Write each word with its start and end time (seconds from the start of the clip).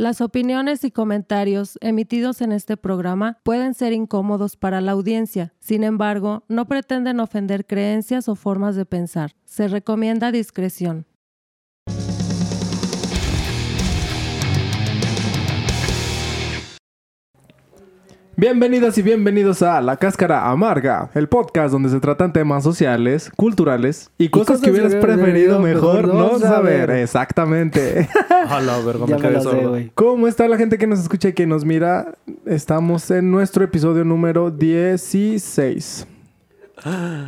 Las 0.00 0.22
opiniones 0.22 0.82
y 0.84 0.90
comentarios 0.90 1.76
emitidos 1.82 2.40
en 2.40 2.52
este 2.52 2.78
programa 2.78 3.38
pueden 3.42 3.74
ser 3.74 3.92
incómodos 3.92 4.56
para 4.56 4.80
la 4.80 4.92
audiencia, 4.92 5.52
sin 5.58 5.84
embargo, 5.84 6.42
no 6.48 6.66
pretenden 6.66 7.20
ofender 7.20 7.66
creencias 7.66 8.26
o 8.26 8.34
formas 8.34 8.76
de 8.76 8.86
pensar. 8.86 9.36
Se 9.44 9.68
recomienda 9.68 10.32
discreción. 10.32 11.04
Bienvenidas 18.40 18.96
y 18.96 19.02
bienvenidos 19.02 19.60
a 19.60 19.82
La 19.82 19.98
Cáscara 19.98 20.48
Amarga, 20.48 21.10
el 21.12 21.28
podcast 21.28 21.72
donde 21.72 21.90
se 21.90 22.00
tratan 22.00 22.32
temas 22.32 22.64
sociales, 22.64 23.30
culturales 23.36 24.10
y 24.16 24.30
cosas, 24.30 24.46
cosas 24.46 24.62
que 24.62 24.70
hubieras 24.70 24.94
preferido 24.94 25.58
mejor 25.58 26.08
no 26.08 26.38
saber. 26.38 26.86
saber. 26.86 26.90
Exactamente. 27.02 28.08
A 28.48 28.62
la 28.62 28.78
verga, 28.78 29.04
me 29.04 29.18
me 29.18 29.40
sé. 29.42 29.92
¿Cómo 29.94 30.26
está 30.26 30.48
la 30.48 30.56
gente 30.56 30.78
que 30.78 30.86
nos 30.86 31.00
escucha 31.00 31.28
y 31.28 31.32
que 31.34 31.46
nos 31.46 31.66
mira? 31.66 32.14
Estamos 32.46 33.10
en 33.10 33.30
nuestro 33.30 33.62
episodio 33.62 34.06
número 34.06 34.50
16. 34.50 36.06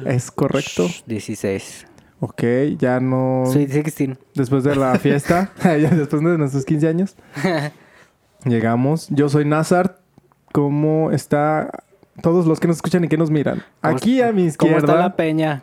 ¿Es 0.07 0.31
correcto? 0.31 0.87
16. 1.05 1.89
Ok, 2.21 2.43
ya 2.79 3.01
no... 3.01 3.45
Soy 3.53 3.67
16. 3.67 4.17
Después 4.35 4.65
de 4.65 4.77
la 4.77 4.99
fiesta, 4.99 5.53
después 5.63 6.23
de 6.23 6.39
nuestros 6.39 6.65
15 6.65 6.89
años, 6.89 7.17
llegamos. 8.47 9.09
Yo 9.11 9.29
soy 9.29 9.45
Nazar. 9.45 10.02
¿Cómo 10.53 11.11
está 11.11 11.71
todos 12.21 12.47
los 12.47 12.61
que 12.61 12.69
nos 12.69 12.77
escuchan 12.77 13.05
y 13.05 13.09
que 13.09 13.17
nos 13.17 13.31
miran? 13.31 13.63
¿Cómo 13.81 13.97
Aquí 13.97 14.21
a 14.21 14.33
mi 14.33 14.53
¿Cómo 14.53 14.77
está 14.77 14.87
la 14.93 14.93
izquierda. 15.07 15.17
peña? 15.17 15.63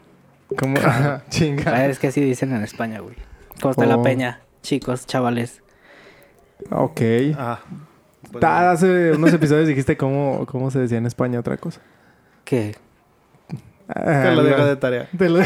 ¿Cómo? 0.57 0.75
Ah, 0.83 1.21
Chinga. 1.29 1.85
es 1.85 1.99
que 1.99 2.07
así 2.07 2.21
dicen 2.21 2.51
en 2.53 2.63
España, 2.63 2.99
güey. 2.99 3.15
¿Cómo 3.61 3.71
está 3.71 3.83
Oh. 3.85 3.87
la 3.97 4.01
peña? 4.01 4.39
Chicos, 4.63 5.05
chavales. 5.05 5.61
Ok. 6.71 7.01
Ah, 7.37 7.59
pues, 8.31 8.41
Ta- 8.41 8.71
Hace 8.71 9.11
unos 9.13 9.31
episodios 9.33 9.67
dijiste 9.67 9.95
cómo, 9.95 10.45
cómo 10.47 10.71
se 10.71 10.79
decía 10.79 10.97
en 10.97 11.05
España 11.05 11.39
otra 11.39 11.57
cosa. 11.57 11.81
¿Qué? 12.43 12.75
que 13.91 14.31
lo 14.35 14.43
deja 14.43 14.65
de 14.65 14.75
tarea. 14.75 15.07
Te 15.17 15.29
lo- 15.29 15.39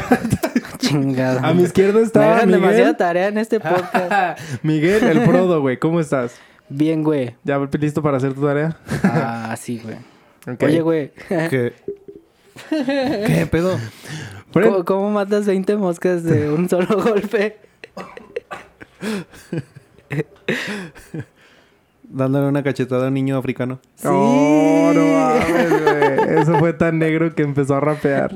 Chingada. 0.78 1.48
A 1.48 1.54
mi 1.54 1.64
izquierda 1.64 2.00
Me 2.00 2.06
está 2.06 2.46
demasiada 2.46 2.58
Miguel. 2.72 2.98
tarea 2.98 3.28
en 3.28 3.38
este 3.38 3.60
podcast. 3.62 4.40
Miguel, 4.64 5.04
el 5.04 5.22
Frodo, 5.22 5.62
güey. 5.62 5.78
¿Cómo 5.78 6.00
estás? 6.02 6.36
Bien, 6.70 7.04
güey. 7.04 7.36
¿Ya 7.44 7.60
listo 7.80 8.02
para 8.02 8.18
hacer 8.18 8.34
tu 8.34 8.42
tarea? 8.46 8.78
Ah, 9.04 9.56
sí, 9.60 9.82
güey. 9.84 9.98
Oye, 10.62 10.82
güey. 10.82 11.12
¿Qué? 11.28 11.74
¿Qué 12.70 13.48
pedo? 13.50 13.78
¿Cómo, 14.52 14.86
cómo 14.86 15.12
matas 15.12 15.46
20 15.46 15.76
moscas 15.78 16.24
de 16.24 16.50
un 16.54 16.70
solo 16.70 17.02
golpe? 17.02 17.58
Dándole 22.04 22.48
una 22.48 22.62
cachetada 22.64 23.06
a 23.06 23.08
un 23.08 23.14
niño 23.16 23.38
africano. 23.38 23.80
Sí. 23.96 24.08
Oh, 24.10 24.92
no 24.94 25.06
mames, 25.06 25.82
güey. 25.84 26.40
Eso 26.42 26.60
fue 26.60 26.74
tan 26.74 27.00
negro 27.00 27.34
que 27.34 27.42
empezó 27.44 27.76
a 27.76 27.80
rapear. 27.80 28.36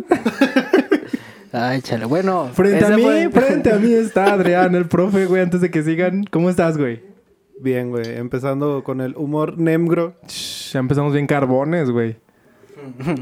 Ay, 1.51 1.81
chale. 1.81 2.05
Bueno. 2.05 2.49
Frente 2.53 2.85
a 2.85 2.89
mí, 2.89 3.03
fue- 3.03 3.29
frente 3.29 3.71
a 3.71 3.75
mí 3.77 3.93
está 3.93 4.33
Adrián, 4.33 4.73
el 4.75 4.87
profe, 4.87 5.25
güey, 5.25 5.41
antes 5.43 5.61
de 5.61 5.69
que 5.69 5.83
sigan. 5.83 6.23
¿Cómo 6.25 6.49
estás, 6.49 6.77
güey? 6.77 7.01
Bien, 7.59 7.89
güey. 7.89 8.17
Empezando 8.17 8.83
con 8.83 9.01
el 9.01 9.15
humor 9.15 9.57
nemgro. 9.57 10.15
Shh, 10.27 10.73
ya 10.73 10.79
empezamos 10.79 11.13
bien 11.13 11.27
carbones, 11.27 11.89
güey. 11.89 12.17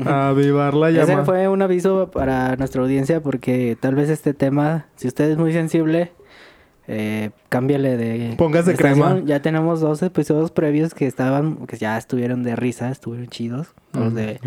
A 0.05 0.30
avivar 0.30 0.73
la 0.73 0.89
Ese 0.89 1.05
llama. 1.08 1.25
fue 1.25 1.47
un 1.47 1.61
aviso 1.61 2.11
para 2.11 2.56
nuestra 2.58 2.81
audiencia 2.81 3.22
porque 3.22 3.78
tal 3.80 3.95
vez 3.95 4.09
este 4.09 4.33
tema, 4.33 4.88
si 4.95 5.08
usted 5.08 5.31
es 5.31 5.38
muy 5.38 5.53
sensible, 5.53 6.11
eh, 6.88 7.31
cámbiale 7.50 7.97
de... 7.97 8.36
Póngase 8.38 8.72
de 8.72 8.78
crema. 8.78 9.22
Ya 9.25 9.41
tenemos 9.41 9.80
dos 9.80 10.03
episodios 10.03 10.52
previos 10.52 10.94
que 10.94 11.08
estaban, 11.08 11.66
que 11.67 11.78
ya 11.78 11.97
estuvieron 11.97 12.44
de 12.44 12.56
risa, 12.56 12.91
estuvieron 12.91 13.28
chidos. 13.28 13.73
Los 13.94 14.13
de 14.13 14.39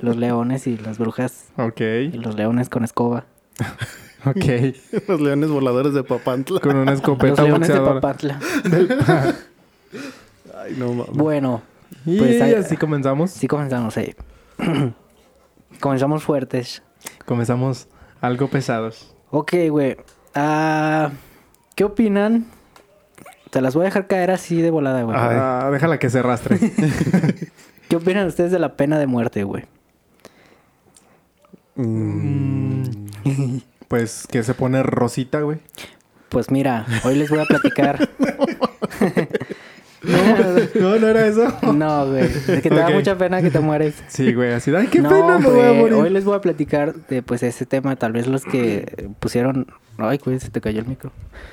los 0.00 0.16
leones 0.16 0.68
y 0.68 0.78
las 0.78 0.98
brujas 0.98 1.48
Ok, 1.56 1.80
y 1.80 2.12
los 2.12 2.36
leones 2.36 2.68
con 2.68 2.84
escoba. 2.84 3.26
ok. 4.26 5.04
Los 5.08 5.20
leones 5.20 5.50
voladores 5.50 5.94
de 5.94 6.02
Papantla. 6.04 6.60
Con 6.60 6.76
una 6.76 6.90
Los 6.92 7.00
escopeta 7.00 7.42
leones 7.42 7.68
de. 7.68 7.80
Papatla. 7.80 8.40
Ay, 10.62 10.74
no 10.78 10.92
mames. 10.92 11.12
Bueno, 11.12 11.62
Y 12.06 12.18
Pues 12.18 12.40
ahí- 12.40 12.54
así 12.54 12.76
comenzamos. 12.76 13.30
sí 13.30 13.46
comenzamos 13.46 13.96
ahí. 13.96 14.14
comenzamos 15.80 16.22
fuertes. 16.22 16.82
Comenzamos 17.26 17.88
algo 18.20 18.48
pesados. 18.48 19.14
Ok, 19.30 19.52
güey. 19.70 19.96
Ah, 20.34 21.10
¿Qué 21.74 21.84
opinan? 21.84 22.46
Te 23.50 23.60
las 23.60 23.74
voy 23.74 23.82
a 23.82 23.84
dejar 23.86 24.06
caer 24.06 24.30
así 24.30 24.60
de 24.62 24.70
volada, 24.70 25.02
güey. 25.02 25.16
Ah, 25.18 25.68
déjala 25.72 25.98
que 25.98 26.08
se 26.10 26.20
arrastre. 26.20 26.58
¿Qué 27.88 27.96
opinan 27.96 28.26
ustedes 28.26 28.50
de 28.50 28.58
la 28.58 28.76
pena 28.76 28.98
de 28.98 29.06
muerte, 29.06 29.44
güey? 29.44 29.64
Mm. 31.76 32.84
Pues 33.94 34.26
que 34.26 34.42
se 34.42 34.54
pone 34.54 34.82
rosita, 34.82 35.42
güey. 35.42 35.58
Pues 36.28 36.50
mira, 36.50 36.84
hoy 37.04 37.14
les 37.14 37.30
voy 37.30 37.38
a 37.38 37.44
platicar. 37.44 38.08
No, 40.74 40.98
no 40.98 41.06
era 41.06 41.26
eso. 41.26 41.46
no, 41.72 42.08
güey. 42.08 42.24
Es 42.24 42.60
que 42.60 42.68
te 42.68 42.74
da 42.74 42.90
mucha 42.90 43.16
pena 43.16 43.40
que 43.40 43.50
te 43.50 43.60
mueres. 43.60 43.94
Sí, 44.08 44.34
güey, 44.34 44.52
así. 44.52 44.74
Ay, 44.74 44.88
qué 44.88 44.98
no, 44.98 45.08
pena, 45.08 45.38
me 45.38 45.48
voy 45.48 45.60
a 45.60 45.68
güey, 45.68 45.78
morir. 45.78 45.94
Hoy 45.94 46.10
les 46.10 46.24
voy 46.24 46.34
a 46.34 46.40
platicar 46.40 46.94
de 47.06 47.22
pues 47.22 47.42
ese 47.44 47.64
tema. 47.64 47.96
Tal 47.96 48.12
vez 48.12 48.26
los 48.26 48.44
que 48.44 49.08
pusieron. 49.20 49.68
Ay, 49.96 50.20
güey, 50.22 50.38
se 50.40 50.50
te 50.50 50.60
cayó 50.60 50.80
el 50.80 50.86
micro. 50.86 51.12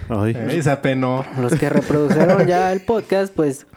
Ay. 0.09 0.35
Ey, 0.49 0.61
se 0.63 0.71
apenó. 0.71 1.23
Los 1.39 1.55
que 1.55 1.69
reprodujeron 1.69 2.45
ya 2.47 2.73
el 2.73 2.81
podcast, 2.81 3.33
pues 3.33 3.67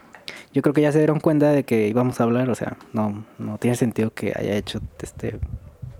yo 0.54 0.62
creo 0.62 0.72
que 0.72 0.80
ya 0.80 0.90
se 0.90 0.98
dieron 0.98 1.20
cuenta 1.20 1.50
de 1.50 1.62
que 1.62 1.86
íbamos 1.86 2.18
a 2.20 2.24
hablar. 2.24 2.48
O 2.48 2.54
sea, 2.56 2.78
no, 2.94 3.24
no 3.38 3.58
tiene 3.58 3.76
sentido 3.76 4.10
que 4.10 4.32
haya 4.34 4.56
hecho 4.56 4.80
este. 5.00 5.38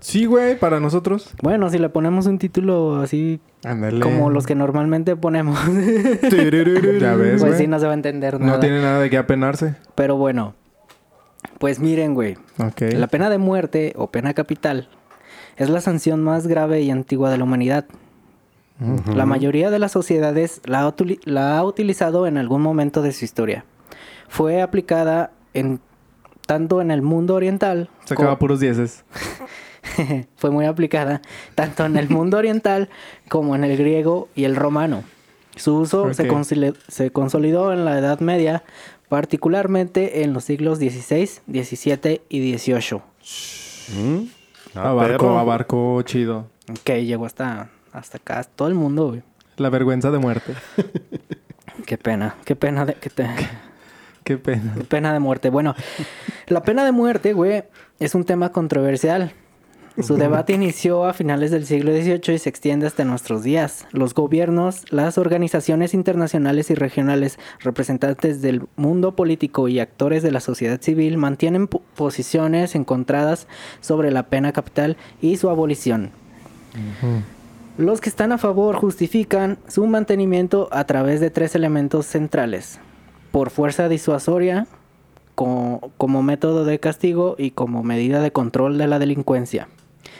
Sí, 0.05 0.27
güey, 0.27 0.59
para 0.59 0.81
nosotros. 0.81 1.31
Bueno, 1.43 1.71
si 1.71 1.79
le 1.79 1.89
ponemos 1.89 2.27
un 2.27 2.39
título 2.39 3.01
así 3.01 3.41
como 4.03 4.29
los 4.29 4.45
que 4.45 4.55
normalmente 4.55 5.17
ponemos, 5.17 5.59
Ya 7.01 7.15
ves, 7.17 7.41
pues 7.41 7.57
sí 7.57 7.67
no 7.67 7.79
se 7.81 7.87
va 7.87 7.93
a 7.93 7.95
entender 7.95 8.39
nada. 8.39 8.53
No 8.53 8.61
tiene 8.61 8.83
nada 8.83 9.01
de 9.01 9.09
qué 9.09 9.17
apenarse. 9.17 9.77
Pero 9.95 10.19
bueno, 10.19 10.55
pues 11.59 11.79
miren, 11.81 12.13
güey. 12.13 12.37
Ok. 12.59 12.83
La 12.93 13.07
pena 13.07 13.31
de 13.31 13.39
muerte 13.39 13.95
o 13.97 14.11
pena 14.11 14.35
capital 14.35 14.89
es 15.57 15.71
la 15.71 15.81
sanción 15.81 16.23
más 16.23 16.47
grave 16.49 16.83
y 16.83 16.91
antigua 16.91 17.31
de 17.31 17.39
la 17.39 17.45
humanidad. 17.45 17.87
La 19.15 19.25
mayoría 19.25 19.71
de 19.71 19.79
las 19.79 19.93
sociedades 19.93 20.61
la 20.67 20.83
ha, 20.83 20.87
utili- 20.87 21.21
la 21.25 21.57
ha 21.57 21.65
utilizado 21.65 22.27
en 22.27 22.37
algún 22.37 22.61
momento 22.61 23.01
de 23.01 23.13
su 23.13 23.25
historia. 23.25 23.65
Fue 24.29 24.61
aplicada 24.61 25.31
en 25.55 25.81
tanto 26.47 26.83
en 26.83 26.91
el 26.91 27.01
mundo 27.01 27.37
oriental 27.37 27.89
Sacaba 28.05 28.39
puros 28.39 28.61
dieces. 28.61 29.03
fue 30.37 30.51
muy 30.51 30.67
aplicada 30.67 31.21
tanto 31.55 31.85
en 31.85 31.97
el 31.97 32.09
mundo 32.09 32.39
oriental 32.39 32.89
como 33.29 33.55
en 33.55 33.65
el 33.65 33.77
griego 33.77 34.29
y 34.35 34.45
el 34.45 34.57
romano. 34.57 35.05
Su 35.57 35.77
uso 35.77 36.13
se, 36.15 36.23
Ok. 36.25 36.29
consoli- 36.37 36.77
se 36.89 37.11
consolidó 37.11 37.73
en 37.73 37.85
la 37.85 37.99
Edad 37.99 38.19
Media, 38.21 38.65
particularmente 39.09 40.23
en 40.23 40.33
los 40.33 40.45
siglos 40.45 40.79
XVI, 40.79 41.27
XVII 41.47 42.23
y 42.29 42.57
XVIII. 42.59 43.01
Mm. 43.97 44.25
Ah, 44.75 44.91
abarco, 44.91 45.39
abarco 45.39 46.03
chido. 46.03 46.47
Que 46.83 47.05
llegó 47.05 47.27
hasta, 47.27 47.69
hasta 47.93 48.17
acá, 48.19 48.43
todo 48.45 48.69
el 48.69 48.75
mundo, 48.75 49.09
güey. 49.09 49.23
La 49.57 49.71
vergüenza 49.71 50.11
de 50.11 50.19
muerte. 50.19 50.55
Qué 51.87 51.99
pena, 51.99 52.37
qué 52.45 52.55
pena 52.57 52.87
de, 52.87 52.93
te- 52.95 53.29
Qué 54.23 54.39
pena. 54.39 54.75
qué 54.77 54.85
pena 54.85 55.13
de 55.13 55.19
muerte. 55.19 55.51
Bueno, 55.51 55.75
la 56.47 56.63
pena 56.63 56.85
de 56.85 56.93
muerte, 56.93 57.33
güey, 57.33 57.65
es 57.99 58.15
un 58.15 58.25
tema 58.25 58.51
controversial. 58.53 59.33
Su 60.03 60.17
debate 60.17 60.53
inició 60.55 61.05
a 61.05 61.13
finales 61.13 61.53
del 61.53 61.67
siglo 61.67 61.93
XVIII 61.93 62.35
y 62.35 62.39
se 62.39 62.49
extiende 62.49 62.87
hasta 62.87 63.05
nuestros 63.05 63.45
días. 63.45 63.87
Los 63.93 64.13
gobiernos, 64.13 64.83
las 64.93 65.19
organizaciones 65.19 65.95
internacionales 65.95 66.69
y 66.71 66.75
regionales, 66.75 67.39
representantes 67.61 68.43
del 68.43 68.63
mundo 68.75 69.15
político 69.15 69.69
y 69.69 69.79
actores 69.79 70.25
de 70.25 70.33
la 70.33 70.41
sociedad 70.41 70.81
civil 70.81 71.17
mantienen 71.17 71.69
po- 71.69 71.81
posiciones 71.95 72.75
encontradas 72.75 73.47
sobre 73.81 74.11
la 74.11 74.25
pena 74.25 74.53
capital 74.53 74.97
y 75.23 75.37
su 75.37 75.49
abolición. 75.49 76.11
Los 77.79 78.01
que 78.01 78.09
están 78.09 78.33
a 78.33 78.39
favor 78.39 78.75
justifican 78.75 79.59
su 79.69 79.87
mantenimiento 79.87 80.69
a 80.73 80.85
través 80.85 81.21
de 81.21 81.31
tres 81.31 81.55
elementos 81.55 82.07
centrales. 82.07 82.81
Por 83.31 83.51
fuerza 83.51 83.89
disuasoria, 83.89 84.67
co- 85.37 85.93
como 85.99 86.25
método 86.25 86.65
de 86.65 86.81
castigo 86.81 87.37
y 87.39 87.53
como 87.53 87.85
medida 87.85 88.21
de 88.21 88.33
control 88.33 88.77
de 88.77 88.89
la 88.89 88.99
delincuencia. 88.99 89.69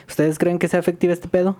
¿Ustedes 0.07 0.37
creen 0.37 0.59
que 0.59 0.67
sea 0.67 0.79
efectivo 0.79 1.13
este 1.13 1.27
pedo? 1.27 1.57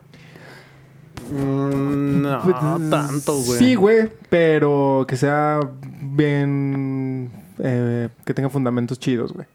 Mm, 1.31 2.21
no, 2.21 2.89
tanto, 2.89 3.33
güey. 3.41 3.57
Sí, 3.59 3.75
güey, 3.75 4.09
pero 4.29 5.05
que 5.07 5.15
sea 5.17 5.59
bien... 6.01 7.31
eh, 7.59 8.09
que 8.25 8.33
tenga 8.33 8.49
fundamentos 8.49 8.99
chidos, 8.99 9.33
güey. 9.33 9.47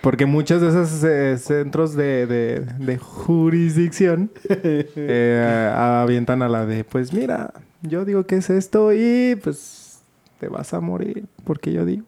Porque 0.00 0.26
muchos 0.26 0.60
de 0.62 0.68
esos 0.68 1.02
eh, 1.04 1.36
centros 1.38 1.94
de, 1.94 2.26
de- 2.26 2.60
de 2.60 2.98
jurisdicción 2.98 4.30
eh, 4.48 5.74
avientan 5.76 6.42
a 6.42 6.48
la 6.48 6.66
de, 6.66 6.84
pues 6.84 7.12
mira, 7.12 7.52
yo 7.82 8.04
digo 8.04 8.24
que 8.24 8.36
es 8.36 8.48
esto 8.48 8.92
y 8.92 9.36
pues 9.42 10.00
te 10.38 10.46
vas 10.48 10.72
a 10.72 10.80
morir, 10.80 11.24
porque 11.44 11.72
yo 11.72 11.84
digo. 11.84 12.04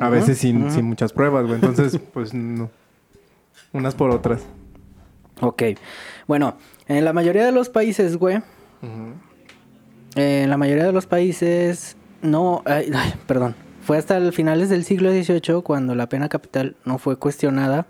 A 0.00 0.08
veces 0.08 0.38
sin, 0.38 0.70
sin 0.70 0.84
muchas 0.84 1.12
pruebas, 1.12 1.44
güey. 1.46 1.56
Entonces, 1.56 1.98
pues 2.12 2.32
no. 2.34 2.70
Unas 3.72 3.94
por 3.94 4.10
otras. 4.10 4.42
Ok. 5.40 5.62
Bueno, 6.26 6.56
en 6.88 7.04
la 7.04 7.12
mayoría 7.12 7.44
de 7.46 7.52
los 7.52 7.68
países, 7.68 8.16
güey, 8.16 8.40
en 10.16 10.50
la 10.50 10.56
mayoría 10.56 10.84
de 10.84 10.92
los 10.92 11.06
países, 11.06 11.96
no, 12.22 12.62
ay, 12.66 12.90
ay, 12.94 13.14
perdón, 13.26 13.54
fue 13.82 13.96
hasta 13.98 14.16
el 14.16 14.32
finales 14.32 14.68
del 14.68 14.84
siglo 14.84 15.10
XVIII 15.10 15.62
cuando 15.62 15.94
la 15.94 16.08
pena 16.08 16.28
capital 16.28 16.76
no 16.84 16.98
fue 16.98 17.16
cuestionada, 17.16 17.86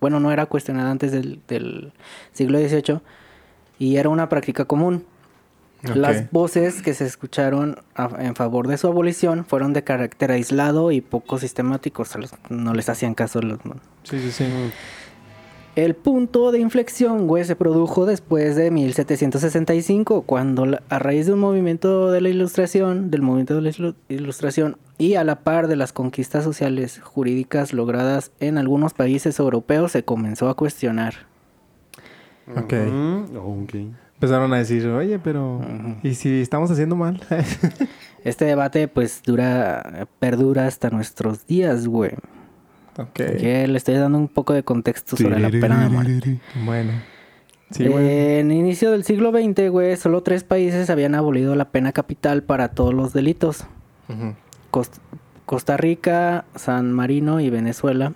bueno, 0.00 0.18
no 0.20 0.32
era 0.32 0.46
cuestionada 0.46 0.90
antes 0.90 1.12
del, 1.12 1.40
del 1.48 1.92
siglo 2.32 2.58
XVIII 2.58 3.00
y 3.78 3.96
era 3.96 4.08
una 4.08 4.28
práctica 4.28 4.64
común. 4.64 5.04
Las 5.96 6.30
voces 6.30 6.80
que 6.80 6.94
se 6.94 7.04
escucharon 7.06 7.76
a- 7.96 8.10
en 8.20 8.36
favor 8.36 8.68
de 8.68 8.78
su 8.78 8.86
abolición 8.86 9.44
fueron 9.44 9.72
de 9.72 9.82
carácter 9.82 10.30
aislado 10.30 10.92
y 10.92 11.00
poco 11.00 11.38
los- 12.20 12.34
no 12.50 12.72
les 12.74 12.88
hacían 12.88 13.14
caso 13.14 13.40
los, 13.42 13.58
Sí, 14.04 14.20
sí, 14.20 14.30
sí. 14.30 14.44
El 15.74 15.94
punto 15.94 16.52
de 16.52 16.58
inflexión, 16.60 17.26
güey, 17.26 17.44
se 17.44 17.56
produjo 17.56 18.04
después 18.06 18.56
de 18.56 18.70
1765, 18.70 20.22
cuando 20.22 20.66
la- 20.66 20.82
a 20.88 20.98
raíz 20.98 21.26
de 21.26 21.32
un 21.32 21.40
movimiento 21.40 22.10
de 22.10 22.20
la 22.20 22.28
ilustración, 22.28 23.10
del 23.10 23.22
movimiento 23.22 23.54
de 23.60 23.62
la 23.62 23.94
ilustración 24.08 24.76
y 24.98 25.14
a 25.14 25.24
la 25.24 25.40
par 25.40 25.68
de 25.68 25.76
las 25.76 25.92
conquistas 25.92 26.44
sociales 26.44 27.00
jurídicas 27.02 27.72
logradas 27.72 28.32
en 28.40 28.58
algunos 28.58 28.92
países 28.94 29.38
europeos, 29.38 29.92
se 29.92 30.04
comenzó 30.04 30.48
a 30.48 30.56
cuestionar. 30.56 31.14
Ok. 32.56 32.72
Mm, 32.74 33.36
ok. 33.36 33.74
Empezaron 34.14 34.52
a 34.52 34.58
decir, 34.58 34.86
oye, 34.88 35.18
pero... 35.18 35.60
¿Y 36.02 36.14
si 36.14 36.40
estamos 36.42 36.70
haciendo 36.70 36.94
mal? 36.94 37.20
Este 38.24 38.44
debate, 38.44 38.86
pues, 38.86 39.20
dura, 39.24 40.06
perdura 40.20 40.66
hasta 40.68 40.90
nuestros 40.90 41.44
días, 41.46 41.88
güey. 41.88 42.12
Ok. 42.98 43.12
Que 43.14 43.66
le 43.68 43.76
estoy 43.78 43.94
dando 43.94 44.18
un 44.18 44.28
poco 44.28 44.52
de 44.52 44.62
contexto 44.62 45.16
sobre 45.16 45.38
la 45.40 45.50
pena 45.50 45.82
de 45.84 45.88
muerte. 45.88 46.40
Bueno. 46.64 46.92
Sí. 47.70 47.84
Eh, 47.84 48.40
en 48.40 48.50
inicio 48.52 48.90
del 48.90 49.02
siglo 49.04 49.30
XX, 49.32 49.70
güey, 49.70 49.96
solo 49.96 50.22
tres 50.22 50.44
países 50.44 50.90
habían 50.90 51.14
abolido 51.14 51.54
la 51.54 51.70
pena 51.70 51.92
capital 51.92 52.42
para 52.42 52.68
todos 52.68 52.92
los 52.92 53.12
delitos. 53.14 53.64
Ujú. 54.10 54.34
Cost- 54.70 54.98
Costa 55.46 55.76
Rica, 55.78 56.44
San 56.54 56.92
Marino 56.92 57.40
y 57.40 57.48
Venezuela 57.50 58.12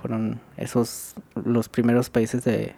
fueron 0.00 0.40
esos 0.56 1.14
los 1.44 1.68
primeros 1.68 2.08
países 2.08 2.42
de, 2.44 2.74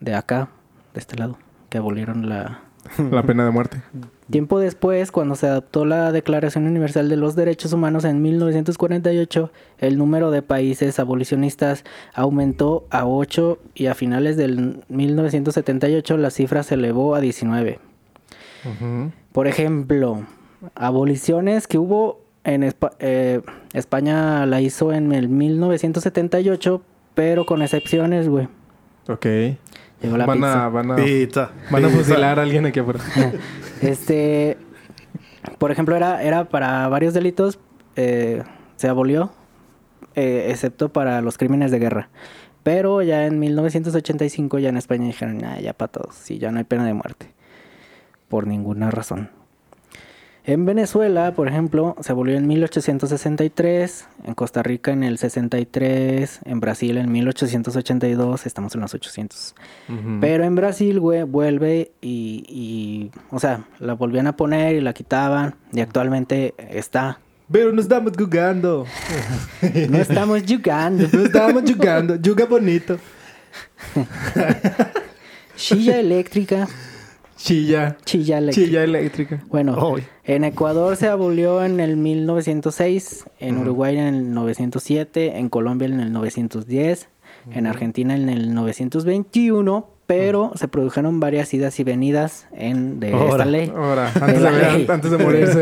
de 0.00 0.14
acá, 0.14 0.48
de 0.94 1.00
este 1.00 1.16
lado, 1.16 1.38
que 1.68 1.76
abolieron 1.78 2.28
la... 2.28 2.62
La 3.10 3.22
pena 3.22 3.44
de 3.44 3.50
muerte. 3.50 3.82
Tiempo 4.30 4.58
después, 4.58 5.12
cuando 5.12 5.36
se 5.36 5.46
adoptó 5.46 5.84
la 5.84 6.10
Declaración 6.10 6.66
Universal 6.66 7.08
de 7.08 7.16
los 7.16 7.36
Derechos 7.36 7.72
Humanos 7.72 8.04
en 8.04 8.20
1948, 8.22 9.52
el 9.78 9.96
número 9.98 10.32
de 10.32 10.42
países 10.42 10.98
abolicionistas 10.98 11.84
aumentó 12.12 12.86
a 12.90 13.06
8 13.06 13.58
y 13.74 13.86
a 13.86 13.94
finales 13.94 14.36
del 14.36 14.80
1978 14.88 16.16
la 16.16 16.30
cifra 16.30 16.62
se 16.64 16.74
elevó 16.74 17.14
a 17.14 17.20
19. 17.20 17.78
Ujú. 18.64 19.12
Por 19.32 19.46
ejemplo, 19.46 20.24
aboliciones 20.74 21.66
que 21.68 21.78
hubo 21.78 22.20
en 22.42 22.62
Espa- 22.62 22.94
eh, 22.98 23.42
España 23.74 24.44
la 24.46 24.60
hizo 24.60 24.92
en 24.92 25.12
el 25.12 25.28
1978, 25.28 26.82
pero 27.14 27.46
con 27.46 27.62
excepciones, 27.62 28.28
güey. 28.28 28.48
Ok. 29.08 29.26
Llegó 30.06 30.16
la 30.18 30.26
Van 30.26 30.44
a, 30.44 30.68
van 30.68 30.90
a, 30.92 30.96
Pizza. 30.96 31.50
van 31.70 31.84
a 31.84 31.88
fusilar 31.88 32.38
a 32.38 32.42
alguien 32.42 32.66
aquí 32.66 32.80
afuera. 32.80 33.00
Este, 33.82 34.56
por 35.58 35.70
ejemplo, 35.70 35.94
era, 35.96 36.22
era 36.22 36.48
para 36.48 36.88
varios 36.88 37.12
delitos, 37.12 37.58
eh, 37.96 38.42
se 38.76 38.88
abolió, 38.88 39.32
eh, 40.14 40.46
excepto 40.50 40.90
para 40.90 41.20
los 41.20 41.36
crímenes 41.36 41.70
de 41.70 41.78
guerra. 41.78 42.08
Pero 42.62 43.02
ya 43.02 43.26
en 43.26 43.38
1985 43.38 44.58
ya 44.58 44.70
en 44.70 44.76
España 44.78 45.06
dijeron, 45.06 45.38
"Nah, 45.38 45.58
ya 45.58 45.72
para 45.74 45.92
todos, 45.92 46.14
sí, 46.14 46.38
ya 46.38 46.50
no 46.50 46.58
hay 46.58 46.64
pena 46.64 46.86
de 46.86 46.94
muerte. 46.94 47.34
Por 48.28 48.46
ninguna 48.46 48.90
razón. 48.90 49.30
En 50.48 50.64
Venezuela, 50.64 51.32
por 51.34 51.48
ejemplo, 51.48 51.96
se 52.00 52.12
abolió 52.12 52.36
en 52.36 52.46
1863, 52.46 54.06
en 54.22 54.34
Costa 54.34 54.62
Rica 54.62 54.92
en 54.92 55.02
el 55.02 55.18
63, 55.18 56.38
en 56.44 56.60
Brasil 56.60 56.98
en 56.98 57.10
1882, 57.10 58.46
estamos 58.46 58.72
en 58.76 58.80
los 58.80 58.94
800. 58.94 59.56
Ujú. 59.88 60.18
Pero 60.20 60.44
en 60.44 60.54
Brasil, 60.54 61.00
güey, 61.00 61.24
vuelve 61.24 61.90
y, 62.00 62.44
y, 62.48 63.10
o 63.30 63.40
sea, 63.40 63.64
la 63.80 63.94
volvían 63.94 64.28
a 64.28 64.36
poner 64.36 64.76
y 64.76 64.80
la 64.80 64.92
quitaban 64.92 65.56
y 65.72 65.80
actualmente 65.80 66.54
está. 66.70 67.18
Pero 67.50 67.72
no 67.72 67.80
estamos 67.80 68.12
jugando. 68.16 68.86
No 69.90 69.98
estamos 69.98 70.42
jugando. 70.46 71.08
No 71.12 71.24
estamos 71.24 71.62
jugando. 71.68 72.18
Juga 72.24 72.46
bonito. 72.46 72.98
Chilla 75.56 75.98
eléctrica. 75.98 76.68
Chilla. 77.36 77.96
Chilla 78.04 78.38
eléctrica. 78.38 78.66
Chilla 78.66 78.84
eléctrica. 78.84 79.42
Bueno, 79.48 79.96
en 80.24 80.44
Ecuador 80.44 80.96
se 80.96 81.08
abolió 81.08 81.64
en 81.64 81.80
el 81.80 81.96
1906, 81.96 83.24
en 83.40 83.58
Uruguay 83.58 83.98
en 83.98 84.14
el 84.14 84.34
907, 84.34 85.38
en 85.38 85.48
Colombia 85.48 85.86
en 85.86 86.00
el 86.00 86.12
910, 86.12 87.08
en 87.52 87.66
Argentina 87.66 88.16
en 88.16 88.28
el 88.28 88.54
921, 88.54 89.90
pero 90.06 90.52
se 90.54 90.68
produjeron 90.68 91.20
varias 91.20 91.52
idas 91.52 91.78
y 91.80 91.84
venidas 91.84 92.46
en 92.52 93.00
de 93.00 93.12
esta 93.12 93.44
ley, 93.44 93.72
Ahora, 93.74 94.10
antes 94.20 94.42
de, 94.42 94.50
ley. 94.50 94.86
antes 94.90 95.10
de 95.10 95.18
morirse. 95.18 95.58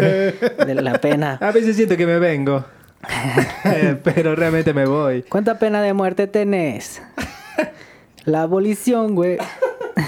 de 0.67 0.75
la 0.75 1.01
pena. 1.01 1.39
A 1.41 1.51
veces 1.51 1.77
siento 1.77 1.97
que 1.97 2.07
me 2.07 2.19
vengo. 2.19 2.65
Eh, 3.65 3.97
Pero 4.03 4.35
realmente 4.35 4.73
me 4.73 4.87
voy. 4.87 5.23
¿Cuánta 5.25 5.59
pena 5.59 5.83
de 5.83 5.93
muerte 5.93 6.27
tenés? 6.27 7.03
La 8.25 8.43
abolición, 8.43 9.15
güey. 9.15 9.39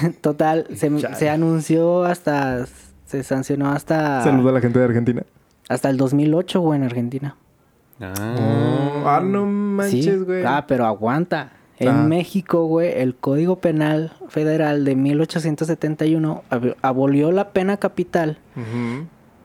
Total, 0.21 0.67
se, 0.75 0.91
se 1.15 1.31
anunció 1.31 2.05
hasta. 2.05 2.67
Se 3.07 3.23
sancionó 3.23 3.71
hasta. 3.71 4.23
Saludo 4.23 4.49
a 4.49 4.53
la 4.53 4.61
gente 4.61 4.79
de 4.79 4.85
Argentina. 4.85 5.23
Hasta 5.69 5.91
el 5.91 5.97
2008, 5.97 6.61
güey, 6.61 6.79
en 6.79 6.85
Argentina. 6.85 7.37
Ah, 8.01 9.21
no 9.25 9.41
Sí. 9.45 9.47
manches, 9.47 10.25
güey. 10.25 10.45
Ah, 10.45 10.65
pero 10.67 10.87
aguanta. 10.87 11.53
En 11.79 11.89
Ah. 11.89 12.03
México, 12.05 12.65
güey, 12.67 12.91
el 13.01 13.15
Código 13.15 13.57
Penal 13.57 14.13
Federal 14.29 14.85
de 14.85 14.97
1871 14.97 16.43
ab- 16.51 16.75
abolió 16.83 17.33
la 17.33 17.51
pena 17.51 17.77
capital, 17.77 18.39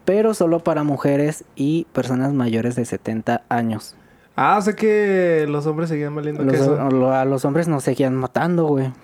pero 0.06 0.34
solo 0.34 0.60
para 0.64 0.84
mujeres 0.84 1.44
y 1.56 1.86
personas 1.92 2.34
mayores 2.34 2.76
de 2.76 2.86
70 2.86 3.44
años. 3.50 3.96
Ah, 4.36 4.58
o 4.58 4.62
sea 4.62 4.74
que 4.76 5.46
los 5.50 5.66
hombres 5.66 5.90
seguían 5.90 6.16
valiendo 6.16 6.44
Los- 6.44 6.54
queso. 6.56 6.90
lo- 6.90 7.12
a 7.14 7.26
los 7.26 7.44
hombres 7.46 7.68
nos 7.68 7.84
seguían 7.84 8.16
matando, 8.16 8.66
güey. 8.68 8.92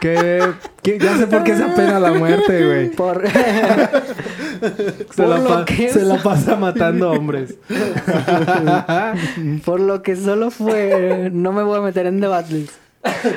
Que, 0.00 0.40
que 0.80 0.96
ya 0.96 1.16
sé 1.16 1.26
por 1.26 1.42
qué 1.42 1.56
se 1.56 1.64
apena 1.64 1.98
la 1.98 2.12
muerte, 2.12 2.64
güey. 2.64 2.88
Por... 2.96 3.24
Se, 5.10 5.22
Por 5.22 5.26
la 5.28 5.38
lo 5.38 5.64
que 5.64 5.88
se 5.88 6.00
es- 6.00 6.06
la 6.06 6.22
pasa 6.22 6.54
matando 6.56 7.10
hombres. 7.10 7.56
Por 9.64 9.80
lo 9.80 10.02
que 10.02 10.14
solo 10.16 10.50
fue. 10.50 11.30
No 11.32 11.52
me 11.52 11.62
voy 11.64 11.78
a 11.78 11.82
meter 11.82 12.06
en 12.06 12.20
debates. 12.20 12.70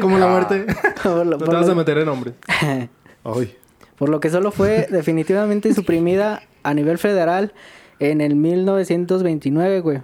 Como 0.02 0.18
la 0.20 0.28
muerte. 0.28 0.66
Por 1.04 1.18
lo, 1.18 1.24
No 1.26 1.38
te 1.38 1.46
por 1.46 1.56
vas 1.56 1.66
lo- 1.68 1.72
a 1.72 1.76
meter 1.76 1.98
en 2.00 2.10
hombres. 2.10 2.34
Ay. 3.24 3.56
por 3.98 4.10
lo 4.10 4.20
que 4.20 4.30
solo 4.30 4.52
fue 4.52 4.88
definitivamente 4.90 5.74
suprimida 5.74 6.42
a 6.64 6.74
nivel 6.74 6.98
federal 7.00 7.54
en 8.02 8.20
el 8.20 8.36
1929, 8.36 9.80
güey. 9.82 9.98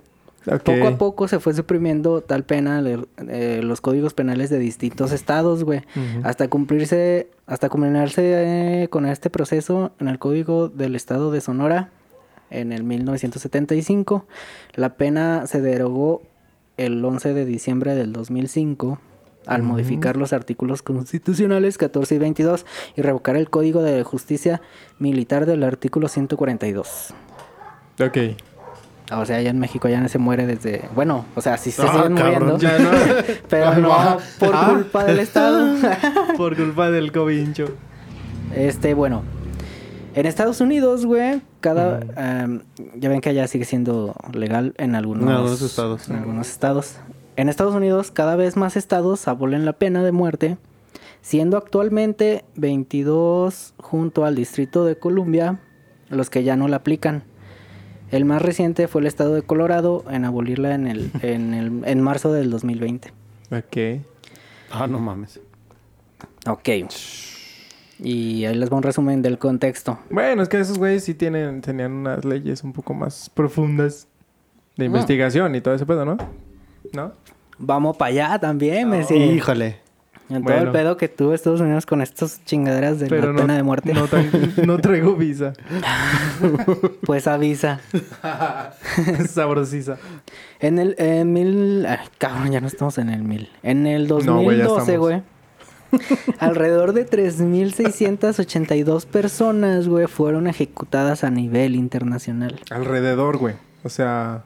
Ok. 0.45 0.63
Poco 0.63 0.87
a 0.87 0.97
poco 0.97 1.27
se 1.27 1.39
fue 1.39 1.53
suprimiendo 1.53 2.21
tal 2.21 2.43
pena 2.45 2.81
eh, 3.27 3.61
los 3.63 3.81
códigos 3.81 4.13
penales 4.13 4.49
de 4.49 4.59
distintos 4.59 5.11
estados, 5.11 5.63
güey. 5.63 5.81
Hasta 6.23 6.47
cumplirse, 6.47 7.29
hasta 7.47 7.69
culminarse 7.69 8.83
eh, 8.83 8.87
con 8.87 9.05
este 9.05 9.29
proceso 9.29 9.91
en 9.99 10.07
el 10.07 10.19
código 10.19 10.69
del 10.69 10.95
estado 10.95 11.31
de 11.31 11.41
Sonora 11.41 11.89
en 12.49 12.71
el 12.71 12.83
1975. 12.83 14.25
La 14.75 14.95
pena 14.95 15.47
se 15.47 15.59
derogó 15.59 16.21
el 16.77 17.03
11 17.03 17.33
de 17.33 17.45
diciembre 17.45 17.95
del 17.95 18.13
2005 18.13 18.99
al 19.47 19.63
modificar 19.63 20.17
los 20.17 20.33
artículos 20.33 20.83
constitucionales 20.83 21.77
14 21.77 22.15
y 22.15 22.17
22 22.19 22.65
y 22.95 23.01
revocar 23.01 23.37
el 23.37 23.49
código 23.49 23.81
de 23.81 24.03
justicia 24.03 24.61
militar 24.99 25.45
del 25.45 25.63
artículo 25.63 26.09
142. 26.09 27.15
Ok. 27.99 28.17
O 29.13 29.25
sea, 29.25 29.41
ya 29.41 29.49
en 29.51 29.59
México 29.59 29.87
ya 29.87 30.01
no 30.01 30.09
se 30.09 30.17
muere 30.17 30.45
desde... 30.45 30.83
Bueno, 30.93 31.25
o 31.35 31.41
sea, 31.41 31.57
sí 31.57 31.71
se 31.71 31.81
Ah, 31.81 31.91
siguen 31.93 32.15
cabrón, 32.15 32.51
muriendo. 32.53 32.57
Ya 32.57 32.77
no. 32.79 32.91
Pero 33.49 33.75
no 33.75 33.93
Ah, 33.93 34.17
por 34.37 34.51
ah. 34.53 34.67
culpa 34.69 35.05
del 35.05 35.19
Estado. 35.19 35.75
Por 36.37 36.55
culpa 36.57 36.91
del 36.91 37.11
covincho. 37.13 37.67
Este, 38.53 38.93
bueno. 38.93 39.23
En 40.13 40.25
Estados 40.25 40.59
Unidos, 40.61 41.05
güey, 41.05 41.41
cada... 41.61 41.99
em, 42.17 42.61
ya 42.95 43.07
ven 43.07 43.21
que 43.21 43.29
allá 43.29 43.47
sigue 43.47 43.65
siendo 43.65 44.13
legal 44.33 44.73
en 44.77 44.95
algunos... 44.95 45.23
En 45.23 45.29
algunos 45.29 45.61
estados. 45.61 46.09
En 46.09 46.15
algunos 46.17 46.49
estados. 46.49 46.95
En 47.37 47.49
Estados 47.49 47.75
Unidos, 47.75 48.11
cada 48.11 48.35
vez 48.35 48.57
más 48.57 48.75
estados 48.75 49.27
abolen 49.27 49.63
la 49.63 49.73
pena 49.73 50.03
de 50.03 50.11
muerte, 50.11 50.57
siendo 51.21 51.55
actualmente 51.55 52.43
22 52.55 53.73
junto 53.77 54.25
al 54.25 54.35
Distrito 54.35 54.83
de 54.85 54.97
Columbia, 54.97 55.59
los 56.09 56.29
que 56.29 56.43
ya 56.43 56.55
no 56.55 56.67
la 56.67 56.77
aplican. 56.77 57.23
El 58.11 58.25
más 58.25 58.41
reciente 58.41 58.87
fue 58.87 59.01
el 59.01 59.07
estado 59.07 59.35
de 59.35 59.41
Colorado 59.41 60.03
en 60.09 60.25
abolirla 60.25 60.73
en, 60.75 60.87
el, 60.87 61.11
en, 61.21 61.53
el, 61.53 61.81
en 61.85 62.01
marzo 62.01 62.31
del 62.31 62.49
2020. 62.49 63.11
Ok. 63.51 64.01
Ah, 64.71 64.87
no 64.87 64.99
mames. 64.99 65.39
Ok. 66.47 66.69
Y 67.99 68.45
ahí 68.45 68.55
les 68.55 68.71
va 68.71 68.77
un 68.77 68.83
resumen 68.83 69.21
del 69.21 69.37
contexto. 69.39 69.97
Bueno, 70.09 70.43
es 70.43 70.49
que 70.49 70.59
esos 70.59 70.77
güeyes 70.77 71.03
sí 71.03 71.13
tienen, 71.15 71.61
tenían 71.61 71.91
unas 71.93 72.23
leyes 72.25 72.63
un 72.63 72.71
poco 72.73 72.93
más 72.93 73.29
profundas 73.29 74.07
de 74.75 74.83
Ah. 74.85 74.87
investigación 74.87 75.55
y 75.55 75.61
todo 75.61 75.73
ese 75.73 75.85
pedo, 75.85 76.05
¿no? 76.05 76.17
¿No? 76.93 77.11
Vamos 77.57 77.97
para 77.97 78.09
allá 78.11 78.39
también, 78.39 78.89
Messi. 78.89 79.15
Híjole. 79.15 79.77
En 80.29 80.43
todo 80.43 80.57
el 80.57 80.71
pedo 80.71 80.97
que 80.97 81.07
tuvo 81.07 81.33
Estados 81.33 81.61
Unidos 81.61 81.85
con 81.85 82.01
estas 82.01 82.43
chingaderas 82.45 82.99
de 82.99 83.09
la 83.09 83.27
no, 83.27 83.35
pena 83.35 83.55
de 83.55 83.63
muerte. 83.63 83.93
No, 84.65 84.77
traigo 84.81 85.15
visa. 85.15 85.53
Pues 87.05 87.27
avisa. 87.27 87.79
Sabrosiza. 89.29 89.97
En 90.59 90.79
el 90.79 90.95
mil... 91.25 91.85
ay, 91.87 91.99
cabrón, 92.17 92.51
ya 92.51 92.59
no 92.61 92.67
estamos 92.67 92.97
en 92.97 93.09
el 93.09 93.23
mil. 93.23 93.49
En 93.63 93.87
el 93.87 94.07
No, 94.07 94.41
güey, 94.41 94.57
ya 94.57 94.65
2012, 94.65 94.79
estamos. 94.91 94.99
güey. 94.99 95.21
alrededor 96.39 96.91
de 96.93 97.07
3.682 97.09 99.05
personas, 99.05 99.87
güey, 99.87 100.07
fueron 100.07 100.47
ejecutadas 100.47 101.23
a 101.23 101.29
nivel 101.29 101.75
internacional. 101.75 102.59
Alrededor, 102.69 103.37
güey. 103.37 103.55
O 103.83 103.89
sea, 103.89 104.43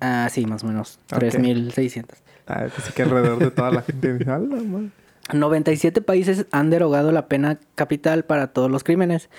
Ah, 0.00 0.28
sí, 0.32 0.46
más 0.46 0.64
o 0.64 0.66
menos. 0.66 0.98
Ok. 1.12 1.22
3.600. 1.22 2.06
ah, 2.46 2.66
pues 2.74 2.90
que 2.92 3.02
alrededor 3.02 3.38
de 3.38 3.50
toda 3.50 3.70
la 3.70 3.82
gente. 3.86 4.08
A 4.30 4.38
la 4.38 4.62
madre. 4.62 4.88
97 5.32 6.02
países 6.02 6.46
han 6.50 6.68
derogado 6.70 7.12
la 7.12 7.26
pena 7.28 7.58
capital 7.76 8.24
para 8.24 8.48
todos 8.48 8.70
los 8.70 8.82
crímenes. 8.84 9.30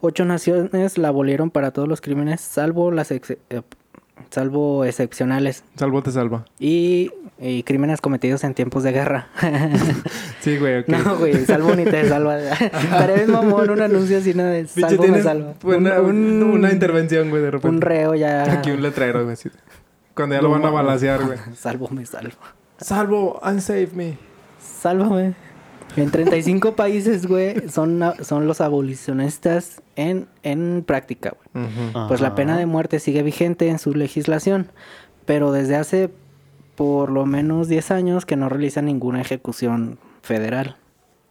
Ocho 0.00 0.24
naciones 0.24 0.98
la 0.98 1.08
abolieron 1.08 1.50
para 1.50 1.70
todos 1.70 1.88
los 1.88 2.00
crímenes, 2.00 2.40
salvo 2.40 2.90
las 2.90 3.12
ex- 3.12 3.30
eh, 3.48 3.62
salvo 4.30 4.84
excepcionales 4.84 5.62
Salvo 5.76 6.02
te 6.02 6.10
salva. 6.10 6.44
y, 6.58 7.12
y 7.38 7.62
crímenes 7.62 8.00
cometidos 8.00 8.42
en 8.42 8.52
tiempos 8.54 8.82
de 8.82 8.90
guerra. 8.92 9.28
Sí, 10.40 10.56
güey, 10.58 10.80
ok. 10.80 10.88
No, 11.04 11.16
güey, 11.18 11.44
salvo 11.44 11.74
ni 11.74 11.84
te 11.84 12.08
salva. 12.08 12.36
Bien 12.36 13.30
mamón 13.30 13.70
un 13.70 13.80
anuncio 13.80 14.18
así, 14.18 14.34
¿no? 14.34 14.44
De 14.44 14.66
salvo 14.66 15.06
me 15.06 15.22
salva. 15.22 15.54
Una, 15.62 16.00
Un- 16.00 16.42
un- 16.42 16.42
una 16.42 16.72
intervención, 16.72 17.30
güey, 17.30 17.42
de 17.42 17.50
repente. 17.52 17.68
Un 17.76 17.80
reo 17.80 18.14
ya. 18.16 18.52
Aquí 18.52 18.70
un 18.72 18.82
letrero, 18.82 19.24
güey. 19.24 19.36
Cuando 20.18 20.34
ya 20.34 20.42
lo 20.42 20.50
van 20.50 20.64
a 20.64 20.70
balasear, 20.70 21.24
güey. 21.24 21.38
Salvo 21.56 21.88
me 21.90 22.04
salva. 22.04 22.56
Salvo, 22.78 23.40
unsave 23.40 23.88
me. 23.94 24.18
Sálvame. 24.58 25.34
En 25.96 26.10
35 26.10 26.72
países, 26.76 27.26
güey, 27.26 27.68
son, 27.68 28.02
son 28.22 28.48
los 28.48 28.60
abolicionistas 28.60 29.80
en, 29.94 30.26
en 30.42 30.82
práctica, 30.84 31.36
güey. 31.54 31.68
Pues 32.08 32.20
la 32.20 32.34
pena 32.34 32.58
de 32.58 32.66
muerte 32.66 32.98
sigue 32.98 33.22
vigente 33.22 33.68
en 33.68 33.78
su 33.78 33.94
legislación, 33.94 34.72
pero 35.24 35.52
desde 35.52 35.76
hace 35.76 36.10
por 36.74 37.10
lo 37.10 37.24
menos 37.24 37.68
10 37.68 37.92
años 37.92 38.26
que 38.26 38.34
no 38.34 38.48
realiza 38.48 38.82
ninguna 38.82 39.20
ejecución 39.20 40.00
federal. 40.22 40.78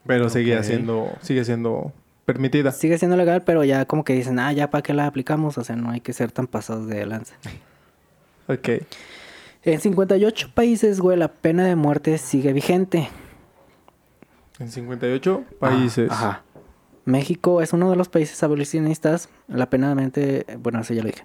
Pero 0.05 0.29
sigue 0.29 0.63
siendo, 0.63 1.11
sigue 1.19 1.43
siendo 1.43 1.91
permitida. 2.23 2.71
Sigue 2.71 2.97
siendo 2.97 3.17
legal, 3.17 3.43
pero 3.43 3.65
ya 3.65 3.83
como 3.83 4.05
que 4.05 4.13
dicen, 4.13 4.39
ah, 4.39 4.53
ya 4.53 4.69
para 4.69 4.81
qué 4.81 4.93
la 4.93 5.07
aplicamos, 5.07 5.57
o 5.57 5.63
sea, 5.65 5.75
no 5.75 5.91
hay 5.91 5.99
que 5.99 6.13
ser 6.13 6.31
tan 6.31 6.47
pasados 6.47 6.87
de 6.87 7.05
lanza. 7.05 7.35
Ok. 8.47 8.69
En 9.63 9.81
58 9.81 10.51
países, 10.53 10.99
güey, 10.99 11.17
la 11.17 11.27
pena 11.27 11.65
de 11.65 11.75
muerte 11.75 12.17
sigue 12.17 12.53
vigente. 12.53 13.09
En 14.59 14.71
58 14.71 15.43
países. 15.59 16.09
Ah, 16.11 16.13
Ajá. 16.13 16.43
México 17.05 17.61
es 17.61 17.73
uno 17.73 17.89
de 17.89 17.95
los 17.95 18.09
países 18.09 18.41
abolicionistas. 18.43 19.29
La 19.47 19.69
pena 19.69 19.89
de 19.89 19.95
muerte, 19.95 20.45
bueno, 20.59 20.81
eso 20.81 20.93
ya 20.93 21.01
lo 21.01 21.07
dije. 21.07 21.23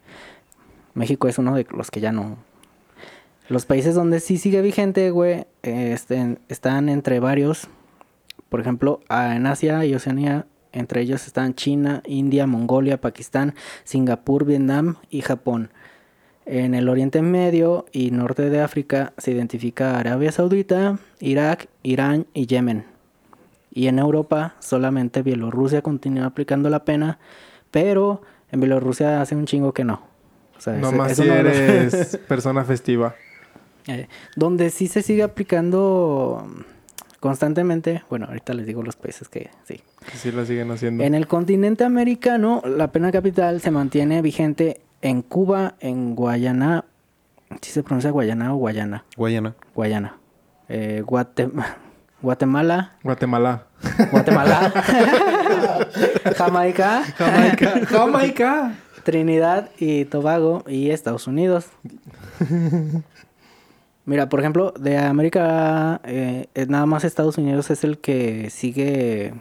México 0.94 1.28
es 1.28 1.38
uno 1.38 1.54
de 1.54 1.66
los 1.70 1.90
que 1.90 2.00
ya 2.00 2.12
no. 2.12 2.36
Los 3.48 3.66
países 3.66 3.94
donde 3.94 4.20
sí 4.20 4.38
sigue 4.38 4.62
vigente, 4.62 5.10
güey, 5.10 5.46
este, 5.62 6.38
están 6.48 6.88
entre 6.88 7.20
varios. 7.20 7.68
Por 8.48 8.60
ejemplo, 8.60 9.00
en 9.08 9.46
Asia 9.46 9.84
y 9.84 9.94
Oceanía, 9.94 10.46
entre 10.72 11.00
ellos 11.00 11.26
están 11.26 11.54
China, 11.54 12.02
India, 12.06 12.46
Mongolia, 12.46 13.00
Pakistán, 13.00 13.54
Singapur, 13.84 14.44
Vietnam 14.44 14.96
y 15.10 15.22
Japón. 15.22 15.70
En 16.44 16.74
el 16.74 16.88
Oriente 16.88 17.22
Medio 17.22 17.86
y 17.92 18.10
Norte 18.10 18.50
de 18.50 18.60
África 18.60 19.12
se 19.16 19.30
identifica 19.30 19.98
Arabia 19.98 20.32
Saudita, 20.32 20.98
Irak, 21.20 21.68
Irán 21.82 22.26
y 22.34 22.46
Yemen. 22.46 22.84
Y 23.72 23.86
en 23.86 23.98
Europa 23.98 24.54
solamente 24.58 25.22
Bielorrusia 25.22 25.82
continúa 25.82 26.26
aplicando 26.26 26.68
la 26.68 26.84
pena, 26.84 27.18
pero 27.70 28.22
en 28.50 28.60
Bielorrusia 28.60 29.20
hace 29.22 29.36
un 29.36 29.46
chingo 29.46 29.72
que 29.72 29.84
no. 29.84 30.02
O 30.58 30.60
sea, 30.60 30.74
es- 30.76 30.80
Nomás 30.82 31.12
es 31.12 31.18
si 31.18 31.28
eres 31.28 32.16
persona 32.28 32.64
festiva. 32.64 33.14
Eh, 33.86 34.08
donde 34.36 34.70
sí 34.70 34.88
se 34.88 35.02
sigue 35.02 35.22
aplicando 35.22 36.44
constantemente, 37.20 38.02
bueno, 38.10 38.26
ahorita 38.26 38.52
les 38.54 38.66
digo 38.66 38.82
los 38.82 38.96
países 38.96 39.28
que 39.28 39.50
sí. 39.64 39.80
Que 40.10 40.16
sí 40.18 40.32
la 40.32 40.44
siguen 40.44 40.70
haciendo. 40.72 41.02
En 41.04 41.14
el 41.14 41.26
continente 41.28 41.84
americano, 41.84 42.62
la 42.66 42.90
pena 42.92 43.10
capital 43.12 43.60
se 43.60 43.70
mantiene 43.70 44.22
vigente 44.22 44.80
en 45.02 45.22
Cuba, 45.22 45.74
en 45.80 46.14
Guayana, 46.14 46.84
¿sí 47.60 47.70
se 47.72 47.82
pronuncia 47.82 48.10
Guayana 48.10 48.54
o 48.54 48.56
Guayana? 48.56 49.04
Guayana. 49.16 49.54
Guayana. 49.74 50.16
Eh, 50.68 51.02
Guate- 51.04 51.50
Guatemala, 52.22 52.92
Guatemala. 53.02 53.66
Guatemala, 54.12 54.72
Jamaica, 56.36 57.02
Jamaica. 57.16 57.86
Jamaica. 57.86 58.74
Trinidad 59.02 59.70
y 59.80 60.04
Tobago 60.04 60.62
y 60.68 60.90
Estados 60.90 61.26
Unidos. 61.26 61.66
Mira, 64.04 64.28
por 64.28 64.38
ejemplo, 64.40 64.72
de 64.78 64.98
América, 64.98 66.00
eh, 66.04 66.46
nada 66.68 66.86
más 66.86 67.02
Estados 67.04 67.38
Unidos 67.38 67.70
es 67.70 67.84
el 67.84 67.98
que 67.98 68.50
sigue, 68.50 69.34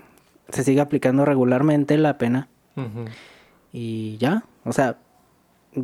se 0.50 0.63
sigue 0.63 0.82
aplicando 0.82 1.25
regularmente 1.25 1.98
la 1.98 2.18
pena 2.18 2.48
y 3.72 4.18
ya, 4.18 4.44
o 4.65 4.74
sea, 4.74 4.98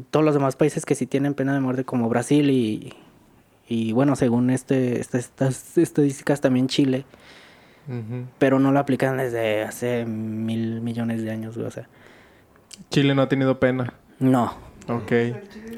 todos 0.10 0.26
los 0.26 0.34
demás 0.34 0.56
países 0.56 0.86
que 0.86 0.96
sí 0.96 1.06
tienen 1.06 1.34
pena 1.34 1.54
de 1.54 1.60
muerte 1.60 1.84
como 1.86 2.10
Brasil 2.10 2.50
y, 2.50 2.94
y 3.68 3.92
bueno, 3.94 4.16
según 4.16 4.50
este, 4.50 5.00
este- 5.00 5.18
estas 5.20 5.78
estadísticas 5.78 6.42
también 6.42 6.68
Chile, 6.68 7.06
pero 8.38 8.60
no 8.60 8.72
la 8.74 8.82
aplican 8.82 9.16
desde 9.18 9.64
hace 9.64 10.06
mil 10.06 10.82
millones 10.82 11.24
de 11.24 11.32
años, 11.32 11.56
güey, 11.56 11.68
o 11.68 11.72
sea, 11.72 11.88
Chile 12.90 13.16
no 13.16 13.22
ha 13.22 13.30
tenido 13.30 13.60
pena. 13.60 13.94
no, 14.20 14.54
Ok. 14.90 15.12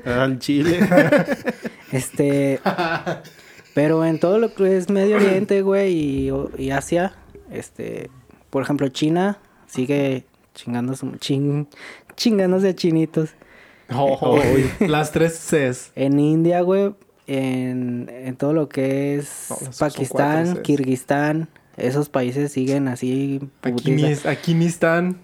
Al 0.05 0.37
Chile. 0.39 0.79
Este. 1.91 2.59
pero 3.73 4.05
en 4.05 4.19
todo 4.19 4.37
lo 4.37 4.53
que 4.53 4.77
es 4.77 4.89
Medio 4.91 5.15
Oriente, 5.15 5.63
güey, 5.63 5.93
y, 5.93 6.31
y 6.59 6.69
Asia, 6.71 7.13
este. 7.51 8.11
Por 8.51 8.61
ejemplo, 8.61 8.87
China 8.89 9.39
sigue 9.65 10.25
chingando 10.53 10.95
su, 10.95 11.09
ching, 11.17 11.67
chingándose 12.15 12.69
a 12.69 12.75
chinitos. 12.75 13.31
Oh, 13.91 14.37
las 14.79 15.11
tres 15.11 15.33
Cs. 15.39 15.91
En 15.95 16.19
India, 16.19 16.61
güey, 16.61 16.93
en, 17.27 18.09
en 18.09 18.35
todo 18.35 18.53
lo 18.53 18.69
que 18.69 19.15
es 19.17 19.47
No, 19.49 19.57
Pakistán, 19.79 20.45
cuatro. 20.45 20.63
Kirguistán, 20.63 21.47
esos 21.77 22.09
países 22.09 22.51
siguen 22.51 22.87
así. 22.87 23.39
Aquí 23.61 23.91
ni, 23.91 24.05
es- 24.05 24.25
aquí 24.25 24.53
ni 24.53 24.65
están. 24.65 25.17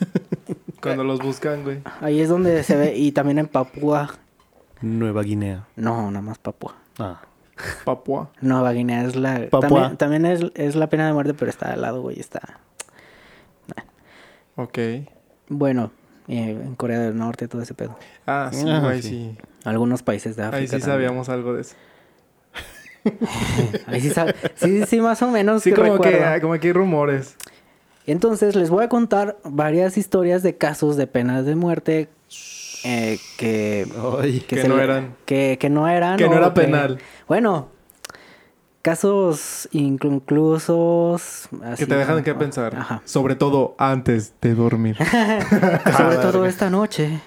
Cuando 0.82 1.04
los 1.04 1.20
buscan, 1.20 1.62
güey. 1.62 1.78
Ahí 2.00 2.20
es 2.20 2.28
donde 2.28 2.62
se 2.62 2.76
ve, 2.76 2.96
y 2.96 3.12
también 3.12 3.38
en 3.38 3.46
Papúa. 3.46 4.14
Nueva 4.82 5.22
Guinea. 5.22 5.66
No, 5.76 6.10
nada 6.10 6.20
más 6.22 6.38
Papúa. 6.38 6.76
Ah. 6.98 7.22
Papua. 7.84 8.30
Nueva 8.40 8.72
Guinea 8.72 9.04
es 9.04 9.16
la. 9.16 9.48
Papúa. 9.48 9.60
También, 9.68 9.96
también 9.96 10.26
es, 10.26 10.40
es 10.54 10.74
la 10.76 10.88
pena 10.88 11.06
de 11.06 11.12
muerte, 11.14 11.32
pero 11.34 11.50
está 11.50 11.72
al 11.72 11.80
lado, 11.80 12.02
güey. 12.02 12.18
Está. 12.20 12.60
Ok. 14.56 14.78
Bueno, 15.48 15.90
eh, 16.28 16.50
en 16.64 16.74
Corea 16.74 16.98
del 17.00 17.16
Norte, 17.16 17.48
todo 17.48 17.62
ese 17.62 17.74
pedo. 17.74 17.96
Ah, 18.26 18.50
sí, 18.52 18.64
Ah, 18.68 18.80
güey, 18.82 19.02
sí. 19.02 19.08
sí. 19.08 19.38
Algunos 19.64 20.02
países 20.02 20.36
de 20.36 20.42
África. 20.42 20.58
Ahí 20.58 20.66
sí 20.66 20.70
también. 20.72 20.90
sabíamos 20.90 21.28
algo 21.28 21.54
de 21.54 21.62
eso. 21.62 21.74
Ahí 23.86 24.00
sí, 24.00 24.08
sab- 24.10 24.34
sí, 24.54 24.84
sí, 24.86 25.00
más 25.00 25.20
o 25.22 25.28
menos. 25.30 25.62
Sí, 25.62 25.70
que 25.72 25.76
como 25.80 26.00
que, 26.00 26.38
como 26.40 26.54
que 26.58 26.68
hay 26.68 26.72
rumores. 26.72 27.36
Entonces, 28.06 28.54
les 28.56 28.70
voy 28.70 28.84
a 28.84 28.88
contar 28.88 29.36
varias 29.44 29.96
historias 29.98 30.42
de 30.42 30.56
casos 30.56 30.96
de 30.96 31.06
penas 31.06 31.44
de 31.46 31.54
muerte 31.54 32.08
eh, 32.84 33.18
que, 33.38 33.86
Ay. 34.22 34.40
Que 34.40 34.62
se 34.62 34.68
no 34.68 34.76
le- 34.76 34.84
eran. 34.84 35.16
Que, 35.26 35.56
que 35.60 35.70
no 35.70 35.88
eran. 35.88 36.16
Que 36.18 36.28
no 36.28 36.34
era 36.36 36.52
penal. 36.54 36.98
Bueno, 37.28 37.68
casos 38.84 39.66
inconclusos. 39.72 41.48
Que 41.78 41.86
te 41.86 41.96
dejan 41.96 42.18
¿no? 42.18 42.22
que 42.22 42.34
pensar. 42.34 42.76
Ajá. 42.76 43.00
Sobre 43.06 43.34
todo 43.34 43.74
antes 43.78 44.34
de 44.42 44.54
dormir. 44.54 44.98
Sobre 45.96 46.16
todo 46.18 46.44
esta 46.44 46.68
noche, 46.68 47.18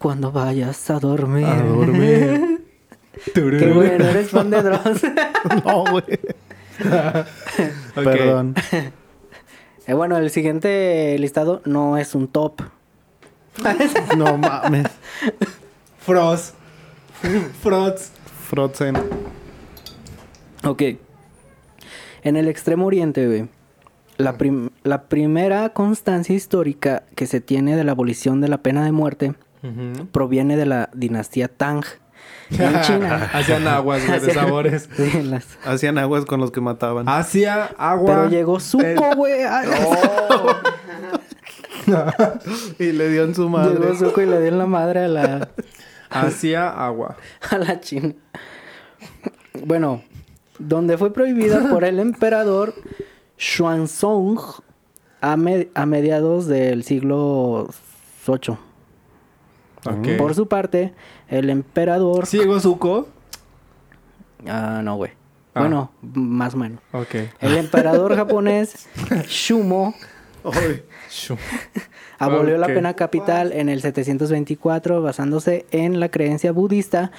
cuando 0.00 0.32
vayas 0.32 0.90
a 0.90 0.98
dormir. 0.98 1.46
A 1.46 1.62
dormir. 1.62 2.64
Qué 3.32 3.72
bueno, 3.72 4.04
eres 4.06 4.30
fan 4.30 4.50
de 4.50 4.60
Dross. 4.60 5.02
No, 5.64 5.84
güey. 5.88 6.18
Perdón. 7.94 8.56
Eh, 9.86 9.94
bueno, 9.94 10.16
el 10.16 10.30
siguiente 10.30 11.16
listado 11.20 11.62
no 11.64 11.96
es 11.96 12.16
un 12.16 12.26
top. 12.26 12.60
No 14.16 14.36
mames. 14.36 14.88
Frost. 16.00 16.56
Frost. 17.62 18.12
Frozen. 18.48 18.96
Ok. 20.64 20.82
En 22.22 22.36
el 22.36 22.48
extremo 22.48 22.86
oriente, 22.86 23.26
güey. 23.26 23.48
La, 24.16 24.38
prim- 24.38 24.70
la 24.84 25.02
primera 25.04 25.70
constancia 25.70 26.34
histórica 26.34 27.02
que 27.16 27.26
se 27.26 27.40
tiene 27.40 27.76
de 27.76 27.84
la 27.84 27.92
abolición 27.92 28.40
de 28.40 28.48
la 28.48 28.58
pena 28.58 28.84
de 28.84 28.92
muerte 28.92 29.34
proviene 30.12 30.56
de 30.56 30.66
la 30.66 30.90
dinastía 30.94 31.48
Tang 31.48 31.82
en 32.50 32.80
China. 32.82 33.30
Hacían 33.32 33.66
aguas, 33.66 34.06
güey, 34.06 34.20
de 34.20 34.32
sabores. 34.34 34.88
Sí, 34.96 35.10
en 35.14 35.30
las- 35.30 35.58
Hacían 35.64 35.98
aguas 35.98 36.24
con 36.26 36.40
los 36.40 36.50
que 36.50 36.60
mataban. 36.60 37.08
Hacía 37.08 37.64
agua. 37.78 38.06
Pero 38.14 38.28
llegó 38.28 38.60
Zuko, 38.60 39.16
güey. 39.16 39.42
Ay, 39.48 39.68
Y 42.78 42.92
le 42.92 43.08
dio 43.10 43.24
en 43.24 43.34
su 43.34 43.48
madre. 43.48 43.78
Llegó 43.78 43.94
Zuko 43.94 44.20
y 44.22 44.26
le 44.26 44.38
dio 44.40 44.48
en 44.48 44.58
la 44.58 44.66
madre 44.66 45.00
a 45.04 45.08
la, 45.08 45.48
Hacía 46.10 46.68
agua. 46.70 47.16
a 47.50 47.58
la 47.58 47.80
China. 47.80 48.14
Bueno, 49.64 50.02
donde 50.58 50.98
fue 50.98 51.12
prohibida 51.12 51.68
por 51.70 51.84
el 51.84 51.98
emperador 52.00 52.74
Xuanzong 53.38 54.38
a, 55.20 55.36
me- 55.36 55.68
a 55.74 55.86
mediados 55.86 56.46
del 56.46 56.84
siglo 56.84 57.68
VIII. 58.26 58.56
Por 60.16 60.34
su 60.34 60.48
parte, 60.48 60.94
el 61.28 61.50
emperador... 61.50 62.26
¿Sí 62.26 62.38
llegó 62.38 62.58
Zuko? 62.58 63.08
Ah, 64.46 64.80
no, 64.82 64.96
güey. 64.96 65.12
Ah. 65.54 65.60
Bueno, 65.60 65.90
más 66.02 66.54
o 66.54 66.56
menos. 66.58 66.80
Ok. 66.92 67.14
El 67.40 67.56
emperador 67.56 68.14
japonés 68.16 68.88
Shumo 69.28 69.94
abolió 72.18 72.58
la 72.58 72.66
pena 72.66 72.94
capital 72.94 73.52
en 73.52 73.68
el 73.68 73.80
724 73.80 75.00
basándose 75.02 75.64
en 75.70 76.00
la 76.00 76.08
creencia 76.10 76.52
budista 76.52 77.12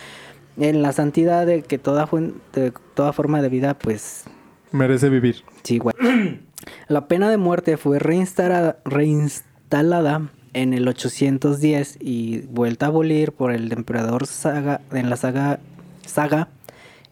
en 0.57 0.81
la 0.81 0.91
santidad 0.93 1.45
de 1.45 1.61
que 1.61 1.77
toda, 1.77 2.09
de 2.53 2.71
toda 2.93 3.11
forma 3.13 3.41
de 3.41 3.49
vida, 3.49 3.77
pues 3.77 4.23
Merece 4.71 5.09
vivir. 5.09 5.43
sí, 5.63 5.77
güey. 5.77 5.93
La 6.87 7.07
pena 7.07 7.29
de 7.29 7.37
muerte 7.37 7.77
fue 7.77 7.99
reinstalada, 7.99 8.79
reinstalada 8.85 10.29
en 10.53 10.73
el 10.73 10.87
810 10.87 11.97
y 11.99 12.39
vuelta 12.47 12.87
a 12.87 12.89
abolir 12.89 13.33
por 13.33 13.51
el 13.51 13.71
emperador 13.71 14.25
Saga 14.25 14.81
en 14.91 15.09
la 15.09 15.17
saga 15.17 15.59
Saga 16.05 16.47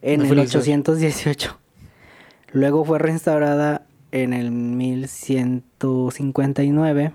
en 0.01 0.19
No 0.21 0.25
el 0.25 0.29
felices. 0.29 0.55
818. 0.55 1.59
Luego 2.51 2.83
fue 2.85 2.97
restaurada 2.99 3.85
en 4.11 4.33
el 4.33 4.51
1159 4.51 7.11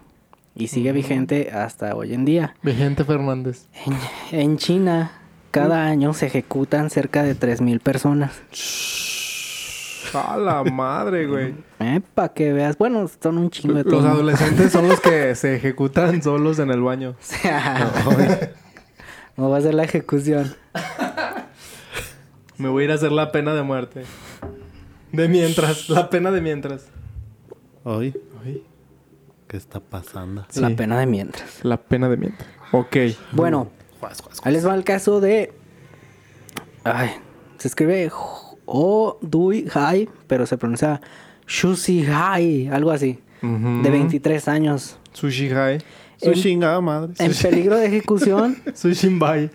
y 0.55 0.69
sigue 0.69 0.93
vigente 0.93 1.51
hasta 1.53 1.95
hoy 1.95 2.15
en 2.15 2.25
día. 2.25 2.55
Vigente 2.63 3.05
Fernández. 3.05 3.67
En, 4.33 4.41
en 4.41 4.57
China, 4.59 5.18
cada 5.61 5.87
año 5.87 6.12
se 6.15 6.27
ejecutan 6.27 6.91
cerca 6.91 7.23
de 7.23 7.35
3.000 7.37 7.81
personas. 7.81 8.33
A 10.15 10.37
la 10.38 10.65
madre, 10.65 11.27
güey. 11.27 11.55
Eh, 11.81 12.00
para 12.15 12.31
que 12.33 12.53
veas. 12.53 12.79
Bueno, 12.79 13.09
son 13.23 13.37
un 13.38 13.50
chingo 13.50 13.75
de 13.75 13.85
Los 13.85 13.93
todo. 13.93 14.09
adolescentes 14.09 14.73
son 14.73 14.88
los 14.88 15.00
que 15.00 15.35
se 15.35 15.57
ejecutan 15.57 16.23
solos 16.23 16.59
en 16.59 16.71
el 16.71 16.81
baño. 16.83 17.15
no 19.37 19.50
va 19.50 19.59
a 19.59 19.61
ser 19.61 19.75
la 19.75 19.85
ejecución. 19.85 20.55
Me 22.57 22.69
voy 22.69 22.83
a 22.83 22.85
ir 22.87 22.91
a 22.93 22.95
hacer 22.95 23.12
la 23.12 23.31
pena 23.33 23.55
de 23.55 23.62
muerte. 23.62 24.05
De 25.12 25.29
mientras, 25.29 25.88
la 25.91 26.09
pena 26.11 26.31
de 26.31 26.41
mientras. 26.41 26.87
ay, 27.85 28.15
Ay, 28.45 28.62
¿qué 29.47 29.57
está 29.57 29.81
pasando? 29.81 30.47
La 30.55 30.71
pena 30.71 30.99
de 30.99 31.07
mientras. 31.07 31.65
La 31.65 31.77
pena 31.77 32.09
de 32.09 32.17
mientras. 32.17 32.49
Ok. 32.73 32.97
Bueno, 33.33 33.71
ahí 34.43 34.52
les 34.52 34.67
va 34.67 34.75
el 34.75 34.85
caso 34.85 35.21
de. 35.21 35.52
Ay, 36.85 37.11
se 37.59 37.68
escribe 37.68 38.11
O 38.64 39.18
Dui 39.20 39.66
Hai, 39.75 40.09
pero 40.27 40.46
se 40.46 40.57
pronuncia 40.59 41.01
Shusi 41.46 42.07
Hai, 42.07 42.68
algo 42.68 42.90
así. 42.90 43.18
Ujú. 43.42 43.83
De 43.83 43.90
23 43.90 44.49
años. 44.49 44.99
Sushi 45.12 45.51
Hai. 45.51 45.79
Su 46.20 46.31
En- 46.49 46.59
madre. 46.85 47.12
En 47.18 47.33
peligro 47.33 47.77
de 47.77 47.87
ejecución. 47.87 48.57
Sushi 48.75 49.09
Bai. 49.18 49.51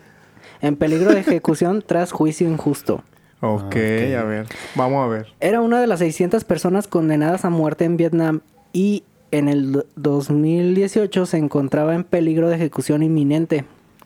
en 0.61 0.77
peligro 0.77 1.11
de 1.13 1.19
ejecución 1.19 1.83
tras 1.85 2.11
juicio 2.13 2.49
injusto. 2.49 3.03
Ok, 3.41 3.63
ok. 3.65 3.75
a 3.75 4.23
ver. 4.23 4.45
Vamos 4.75 5.03
a 5.03 5.07
ver. 5.07 5.27
Era 5.41 5.59
una 5.59 5.81
de 5.81 5.87
las 5.87 5.99
600 5.99 6.45
personas 6.45 6.87
condenadas 6.87 7.43
a 7.43 7.49
muerte 7.49 7.83
en 7.83 7.97
Vietnam 7.97 8.39
y 8.71 9.03
en 9.31 9.49
el 9.49 9.73
do- 9.73 9.85
2018 9.97 11.25
se 11.25 11.37
encontraba 11.37 11.93
en 11.95 12.05
peligro 12.05 12.47
de 12.47 12.55
ejecución 12.55 13.03
inminente. 13.03 13.65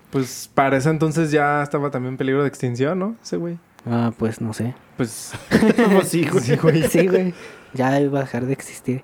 Pues 0.09 0.49
para 0.53 0.77
ese 0.77 0.89
entonces 0.89 1.31
ya 1.31 1.61
estaba 1.63 1.91
también 1.91 2.13
en 2.13 2.17
peligro 2.17 2.41
de 2.41 2.47
extinción, 2.47 2.99
¿no? 2.99 3.15
Ese 3.21 3.37
güey. 3.37 3.57
Ah, 3.85 4.11
pues 4.17 4.41
no 4.41 4.53
sé. 4.53 4.73
Pues. 4.95 5.33
Pues 5.91 6.07
sí, 6.07 6.25
güey. 6.25 6.43
Sí, 6.43 6.55
güey. 6.55 6.83
Sí, 6.83 7.07
güey. 7.07 7.33
Ya 7.73 7.99
iba 7.99 8.19
a 8.19 8.21
dejar 8.23 8.45
de 8.45 8.53
existir. 8.53 9.03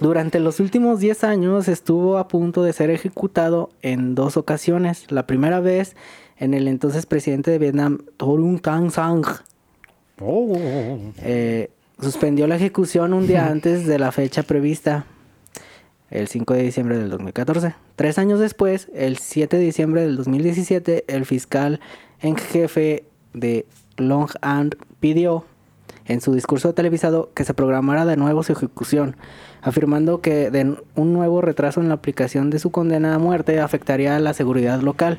Durante 0.00 0.40
los 0.40 0.60
últimos 0.60 1.00
10 1.00 1.24
años 1.24 1.68
estuvo 1.68 2.18
a 2.18 2.28
punto 2.28 2.62
de 2.62 2.72
ser 2.72 2.90
ejecutado 2.90 3.70
en 3.82 4.14
dos 4.14 4.36
ocasiones. 4.36 5.10
La 5.10 5.26
primera 5.26 5.60
vez 5.60 5.96
en 6.36 6.54
el 6.54 6.68
entonces 6.68 7.06
presidente 7.06 7.50
de 7.50 7.58
Vietnam, 7.58 7.98
Torun 8.16 8.58
Kang 8.58 8.90
Sang. 8.90 9.24
Oh. 10.20 10.56
eh, 11.18 11.70
suspendió 12.00 12.46
la 12.46 12.56
ejecución 12.56 13.12
un 13.12 13.26
día 13.26 13.46
antes 13.50 13.86
de 13.86 13.98
la 13.98 14.12
fecha 14.12 14.42
prevista, 14.42 15.06
el 16.14 16.28
5 16.28 16.54
de 16.54 16.62
diciembre 16.62 16.96
del 16.96 17.10
2014. 17.10 17.74
Tres 17.96 18.18
años 18.18 18.38
después, 18.38 18.88
el 18.94 19.18
7 19.18 19.58
de 19.58 19.64
diciembre 19.64 20.02
del 20.02 20.16
2017, 20.16 21.04
el 21.08 21.26
fiscal 21.26 21.80
en 22.20 22.36
jefe 22.36 23.04
de 23.34 23.66
Long 23.96 24.30
An 24.40 24.70
pidió 25.00 25.44
en 26.06 26.20
su 26.20 26.34
discurso 26.34 26.72
televisado 26.72 27.30
que 27.34 27.44
se 27.44 27.54
programara 27.54 28.06
de 28.06 28.16
nuevo 28.16 28.42
su 28.42 28.52
ejecución, 28.52 29.16
afirmando 29.60 30.20
que 30.20 30.50
de 30.50 30.76
un 30.94 31.12
nuevo 31.12 31.40
retraso 31.40 31.80
en 31.80 31.88
la 31.88 31.94
aplicación 31.94 32.50
de 32.50 32.58
su 32.58 32.70
condena 32.70 33.14
a 33.14 33.18
muerte 33.18 33.60
afectaría 33.60 34.14
a 34.14 34.20
la 34.20 34.34
seguridad 34.34 34.80
local. 34.80 35.18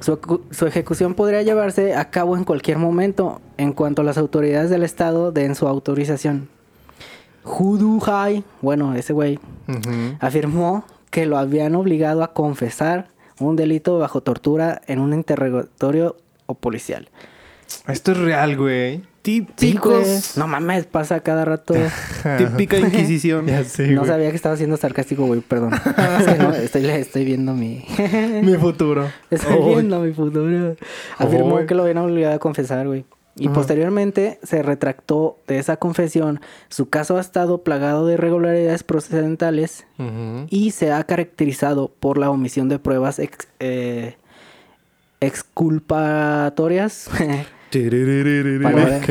Su, 0.00 0.18
su 0.50 0.66
ejecución 0.66 1.14
podría 1.14 1.42
llevarse 1.42 1.94
a 1.94 2.10
cabo 2.10 2.36
en 2.36 2.44
cualquier 2.44 2.78
momento, 2.78 3.40
en 3.58 3.72
cuanto 3.72 4.02
las 4.02 4.18
autoridades 4.18 4.70
del 4.70 4.82
estado 4.82 5.30
den 5.30 5.54
su 5.54 5.68
autorización. 5.68 6.48
Hudu 7.44 8.00
Hai, 8.06 8.44
bueno, 8.60 8.94
ese 8.94 9.12
güey, 9.12 9.38
afirmó 10.20 10.84
que 11.10 11.26
lo 11.26 11.38
habían 11.38 11.74
obligado 11.74 12.22
a 12.22 12.32
confesar 12.32 13.08
un 13.40 13.56
delito 13.56 13.98
bajo 13.98 14.20
tortura 14.22 14.80
en 14.86 15.00
un 15.00 15.12
interrogatorio 15.12 16.16
o 16.46 16.54
policial. 16.54 17.08
Esto 17.88 18.12
es 18.12 18.18
real, 18.18 18.56
güey. 18.56 19.02
Sí, 19.24 19.40
güey. 19.40 19.54
Típicos. 19.54 20.36
No 20.36 20.46
mames, 20.48 20.84
pasa 20.86 21.20
cada 21.20 21.44
rato. 21.44 21.74
Típica 22.38 22.78
inquisición. 22.78 23.46
Ya 23.52 23.64
sé, 23.64 23.88
no 23.88 24.00
güey. 24.00 24.10
sabía 24.10 24.30
que 24.30 24.36
estaba 24.36 24.56
siendo 24.56 24.76
sarcástico, 24.76 25.26
güey, 25.26 25.40
perdón. 25.40 25.72
Es 26.20 26.26
que 26.26 26.38
no, 26.38 26.52
estoy, 26.52 26.86
estoy 26.86 27.24
viendo 27.24 27.54
mi... 27.54 27.84
Mi 28.42 28.54
futuro. 28.54 29.08
Estoy 29.30 29.74
viendo 29.74 30.00
mi 30.00 30.12
futuro. 30.12 30.76
Afirmó 31.18 31.64
que 31.66 31.74
lo 31.74 31.82
habían 31.82 31.98
obligado 31.98 32.34
a 32.34 32.38
confesar, 32.38 32.86
güey. 32.86 33.04
Y 33.36 33.46
Ajá. 33.46 33.54
posteriormente 33.54 34.38
se 34.42 34.62
retractó 34.62 35.38
de 35.46 35.58
esa 35.58 35.78
confesión. 35.78 36.40
Su 36.68 36.90
caso 36.90 37.16
ha 37.16 37.20
estado 37.20 37.62
plagado 37.62 38.06
de 38.06 38.14
irregularidades 38.14 38.82
procedentales 38.82 39.86
y 40.50 40.72
se 40.72 40.92
ha 40.92 41.02
caracterizado 41.04 41.88
por 41.88 42.18
la 42.18 42.28
omisión 42.30 42.68
de 42.68 42.78
pruebas 42.78 43.18
ex- 43.18 43.48
eh, 43.60 44.16
exculpatorias. 45.20 47.08
Palabra. 48.62 48.98
Ok. 48.98 49.08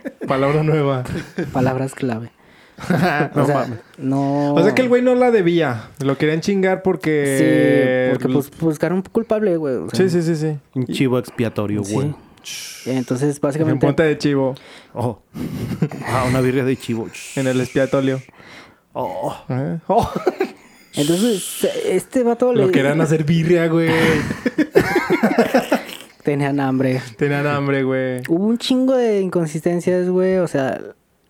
Palabra 0.26 0.62
nueva. 0.62 1.04
Palabras 1.52 1.94
clave. 1.94 2.30
No 3.34 3.42
o 3.42 3.46
sea, 3.46 3.54
mames. 3.56 3.78
no... 3.98 4.54
O 4.54 4.62
sea 4.62 4.74
que 4.74 4.80
el 4.80 4.88
güey 4.88 5.02
no 5.02 5.14
la 5.14 5.30
debía. 5.30 5.90
Lo 6.02 6.16
querían 6.16 6.40
chingar 6.40 6.82
porque. 6.82 8.08
Sí, 8.08 8.18
porque 8.18 8.32
pues 8.32 8.50
buscaron 8.58 8.98
un 8.98 9.02
culpable, 9.02 9.54
güey. 9.58 9.74
o 9.74 9.90
sea, 9.90 9.98
Sí, 9.98 10.08
sí, 10.08 10.22
sí, 10.22 10.34
sí. 10.34 10.58
Un 10.74 10.86
chivo 10.86 11.18
expiatorio, 11.18 11.84
sí. 11.84 12.14
Entonces, 12.86 13.36
En 13.36 13.40
básicamente... 13.40 13.86
punta 13.86 14.02
de 14.04 14.18
chivo. 14.18 14.54
Oh. 14.94 15.20
Ah, 16.06 16.24
una 16.28 16.40
birria 16.40 16.64
de 16.64 16.76
chivo. 16.76 17.08
En 17.36 17.46
el 17.46 17.60
expiatorio. 17.60 18.20
Oh. 18.92 19.36
¿Eh? 19.48 19.78
Oh. 19.86 20.10
Entonces, 20.94 21.68
este 21.86 22.24
vato 22.24 22.52
Lo 22.52 22.66
le... 22.66 22.72
querían 22.72 23.00
hacer 23.00 23.24
birria, 23.24 23.68
güey. 23.68 23.90
Tenían 26.22 26.60
hambre. 26.60 27.00
Tenían 27.16 27.46
hambre, 27.46 27.82
güey. 27.82 28.22
Hubo 28.28 28.46
un 28.46 28.58
chingo 28.58 28.94
de 28.94 29.20
inconsistencias, 29.20 30.08
güey. 30.08 30.36
O 30.38 30.48
sea, 30.48 30.80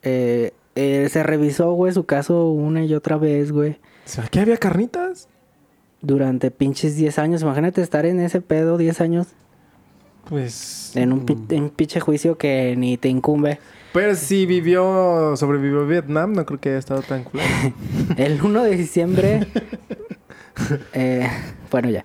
eh, 0.02 0.52
eh, 0.74 1.08
se 1.10 1.22
revisó, 1.22 1.72
güey, 1.72 1.92
su 1.92 2.04
caso 2.04 2.50
una 2.50 2.84
y 2.84 2.94
otra 2.94 3.16
vez, 3.16 3.52
güey. 3.52 3.72
O 3.72 4.08
sea, 4.08 4.24
¿aquí 4.24 4.38
había 4.38 4.56
carnitas? 4.56 5.28
Durante 6.00 6.50
pinches 6.50 6.96
10 6.96 7.18
años. 7.18 7.42
Imagínate 7.42 7.82
estar 7.82 8.06
en 8.06 8.20
ese 8.20 8.40
pedo 8.40 8.78
10 8.78 9.00
años. 9.00 9.26
Pues. 10.30 10.92
En 10.96 11.12
un, 11.12 11.26
pi- 11.26 11.36
en 11.54 11.64
un 11.64 11.70
pinche 11.70 12.00
juicio 12.00 12.38
que 12.38 12.74
ni 12.78 12.96
te 12.96 13.08
incumbe. 13.08 13.58
Pero 13.92 14.14
si 14.14 14.46
vivió, 14.46 15.36
sobrevivió 15.36 15.86
Vietnam, 15.86 16.32
no 16.32 16.46
creo 16.46 16.60
que 16.60 16.68
haya 16.70 16.78
estado 16.78 17.02
tan 17.02 17.24
culero. 17.24 17.48
El 18.16 18.40
1 18.40 18.62
de 18.62 18.76
diciembre 18.76 19.46
Eh, 20.92 21.28
bueno, 21.70 21.90
ya. 21.90 22.04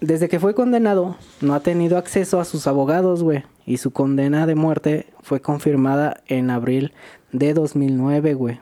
Desde 0.00 0.28
que 0.28 0.40
fue 0.40 0.54
condenado, 0.54 1.16
no 1.40 1.54
ha 1.54 1.60
tenido 1.60 1.96
acceso 1.98 2.40
a 2.40 2.44
sus 2.44 2.66
abogados, 2.66 3.22
güey. 3.22 3.44
Y 3.66 3.76
su 3.78 3.92
condena 3.92 4.46
de 4.46 4.54
muerte 4.54 5.06
fue 5.22 5.40
confirmada 5.40 6.20
en 6.26 6.50
abril 6.50 6.92
de 7.32 7.54
2009, 7.54 8.34
güey. 8.34 8.60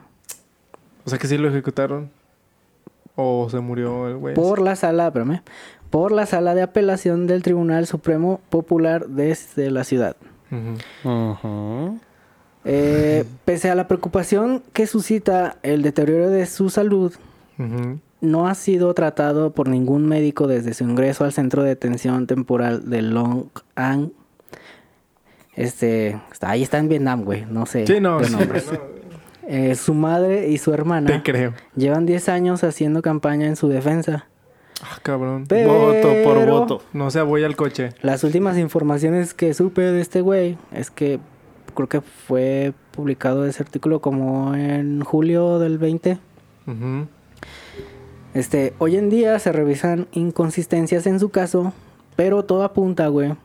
O 1.05 1.09
sea 1.09 1.17
que 1.17 1.27
sí 1.27 1.37
lo 1.37 1.49
ejecutaron. 1.49 2.09
O 3.15 3.49
se 3.49 3.59
murió 3.59 4.07
el 4.07 4.17
güey. 4.17 4.35
Por 4.35 4.61
la 4.61 4.75
sala, 4.75 5.07
espérame, 5.07 5.41
por 5.89 6.11
la 6.11 6.25
sala 6.25 6.53
de 6.55 6.61
apelación 6.61 7.25
del 7.27 7.41
Tribunal 7.43 7.87
Supremo 7.87 8.39
Popular 8.49 9.07
desde 9.07 9.71
la 9.71 9.83
ciudad. 9.83 10.15
Eh, 12.65 13.23
pese 13.45 13.69
a 13.69 13.75
la 13.75 13.87
preocupación 13.87 14.63
que 14.73 14.85
suscita 14.85 15.57
el 15.63 15.81
deterioro 15.81 16.29
de 16.29 16.45
su 16.45 16.69
salud, 16.69 17.13
no 18.21 18.47
ha 18.47 18.55
sido 18.55 18.93
tratado 18.93 19.51
por 19.53 19.67
ningún 19.69 20.05
médico 20.07 20.47
desde 20.47 20.73
su 20.73 20.83
ingreso 20.83 21.23
al 21.25 21.33
centro 21.33 21.63
de 21.63 21.69
detención 21.69 22.27
temporal 22.27 22.89
de 22.89 23.01
Long 23.01 23.45
An. 23.75 24.11
Este, 25.55 26.19
está, 26.31 26.51
ahí 26.51 26.63
está 26.63 26.77
en 26.77 26.87
Vietnam, 26.89 27.23
güey, 27.23 27.45
no 27.45 27.65
sé. 27.65 27.85
Sí, 27.87 27.99
no. 27.99 28.23
sí, 28.23 28.33
no, 28.33 28.39
Eh, 29.51 29.73
su 29.75 29.93
madre 29.95 30.47
y 30.49 30.57
su 30.59 30.69
Te 30.69 30.75
hermana 30.77 31.23
creo. 31.23 31.53
llevan 31.75 32.05
10 32.05 32.29
años 32.29 32.63
haciendo 32.63 33.01
campaña 33.01 33.47
en 33.47 33.55
su 33.55 33.67
defensa. 33.67 34.27
Ah, 34.81 34.99
cabrón. 35.01 35.45
Pero 35.47 35.73
Voto 35.73 36.13
por 36.23 36.45
voto. 36.45 36.81
No 36.93 37.11
se 37.11 37.21
voy 37.21 37.43
al 37.43 37.55
coche. 37.55 37.89
Las 38.01 38.23
últimas 38.23 38.57
informaciones 38.57 39.33
que 39.33 39.53
supe 39.53 39.81
de 39.81 40.01
este 40.01 40.21
güey 40.21 40.57
es 40.71 40.89
que 40.91 41.19
creo 41.73 41.87
que 41.87 42.01
fue 42.01 42.73
publicado 42.91 43.45
ese 43.45 43.63
artículo 43.63 44.01
como 44.01 44.55
en 44.55 45.01
julio 45.01 45.59
del 45.59 45.77
20. 45.77 46.17
Ujú. 46.67 47.07
Este, 48.33 48.73
hoy 48.77 48.95
en 48.97 49.09
día 49.09 49.39
se 49.39 49.51
revisan 49.51 50.07
inconsistencias 50.11 51.07
en 51.07 51.19
su 51.19 51.29
caso, 51.29 51.73
pero 52.15 52.45
todo 52.45 52.63
apunta, 52.63 53.07
güey, 53.07 53.35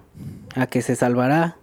a 0.57 0.67
que 0.67 0.83
se 0.83 0.95
salvará. 0.95 1.57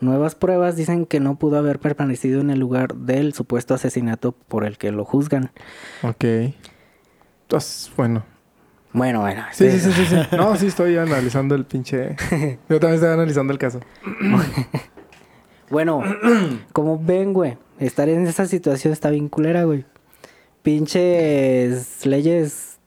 Nuevas 0.00 0.34
pruebas 0.34 0.76
dicen 0.76 1.06
que 1.06 1.20
no 1.20 1.36
pudo 1.36 1.56
haber 1.56 1.78
permanecido 1.78 2.40
en 2.40 2.50
el 2.50 2.60
lugar 2.60 2.94
del 2.94 3.32
supuesto 3.32 3.74
asesinato 3.74 4.32
por 4.32 4.64
el 4.64 4.76
que 4.76 4.92
lo 4.92 5.04
juzgan. 5.04 5.50
Ok. 6.02 6.24
Entonces, 7.42 7.90
bueno. 7.96 8.22
Bueno, 8.96 9.20
bueno. 9.20 9.44
Sí, 9.52 9.66
este- 9.66 9.78
sí, 9.80 9.92
sí, 9.92 10.04
sí, 10.06 10.16
sí. 10.30 10.36
No, 10.36 10.56
sí 10.56 10.66
estoy 10.68 10.96
analizando 10.96 11.54
el 11.54 11.64
pinche... 11.66 12.16
Yo 12.68 12.80
también 12.80 12.94
estoy 12.94 13.10
analizando 13.10 13.52
el 13.52 13.58
caso. 13.58 13.80
Bueno, 15.68 16.00
como 16.72 16.96
ven, 16.96 17.32
güey, 17.32 17.58
estar 17.80 18.08
en 18.08 18.24
esa 18.28 18.46
situación 18.46 18.92
está 18.92 19.10
bien 19.10 19.28
culera, 19.28 19.64
güey. 19.64 19.84
Pinches 20.62 22.06
leyes. 22.06 22.78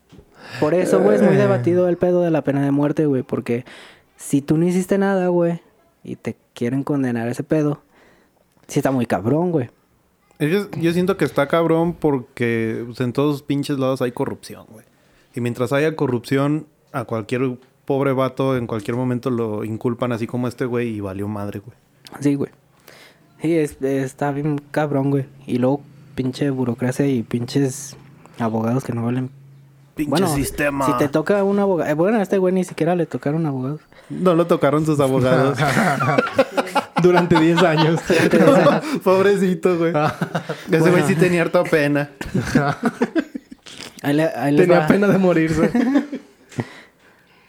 Por 0.61 0.73
eso, 0.73 0.99
güey, 1.01 1.17
es 1.17 1.21
muy 1.21 1.33
Eh. 1.35 1.37
debatido 1.37 1.89
el 1.89 1.97
pedo 1.97 2.21
de 2.21 2.31
la 2.31 2.41
pena 2.43 2.63
de 2.63 2.71
muerte, 2.71 3.05
güey. 3.05 3.23
Porque 3.23 3.65
si 4.15 4.41
tú 4.41 4.57
no 4.57 4.65
hiciste 4.65 4.97
nada, 4.97 5.27
güey, 5.27 5.59
y 6.05 6.15
te 6.15 6.37
quieren 6.53 6.83
condenar 6.83 7.27
a 7.27 7.31
ese 7.31 7.43
pedo, 7.43 7.81
sí 8.67 8.79
está 8.79 8.91
muy 8.91 9.05
cabrón, 9.05 9.51
güey. 9.51 9.69
Que 10.37 10.49
yo 10.79 10.93
siento 10.93 11.17
que 11.17 11.25
está 11.25 11.47
cabrón 11.47 11.91
porque 11.93 12.83
pues, 12.85 13.01
en 13.01 13.11
todos 13.11 13.31
los 13.33 13.43
pinches 13.43 13.77
lados 13.77 14.01
hay 14.01 14.13
corrupción, 14.13 14.65
güey. 14.69 14.85
Y 15.35 15.41
mientras 15.41 15.71
haya 15.73 15.95
corrupción, 15.95 16.65
a 16.91 17.03
cualquier 17.05 17.57
pobre 17.85 18.13
vato 18.13 18.55
en 18.57 18.67
cualquier 18.67 18.97
momento 18.97 19.29
lo 19.29 19.63
inculpan 19.63 20.11
así 20.11 20.27
como 20.27 20.47
este 20.47 20.65
güey 20.65 20.89
y 20.89 20.99
valió 21.01 21.27
madre, 21.27 21.59
güey. 21.59 21.75
Sí, 22.19 22.35
güey. 22.35 22.51
Sí, 23.41 23.55
es- 23.55 23.81
está 23.81 24.31
bien 24.31 24.59
cabrón, 24.71 25.11
güey. 25.11 25.25
Y 25.47 25.57
luego, 25.57 25.81
pinche 26.15 26.49
burocracia 26.49 27.07
y 27.07 27.23
pinches 27.23 27.95
abogados 28.39 28.83
que 28.83 28.93
no 28.93 29.05
valen. 29.05 29.29
Pinche 29.95 30.09
bueno, 30.11 30.33
sistema. 30.33 30.85
Si 30.85 30.93
te 30.97 31.09
toca 31.09 31.43
un 31.43 31.59
abogado. 31.59 31.95
bueno, 31.95 32.19
a 32.19 32.21
este 32.21 32.37
güey 32.37 32.53
ni 32.53 32.63
siquiera 32.63 32.95
le 32.95 33.05
tocaron 33.05 33.45
abogados. 33.45 33.81
No 34.09 34.33
lo 34.33 34.47
tocaron 34.47 34.85
sus 34.85 34.99
abogados. 34.99 35.57
Durante 37.03 37.39
10 37.39 37.63
años. 37.63 37.99
Pobrecito, 39.03 39.77
güey. 39.77 39.93
Ese 40.71 40.89
güey 40.91 41.03
sí 41.03 41.15
tenía 41.15 41.41
harta 41.43 41.63
pena. 41.63 42.09
Ahí, 44.01 44.13
le- 44.15 44.23
ahí 44.35 44.51
les 44.53 44.67
Tenía 44.67 44.79
va. 44.81 44.87
pena 44.87 45.07
de 45.07 45.17
morirse. 45.17 45.71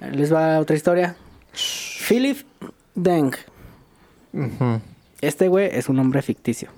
Ahí 0.01 0.11
Les 0.13 0.33
va 0.33 0.59
otra 0.59 0.77
historia. 0.77 1.17
Philip 2.09 2.39
Deng. 2.95 3.33
Este 5.21 5.49
güey 5.49 5.69
es 5.73 5.89
un 5.89 5.99
hombre 5.99 6.23
ficticio. 6.23 6.71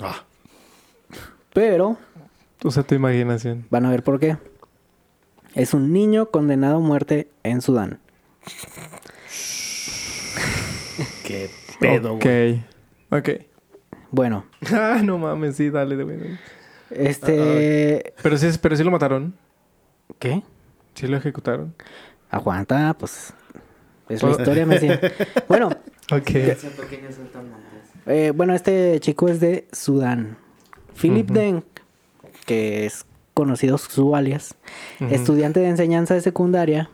Ah. 0.00 0.24
Pero 1.52 1.98
Usa 2.64 2.82
tu 2.82 2.94
imaginación. 2.94 3.66
van 3.70 3.86
a 3.86 3.90
ver 3.90 4.02
por 4.02 4.18
qué. 4.18 4.36
Es 5.54 5.74
un 5.74 5.92
niño 5.92 6.30
condenado 6.30 6.76
a 6.76 6.80
muerte 6.80 7.28
en 7.42 7.60
Sudán. 7.60 7.98
Qué 11.24 11.50
ok. 12.08 13.18
Ok. 13.18 13.28
Bueno, 14.10 14.44
Ah, 14.72 15.00
no 15.02 15.18
mames, 15.18 15.56
sí, 15.56 15.70
dale, 15.70 16.02
güey. 16.02 16.18
Este... 16.94 18.14
Pero 18.22 18.36
sí, 18.36 18.48
pero 18.60 18.76
sí 18.76 18.84
lo 18.84 18.90
mataron. 18.90 19.34
¿Qué? 20.18 20.42
Sí 20.94 21.06
lo 21.06 21.16
ejecutaron. 21.16 21.74
Aguanta, 22.30 22.94
pues... 22.98 23.32
Es 24.08 24.22
la 24.22 24.30
historia, 24.32 24.66
me 24.66 24.74
decía. 24.78 25.00
Bueno, 25.48 25.70
Ok. 26.10 26.30
eh, 28.06 28.32
bueno, 28.34 28.54
este 28.54 28.98
chico 29.00 29.28
es 29.28 29.40
de 29.40 29.66
Sudán. 29.72 30.36
Philip 31.00 31.30
Deng, 31.30 31.62
que 32.44 32.84
es 32.84 33.06
conocido 33.32 33.78
su 33.78 34.14
alias, 34.14 34.54
estudiante 35.10 35.60
de 35.60 35.68
enseñanza 35.68 36.12
de 36.14 36.20
secundaria, 36.20 36.90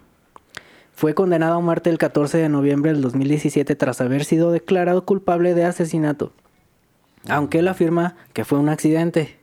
fue 0.94 1.14
condenado 1.14 1.56
a 1.56 1.61
muerte 1.61 1.90
el 1.90 1.98
14 1.98 2.38
de 2.38 2.48
noviembre 2.48 2.92
del 2.92 3.02
2017 3.02 3.74
tras 3.74 4.00
haber 4.00 4.24
sido 4.24 4.52
declarado 4.52 5.04
culpable 5.04 5.54
de 5.54 5.64
asesinato, 5.64 6.32
aunque 7.28 7.58
él 7.58 7.68
afirma 7.68 8.16
que 8.32 8.44
fue 8.44 8.58
un 8.58 8.68
accidente. 8.68 9.38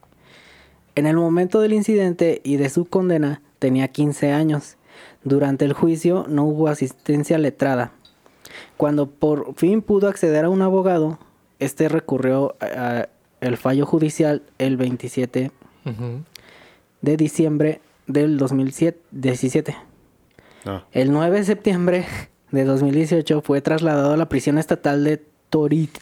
En 0.96 1.06
el 1.06 1.16
momento 1.16 1.60
del 1.60 1.72
incidente 1.72 2.40
y 2.42 2.56
de 2.56 2.68
su 2.70 2.86
condena 2.86 3.40
tenía 3.60 3.88
15 3.88 4.32
años. 4.32 4.76
Durante 5.24 5.64
el 5.64 5.72
juicio 5.72 6.24
no 6.28 6.44
hubo 6.44 6.68
asistencia 6.68 7.38
letrada. 7.38 7.92
Cuando 8.76 9.06
por 9.08 9.54
fin 9.54 9.82
pudo 9.82 10.08
acceder 10.08 10.44
a 10.44 10.48
un 10.50 10.62
abogado, 10.62 11.18
este 11.58 11.88
recurrió 11.88 12.56
a- 12.60 13.08
el 13.40 13.56
fallo 13.58 13.84
judicial 13.86 14.42
el 14.58 14.76
27 14.78 15.50
Ujú. 15.84 16.22
de 17.02 17.16
diciembre 17.16 17.80
del 18.06 18.38
2017. 18.38 19.76
Ah. 20.64 20.84
El 20.92 21.12
9 21.12 21.38
de 21.38 21.44
septiembre 21.44 22.06
de 22.50 22.64
2018 22.64 23.42
fue 23.42 23.60
trasladado 23.60 24.14
a 24.14 24.16
la 24.16 24.28
prisión 24.28 24.56
estatal 24.58 25.04
de 25.04 25.22
Torit. 25.50 25.96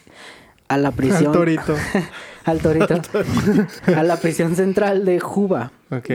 A 0.68 0.76
la 0.78 0.92
prisión. 0.92 1.32
Torito. 1.32 1.74
al 2.44 2.60
Torito. 2.60 3.00
a 3.96 4.02
la 4.02 4.16
prisión 4.16 4.54
central 4.56 5.04
de 5.04 5.20
Juba. 5.20 5.72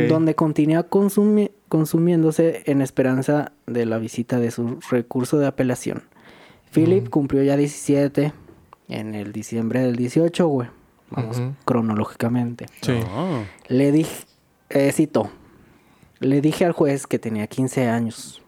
Donde 0.07 0.35
continúa 0.35 0.89
consumi- 0.89 1.51
consumiéndose 1.69 2.63
en 2.65 2.81
esperanza 2.81 3.51
de 3.67 3.85
la 3.85 3.97
visita 3.97 4.39
de 4.39 4.51
su 4.51 4.79
recurso 4.89 5.37
de 5.39 5.47
apelación. 5.47 6.03
Philip 6.71 7.09
cumplió 7.09 7.41
ya 7.43 7.57
17 7.57 8.33
en 8.89 9.15
el 9.15 9.31
diciembre 9.31 9.81
del 9.81 9.95
18, 9.95 10.47
güey. 10.47 10.67
Vamos 11.11 11.41
cronológicamente. 11.65 12.67
Sí. 12.81 12.99
Ah. 13.07 13.41
Le 13.67 13.91
dije, 13.91 14.25
eh, 14.69 14.91
cito, 14.91 15.31
le 16.19 16.41
dije 16.41 16.65
al 16.65 16.73
juez 16.73 17.07
que 17.07 17.17
tenía 17.17 17.47
15 17.47 17.87
años. 17.87 18.43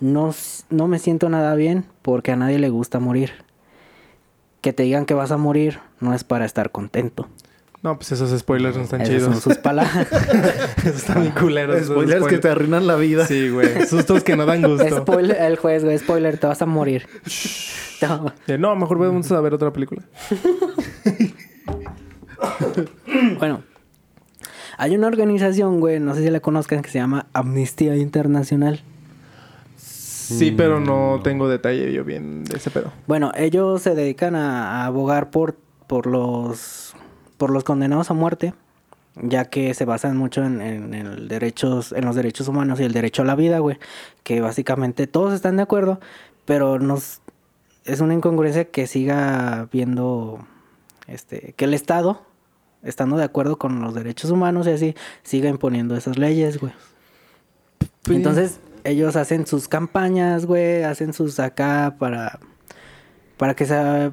No, 0.00 0.32
no 0.70 0.88
me 0.88 0.98
siento 0.98 1.28
nada 1.28 1.54
bien 1.54 1.84
porque 2.00 2.32
a 2.32 2.36
nadie 2.36 2.58
le 2.58 2.70
gusta 2.70 3.00
morir. 3.00 3.32
Que 4.60 4.72
te 4.72 4.82
digan 4.82 5.06
que 5.06 5.14
vas 5.14 5.30
a 5.30 5.36
morir 5.36 5.78
no 6.00 6.14
es 6.14 6.24
para 6.24 6.44
estar 6.44 6.70
contento. 6.70 7.28
No, 7.82 7.96
pues 7.96 8.12
esos 8.12 8.38
spoilers 8.38 8.76
no 8.76 8.82
están 8.82 9.06
son 9.06 9.16
chidos. 9.16 9.40
sus 9.40 9.56
palabras. 9.56 10.06
Esos 10.84 10.96
están 10.96 11.22
bien 11.22 11.32
culeros. 11.32 11.76
esos 11.76 11.94
Spoilers 11.94 12.26
que 12.26 12.36
te 12.36 12.48
arruinan 12.50 12.86
la 12.86 12.96
vida. 12.96 13.26
Sí, 13.26 13.48
güey. 13.48 13.86
Sustos 13.86 14.22
que 14.22 14.36
no 14.36 14.44
dan 14.44 14.60
gusto. 14.60 14.98
Spoiler, 14.98 15.38
el 15.40 15.56
juez, 15.56 15.82
güey, 15.82 15.98
spoiler, 15.98 16.36
te 16.36 16.46
vas 16.46 16.60
a 16.60 16.66
morir. 16.66 17.06
No. 18.02 18.34
No, 18.58 18.76
mejor 18.76 18.98
vamos 18.98 19.32
a 19.32 19.40
ver 19.40 19.54
otra 19.54 19.72
película. 19.72 20.02
Bueno, 23.38 23.62
hay 24.78 24.94
una 24.96 25.06
organización, 25.08 25.80
güey, 25.80 26.00
no 26.00 26.14
sé 26.14 26.22
si 26.22 26.30
la 26.30 26.40
conozcan, 26.40 26.82
que 26.82 26.90
se 26.90 26.98
llama 26.98 27.26
Amnistía 27.32 27.96
Internacional. 27.96 28.80
Sí, 30.34 30.50
pero 30.50 30.80
no 30.80 31.20
tengo 31.22 31.48
detalle 31.48 31.92
yo 31.92 32.04
bien 32.04 32.44
de 32.44 32.56
ese 32.56 32.70
pedo. 32.70 32.92
Bueno, 33.06 33.32
ellos 33.36 33.82
se 33.82 33.94
dedican 33.94 34.34
a, 34.34 34.82
a 34.82 34.86
abogar 34.86 35.30
por, 35.30 35.56
por 35.86 36.06
los 36.06 36.94
por 37.36 37.50
los 37.50 37.64
condenados 37.64 38.10
a 38.10 38.14
muerte, 38.14 38.52
ya 39.16 39.46
que 39.46 39.72
se 39.72 39.86
basan 39.86 40.16
mucho 40.16 40.44
en, 40.44 40.60
en 40.60 41.26
derechos, 41.26 41.92
en 41.92 42.04
los 42.04 42.14
derechos 42.14 42.48
humanos 42.48 42.80
y 42.80 42.84
el 42.84 42.92
derecho 42.92 43.22
a 43.22 43.24
la 43.24 43.34
vida, 43.34 43.60
güey. 43.60 43.78
Que 44.22 44.42
básicamente 44.42 45.06
todos 45.06 45.32
están 45.32 45.56
de 45.56 45.62
acuerdo, 45.62 46.00
pero 46.44 46.78
nos 46.78 47.22
es 47.84 48.00
una 48.00 48.14
incongruencia 48.14 48.66
que 48.66 48.86
siga 48.86 49.68
viendo 49.72 50.46
este, 51.06 51.54
que 51.56 51.64
el 51.64 51.74
Estado, 51.74 52.22
estando 52.82 53.16
de 53.16 53.24
acuerdo 53.24 53.58
con 53.58 53.80
los 53.80 53.94
derechos 53.94 54.30
humanos 54.30 54.66
y 54.66 54.70
así, 54.70 54.94
siga 55.22 55.48
imponiendo 55.48 55.96
esas 55.96 56.18
leyes, 56.18 56.60
güey. 56.60 56.72
Entonces, 58.08 58.60
ellos 58.84 59.16
hacen 59.16 59.46
sus 59.46 59.68
campañas, 59.68 60.46
güey, 60.46 60.82
hacen 60.84 61.12
sus 61.12 61.38
acá 61.40 61.96
para 61.98 62.38
para 63.36 63.54
que 63.54 63.64
se 63.66 63.74
a- 63.74 64.12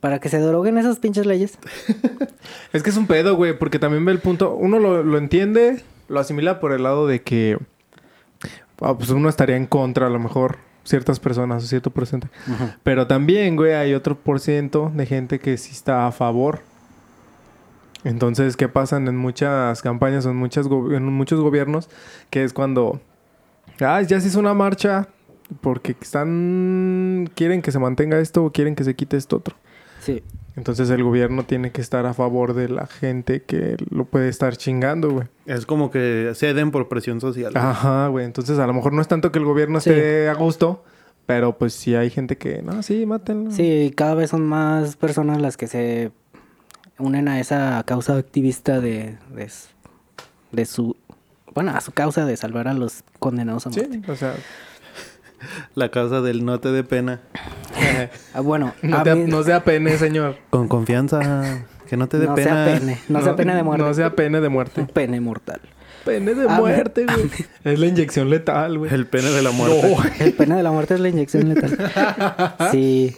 para 0.00 0.18
que 0.20 0.28
se 0.28 0.38
deroguen 0.38 0.76
esas 0.78 0.98
pinches 0.98 1.26
leyes. 1.26 1.58
Es 2.72 2.82
que 2.82 2.90
es 2.90 2.96
un 2.96 3.06
pedo, 3.06 3.36
güey, 3.36 3.58
porque 3.58 3.78
también 3.78 4.04
ve 4.04 4.12
el 4.12 4.18
punto. 4.18 4.54
Uno 4.54 4.78
lo, 4.78 5.02
lo 5.02 5.16
entiende, 5.18 5.82
lo 6.08 6.20
asimila 6.20 6.60
por 6.60 6.72
el 6.72 6.82
lado 6.82 7.06
de 7.06 7.22
que 7.22 7.56
ah, 8.80 8.96
pues 8.98 9.10
uno 9.10 9.28
estaría 9.28 9.56
en 9.56 9.66
contra, 9.66 10.08
a 10.08 10.10
lo 10.10 10.18
mejor, 10.18 10.58
ciertas 10.84 11.20
personas 11.20 11.64
o 11.64 11.66
cierto 11.66 11.90
porcentaje. 11.90 12.32
Pero 12.82 13.06
también, 13.06 13.56
güey, 13.56 13.72
hay 13.72 13.94
otro 13.94 14.16
por 14.18 14.40
ciento 14.40 14.92
de 14.94 15.06
gente 15.06 15.38
que 15.38 15.56
sí 15.56 15.70
está 15.72 16.06
a 16.06 16.12
favor. 16.12 16.60
Entonces, 18.04 18.56
¿qué 18.56 18.68
pasan 18.68 19.08
en 19.08 19.16
muchas 19.16 19.80
campañas 19.82 20.26
o 20.26 20.30
en, 20.30 20.36
muchas 20.36 20.68
go- 20.68 20.92
en 20.92 21.04
muchos 21.04 21.40
gobiernos? 21.40 21.88
Que 22.30 22.44
es 22.44 22.52
cuando, 22.52 23.00
ah, 23.80 24.02
ya 24.02 24.20
se 24.20 24.28
hizo 24.28 24.38
una 24.40 24.54
marcha 24.54 25.08
porque 25.60 25.96
están, 26.00 27.30
quieren 27.34 27.62
que 27.62 27.72
se 27.72 27.78
mantenga 27.78 28.18
esto 28.18 28.44
o 28.44 28.52
quieren 28.52 28.74
que 28.74 28.84
se 28.84 28.94
quite 28.94 29.16
esto 29.16 29.36
otro. 29.36 29.56
Sí. 30.00 30.22
Entonces 30.56 30.88
el 30.90 31.02
gobierno 31.02 31.44
tiene 31.44 31.72
que 31.72 31.80
estar 31.80 32.06
a 32.06 32.14
favor 32.14 32.54
de 32.54 32.68
la 32.68 32.86
gente 32.86 33.42
que 33.42 33.76
lo 33.90 34.04
puede 34.04 34.28
estar 34.28 34.56
chingando, 34.56 35.10
güey. 35.10 35.26
Es 35.46 35.66
como 35.66 35.90
que 35.90 36.30
ceden 36.34 36.70
por 36.70 36.88
presión 36.88 37.20
social. 37.20 37.52
güey. 37.52 37.64
Ajá, 37.64 38.06
güey. 38.08 38.24
Entonces 38.24 38.58
a 38.60 38.66
lo 38.66 38.72
mejor 38.72 38.92
no 38.92 39.00
es 39.02 39.08
tanto 39.08 39.32
que 39.32 39.38
el 39.40 39.44
gobierno 39.44 39.80
Sí. 39.80 39.90
esté 39.90 40.28
a 40.28 40.34
gusto, 40.34 40.84
pero 41.26 41.58
pues 41.58 41.72
sí 41.72 41.94
hay 41.96 42.08
gente 42.10 42.36
que, 42.38 42.62
no, 42.62 42.82
sí, 42.84 43.04
mátenlo. 43.04 43.50
Sí, 43.50 43.92
cada 43.96 44.14
vez 44.14 44.30
son 44.30 44.46
más 44.46 44.94
personas 44.96 45.40
las 45.40 45.56
que 45.56 45.66
se 45.66 46.12
unen 46.98 47.28
a 47.28 47.40
esa 47.40 47.82
causa 47.86 48.16
activista 48.16 48.80
de, 48.80 49.16
de, 50.52 50.64
su... 50.66 50.96
Bueno, 51.54 51.72
a 51.72 51.80
su 51.80 51.92
causa 51.92 52.24
de 52.24 52.36
salvar 52.36 52.68
a 52.68 52.74
los 52.74 53.02
condenados 53.18 53.66
a 53.66 53.72
Sí, 53.72 53.80
muerte. 53.80 54.10
o 54.10 54.16
sea, 54.16 54.34
La 55.74 55.90
causa 55.90 56.20
del 56.20 56.44
no 56.44 56.58
te 56.60 56.70
dé 56.72 56.84
pena. 56.84 57.20
Ah, 58.34 58.40
bueno, 58.40 58.74
no, 58.82 59.02
te, 59.02 59.14
mí- 59.14 59.24
no 59.30 59.42
sea 59.44 59.62
pene, 59.62 59.96
señor. 59.98 60.36
Con 60.50 60.66
confianza. 60.68 61.64
Que 61.88 61.96
no 61.96 62.08
te 62.08 62.18
dé 62.18 62.26
no 62.26 62.34
pena. 62.34 62.64
sea 62.66 62.78
pene, 62.80 62.98
no, 63.08 63.22
sea 63.22 63.36
pene 63.36 63.54
de 63.54 63.62
muerte. 63.62 63.84
No 63.84 63.94
sea 63.94 64.10
pene 64.16 64.40
de 64.40 64.48
muerte. 64.48 64.84
pene 64.92 65.20
mortal. 65.20 65.60
Pene 66.04 66.34
de 66.34 66.48
A 66.48 66.56
muerte, 66.58 67.04
güey. 67.06 67.30
Es 67.64 67.78
la 67.78 67.86
inyección 67.86 68.30
letal, 68.30 68.78
güey. 68.78 68.92
El 68.92 69.06
pene 69.06 69.30
de 69.30 69.42
la 69.42 69.50
muerte. 69.52 69.96
El 70.18 70.32
pene 70.32 70.56
de 70.56 70.62
la 70.62 70.70
muerte 70.72 70.94
es 70.94 71.00
la 71.00 71.08
inyección 71.08 71.48
letal. 71.48 71.78
Sí. 72.72 73.16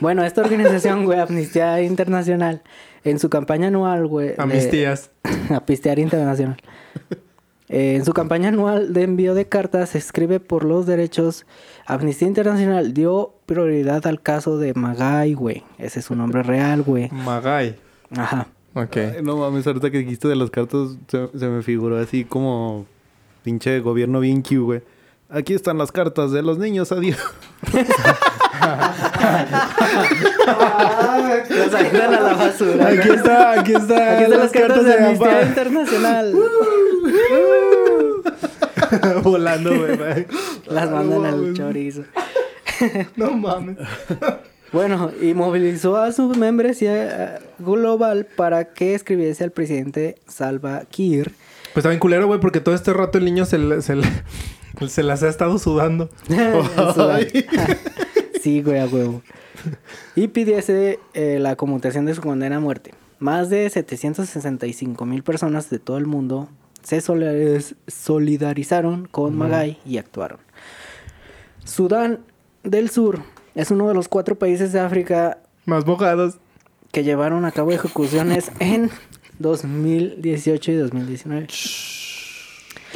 Bueno, 0.00 0.24
esta 0.24 0.42
organización, 0.42 1.04
güey, 1.04 1.18
Amnistía 1.18 1.80
Internacional, 1.82 2.62
en 3.04 3.18
su 3.18 3.30
campaña 3.30 3.68
anual, 3.68 4.06
güey. 4.06 4.34
A 4.38 4.46
de- 4.46 4.54
mis 4.54 4.70
tías. 4.70 5.10
Amnistía 5.50 5.98
Internacional. 5.98 6.56
Eh, 7.68 7.94
en 7.96 8.04
su 8.04 8.12
campaña 8.12 8.48
anual 8.48 8.92
de 8.92 9.02
envío 9.04 9.34
de 9.34 9.46
cartas, 9.46 9.90
se 9.90 9.98
escribe 9.98 10.40
por 10.40 10.64
los 10.64 10.86
derechos. 10.86 11.46
Amnistía 11.86 12.26
Internacional 12.26 12.92
dio 12.94 13.34
prioridad 13.46 14.06
al 14.08 14.20
caso 14.20 14.58
de 14.58 14.74
Magai, 14.74 15.34
güey. 15.34 15.62
Ese 15.78 16.00
es 16.00 16.06
su 16.06 16.16
nombre 16.16 16.42
real, 16.42 16.82
güey. 16.82 17.08
Magay. 17.12 17.76
Ajá. 18.16 18.48
Ok. 18.74 18.96
Ay, 18.96 19.22
no 19.22 19.36
mames, 19.36 19.66
ahorita 19.66 19.90
que 19.90 19.98
dijiste 19.98 20.26
de 20.28 20.36
las 20.36 20.50
cartas, 20.50 20.96
se, 21.08 21.28
se 21.38 21.46
me 21.48 21.62
figuró 21.62 21.98
así 21.98 22.24
como 22.24 22.86
pinche 23.44 23.78
gobierno 23.80 24.18
bien 24.20 24.42
cute, 24.42 24.56
güey. 24.58 24.82
Aquí 25.30 25.54
están 25.54 25.78
las 25.78 25.92
cartas 25.92 26.32
de 26.32 26.42
los 26.42 26.58
niños, 26.58 26.90
adiós. 26.92 27.18
Los 31.48 31.74
ayudan 31.74 32.14
a 32.14 32.20
la 32.20 32.34
basura. 32.34 32.88
Aquí 32.88 33.08
está, 33.08 33.60
aquí 33.60 33.72
está. 33.74 34.12
Aquí 34.14 34.22
están 34.24 34.38
las 34.40 34.52
cartas 34.52 34.84
de 34.84 34.94
Amnistía. 34.94 35.42
Internacional. 35.42 36.34
Volando, 39.22 39.70
güey. 39.76 40.26
Las 40.68 40.90
mandan 40.90 41.24
al 41.26 41.54
chorizo. 41.54 42.02
No 43.16 43.30
mames. 43.32 43.76
Bueno, 44.72 45.10
y 45.20 45.34
movilizó 45.34 45.96
a 45.96 46.12
su 46.12 46.28
membresía 46.34 47.40
global 47.58 48.26
para 48.36 48.72
que 48.72 48.94
escribiese 48.94 49.44
al 49.44 49.50
presidente 49.50 50.16
Salva 50.28 50.82
Kiir. 50.90 51.32
Pues 51.72 51.78
está 51.84 51.88
bien 51.90 52.00
culero, 52.00 52.26
güey, 52.26 52.40
porque 52.40 52.60
todo 52.60 52.74
este 52.74 52.92
rato 52.92 53.18
el 53.18 53.24
niño 53.24 53.44
se, 53.46 53.58
le- 53.58 53.82
se, 53.82 53.96
le- 53.96 54.08
se 54.88 55.02
las 55.02 55.22
ha 55.22 55.28
estado 55.28 55.58
sudando. 55.58 56.08
sí, 58.42 58.62
güey, 58.62 58.78
a 58.78 58.86
huevo. 58.86 59.22
Y 60.16 60.28
pidiese 60.28 60.98
eh, 61.14 61.38
la 61.40 61.56
conmutación 61.56 62.06
de 62.06 62.14
su 62.14 62.22
condena 62.22 62.56
a 62.56 62.60
muerte. 62.60 62.92
Más 63.18 63.50
de 63.50 63.68
765 63.68 65.04
mil 65.04 65.22
personas 65.22 65.68
de 65.68 65.78
todo 65.78 65.98
el 65.98 66.06
mundo 66.06 66.48
se 66.82 66.98
solidariz- 67.02 67.74
solidarizaron 67.86 69.06
con 69.10 69.36
Magai 69.36 69.78
y 69.84 69.98
actuaron. 69.98 70.38
Sudán 71.64 72.20
del 72.62 72.88
Sur 72.88 73.20
es 73.54 73.70
uno 73.70 73.88
de 73.88 73.94
los 73.94 74.08
cuatro 74.08 74.38
países 74.38 74.72
de 74.72 74.80
África 74.80 75.38
Más 75.66 75.84
mojados. 75.86 76.38
que 76.92 77.04
llevaron 77.04 77.44
a 77.44 77.52
cabo 77.52 77.72
ejecuciones 77.72 78.50
en 78.60 78.90
2018 79.38 80.72
y 80.72 80.76
2019. 80.76 81.46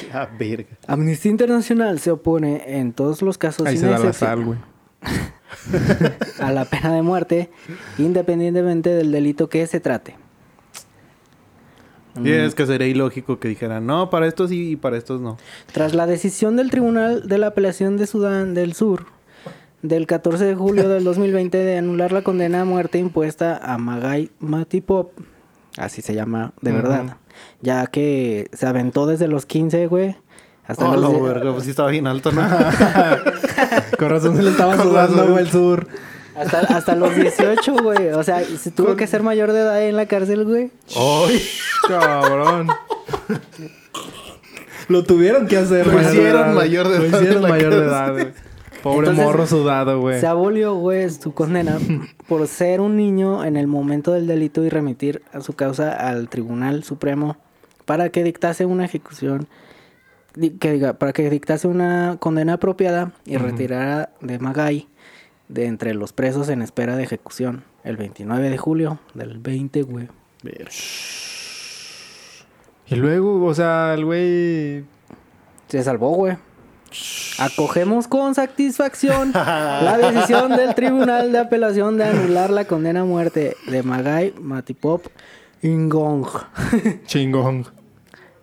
Verga. 0.39 0.77
Amnistía 0.87 1.31
Internacional 1.31 1.99
se 2.01 2.11
opone 2.11 2.79
en 2.79 2.93
todos 2.93 3.23
los 3.23 3.39
casos 3.39 3.67
Ahí 3.67 3.77
sin 3.77 3.87
se 3.87 3.93
da 3.93 3.99
la 3.99 4.09
excepción, 4.09 4.31
sal, 4.31 4.45
güey. 4.45 4.59
a 6.41 6.53
la 6.53 6.65
pena 6.65 6.95
de 6.95 7.03
muerte, 7.03 7.51
independientemente 7.99 8.91
del 8.91 9.13
delito 9.13 9.49
que 9.49 9.67
se 9.67 9.81
trate. 9.81 10.17
Y 12.23 12.31
es 12.31 12.55
que 12.55 12.65
sería 12.65 12.87
ilógico 12.87 13.41
que 13.41 13.49
dijeran, 13.49 13.87
no, 13.87 14.09
para 14.09 14.29
estos 14.29 14.51
sí 14.51 14.73
y 14.73 14.77
para 14.77 14.97
estos 14.97 15.21
no. 15.21 15.37
Tras 15.73 15.95
la 15.95 16.07
decisión 16.07 16.55
del 16.57 16.71
Tribunal 16.71 17.27
de 17.27 17.39
la 17.39 17.49
Apelación 17.49 17.97
de 17.97 18.07
Sudán 18.07 18.55
del 18.55 18.75
Sur 18.75 19.07
del 19.83 20.07
14 20.07 20.45
de 20.45 20.55
julio 20.55 20.89
del 20.89 21.05
2020 21.05 21.59
de 21.59 21.79
anular 21.79 22.13
la 22.13 22.23
condena 22.23 22.63
a 22.63 22.65
muerte 22.65 22.99
impuesta 22.99 23.57
a 23.57 23.79
Magai 23.79 24.31
Matipop, 24.39 25.13
así 25.77 26.03
se 26.03 26.15
llama 26.15 26.53
de 26.61 26.73
verdad, 26.73 27.17
ya 27.61 27.87
que 27.87 28.49
se 28.53 28.67
aventó 28.67 29.07
desde 29.07 29.29
los 29.29 29.47
15, 29.47 29.87
güey, 29.89 30.17
hasta 30.67 30.89
Oh, 30.91 30.97
los 30.97 31.13
die- 31.13 31.21
verga, 31.21 31.53
pues 31.53 31.65
sí 31.65 31.71
estaba 31.71 31.91
bien 31.91 32.07
alto, 32.07 32.33
¿no? 32.33 32.43
Con 33.99 34.09
razón 34.11 34.37
se 34.37 34.43
le 34.43 34.51
estaba 34.51 34.81
sudando, 34.83 35.27
güey, 35.29 35.45
el 35.45 35.51
sur. 35.51 35.87
hasta, 36.37 36.61
hasta 36.61 36.95
los 36.97 37.15
18, 37.15 37.75
güey. 37.83 38.09
O 38.13 38.23
sea, 38.23 38.43
se 38.45 38.71
tuvo 38.71 38.97
que 38.97 39.07
ser 39.07 39.23
mayor 39.23 39.53
de 39.53 39.61
edad 39.61 39.83
en 39.83 39.97
la 39.97 40.07
cárcel, 40.07 40.45
güey. 40.45 40.71
¡Ay! 40.97 41.43
Cabrón. 41.87 42.69
Lo 44.89 45.05
tuvieron 45.05 45.47
que 45.47 45.57
hacer. 45.57 45.87
Lo 45.87 45.93
mayor 45.93 46.11
de 46.11 46.17
hicieron 46.19 46.43
edad. 46.47 46.55
mayor 46.55 46.89
de 46.89 46.99
Lo 46.99 47.05
edad 47.05 47.19
hicieron 47.21 47.37
en 47.37 47.43
la 47.43 47.49
mayor 47.49 47.75
de 47.75 47.81
edad, 47.87 48.13
güey. 48.13 48.29
Pobre 48.85 49.09
Entonces, 49.09 49.25
morro 49.25 49.47
sudado, 49.47 49.99
güey. 49.99 50.21
Se 50.21 50.27
abolió, 50.27 50.75
güey, 50.75 51.09
su 51.09 51.33
condena 51.33 51.79
por 52.29 52.47
ser 52.47 52.83
un 52.83 52.99
niño 52.99 53.43
en 53.43 53.57
el 53.57 53.67
momento 53.67 54.13
del 54.13 54.27
delito 54.27 54.63
y 54.63 54.69
remitir 54.69 55.23
a 55.33 55.41
su 55.41 55.55
causa 55.55 55.91
al 55.91 56.29
Tribunal 56.29 56.85
Supremo 56.85 57.39
para 57.87 58.11
que 58.11 58.23
dictase 58.23 58.67
una 58.67 58.85
ejecución, 58.85 59.49
que 60.61 60.73
diga, 60.73 60.99
para 60.99 61.15
que 61.15 61.31
dictase 61.31 61.67
una 61.67 62.19
condena 62.21 62.53
apropiada 62.53 63.13
y 63.25 63.39
retirara 63.39 64.11
de 64.21 64.39
Magai 64.39 64.87
de 65.49 65.65
entre 65.65 65.95
los 65.95 66.13
presos 66.13 66.51
en 66.51 66.61
espera 66.61 66.95
de 66.95 67.05
ejecución 67.05 67.65
el 67.85 67.97
29 67.97 68.51
de 68.51 68.59
julio 68.59 68.99
del 69.15 69.39
20, 69.39 69.81
güey. 69.81 70.09
Y 72.87 72.97
luego, 72.97 73.43
o 73.47 73.55
sea, 73.55 73.95
el 73.95 74.05
güey. 74.05 74.85
Se 75.69 75.83
salvó, 75.83 76.11
güey. 76.11 76.37
Acogemos 77.39 78.09
con 78.09 78.35
satisfacción 78.35 79.33
la 79.33 79.99
decisión 80.13 80.57
del 80.57 80.75
Tribunal 80.75 81.33
de 81.33 81.39
Apelación 81.39 81.97
de 81.97 82.05
anular 82.05 82.51
la 82.51 82.65
condena 82.67 83.01
a 83.01 83.05
muerte 83.05 83.57
de 83.67 83.83
Magai 83.83 84.35
Matipop 84.41 85.07
Ingong. 85.63 86.27
Chingón. 87.07 87.67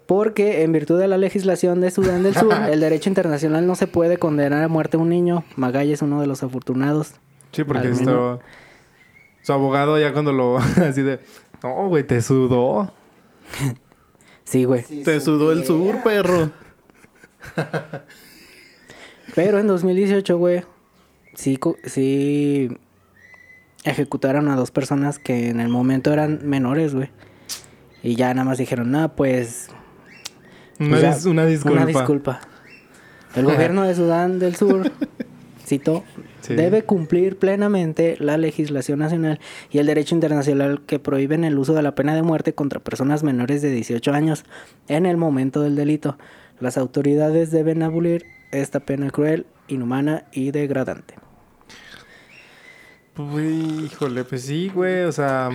Porque 0.08 0.64
en 0.64 0.74
virtud 0.74 1.00
de 1.00 1.08
la 1.08 1.18
legislación 1.18 1.80
de 1.80 1.90
Sudán 1.92 2.24
del 2.24 2.36
Sur, 2.36 2.54
el 2.70 2.82
derecho 2.82 3.10
internacional 3.10 3.66
no 3.66 3.76
se 3.76 3.88
puede 3.88 4.18
condenar 4.18 4.64
a 4.64 4.68
muerte 4.68 4.98
a 4.98 5.00
un 5.00 5.08
niño. 5.08 5.46
Magai 5.56 5.92
es 5.94 6.02
uno 6.02 6.20
de 6.20 6.28
los 6.28 6.44
afortunados. 6.44 7.14
Sí, 7.52 7.64
porque 7.64 7.90
esto. 7.90 8.42
Su 9.42 9.54
abogado 9.54 9.98
ya 10.00 10.12
cuando 10.14 10.34
lo. 10.34 10.58
Así 10.88 11.02
de. 11.02 11.20
No, 11.64 11.88
güey, 11.88 12.04
te 12.04 12.22
sudó. 12.22 12.92
Sí, 14.44 14.66
güey. 14.66 14.84
Te 14.84 15.22
sudó 15.22 15.52
el 15.52 15.66
sur, 15.66 16.04
perro. 16.04 16.52
Pero 19.36 19.60
en 19.60 19.68
2018, 19.68 20.38
güey, 20.38 20.64
sí, 21.36 21.60
sí 21.86 22.70
ejecutaron 23.84 24.48
a 24.50 24.56
dos 24.56 24.72
personas 24.72 25.20
que 25.20 25.50
en 25.50 25.60
el 25.60 25.70
momento 25.70 26.12
eran 26.14 26.40
menores, 26.44 26.94
güey. 26.94 27.10
Y 28.04 28.16
ya 28.16 28.34
nada 28.34 28.46
más 28.46 28.58
dijeron, 28.58 28.92
no, 28.92 29.16
pues... 29.16 29.70
Una, 30.80 30.90
pues 30.90 31.02
ya, 31.02 31.16
dis- 31.16 31.26
una 31.30 31.46
disculpa. 31.46 31.78
Una 31.78 31.86
disculpa. 31.86 32.42
El 33.36 33.46
gobierno 33.46 33.84
de 33.84 33.96
Sudán 33.96 34.40
del 34.40 34.56
Sur, 34.56 34.92
cito, 35.66 36.04
Sí. 36.42 36.56
debe 36.56 36.82
cumplir 36.82 37.38
plenamente 37.38 38.18
la 38.20 38.36
legislación 38.36 38.98
nacional 38.98 39.40
y 39.70 39.78
el 39.78 39.86
derecho 39.86 40.16
internacional 40.16 40.82
que 40.88 40.98
prohíben 40.98 41.44
el 41.44 41.56
uso 41.60 41.76
de 41.76 41.84
la 41.84 41.94
pena 41.94 42.16
de 42.16 42.24
muerte 42.24 42.56
contra 42.56 42.80
personas 42.80 43.22
menores 43.22 43.62
de 43.62 43.70
18 43.70 44.12
años 44.12 44.44
en 44.88 45.06
el 45.06 45.18
momento 45.18 45.62
del 45.62 45.76
delito. 45.76 46.18
Las 46.60 46.80
autoridades 46.80 47.52
deben 47.52 47.84
abolir 47.84 48.26
esta 48.52 48.80
pena 48.82 49.10
cruel, 49.10 49.46
inhumana 49.68 50.26
y 50.32 50.52
degradante. 50.52 51.16
Uy, 53.18 53.86
híjole, 53.92 54.24
pues 54.24 54.44
sí, 54.44 54.72
güey. 54.74 55.04
O 55.04 55.12
sea, 55.12 55.50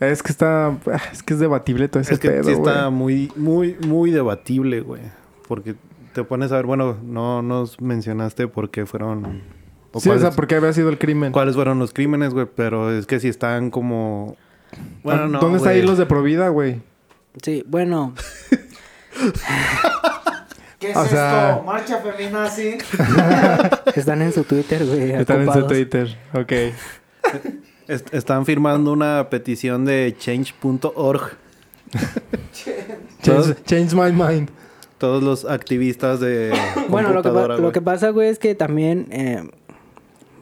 es 0.00 0.22
que 0.22 0.30
está. 0.32 0.76
Es 1.12 1.22
que 1.22 1.34
es 1.34 1.40
debatible 1.40 1.88
todo 1.88 2.00
ese 2.00 2.14
Es 2.14 2.20
que 2.20 2.30
pedo, 2.30 2.44
sí 2.44 2.52
está 2.52 2.86
güey. 2.86 2.92
muy, 2.92 3.32
muy, 3.36 3.76
muy 3.86 4.10
debatible, 4.10 4.80
güey. 4.80 5.02
Porque 5.48 5.74
te 6.14 6.24
pones 6.24 6.52
a 6.52 6.56
ver, 6.56 6.66
bueno, 6.66 6.96
no 7.02 7.42
nos 7.42 7.80
mencionaste 7.80 8.46
por 8.48 8.70
qué 8.70 8.86
fueron... 8.86 9.42
o 9.92 10.00
Sí, 10.00 10.08
o 10.08 10.12
cuáles, 10.12 10.22
sea, 10.22 10.30
porque 10.30 10.54
había 10.54 10.72
sido 10.72 10.88
el 10.90 10.98
crimen. 10.98 11.32
cuáles 11.32 11.54
fueron 11.54 11.78
los 11.78 11.92
crímenes, 11.92 12.32
güey. 12.32 12.46
Pero 12.54 12.90
es 12.96 13.06
que 13.06 13.18
si 13.20 13.28
están 13.28 13.70
como... 13.70 14.36
Bueno, 15.02 15.28
no, 15.28 15.40
¿Dónde 15.40 15.58
están 15.58 15.72
ahí 15.74 15.82
los 15.82 15.98
de 15.98 16.06
Provida, 16.06 16.48
güey? 16.48 16.80
Sí, 17.42 17.62
bueno, 17.66 18.14
¿Qué 20.82 20.90
es 20.90 20.96
O 20.96 21.02
esto? 21.04 21.14
sea- 21.14 21.62
¿Marcha 21.64 21.98
feminazi? 21.98 22.76
están 23.94 24.20
en 24.20 24.32
su 24.32 24.42
Twitter, 24.44 24.84
güey. 24.84 25.12
Están 25.12 25.42
en 25.42 25.52
su. 25.52 25.66
Twitter. 25.66 26.16
Ok. 26.34 26.52
Est- 27.88 28.12
están 28.12 28.44
firmando 28.44 28.92
una 28.92 29.28
petición 29.30 29.84
de 29.84 30.14
change.org. 30.18 31.20
Change, 33.22 33.54
change 33.64 33.94
my 33.94 34.10
mind. 34.12 34.50
Todos 34.98 35.22
los 35.22 35.44
activistas 35.44 36.20
de 36.20 36.52
Bueno, 36.88 37.12
lo 37.12 37.22
que, 37.22 37.28
lo 37.60 37.72
pasa, 37.84 38.10
güey, 38.10 38.28
es 38.28 38.38
que 38.38 38.54
también, 38.54 39.06
eh, 39.10 39.48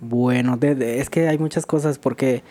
bueno, 0.01 0.57
de- 0.57 0.75
de- 0.75 1.01
es 1.01 1.11
que 1.11 1.29
hay 1.29 1.39
muchas 1.39 1.67
cosas 1.67 1.99
porque 1.99 2.43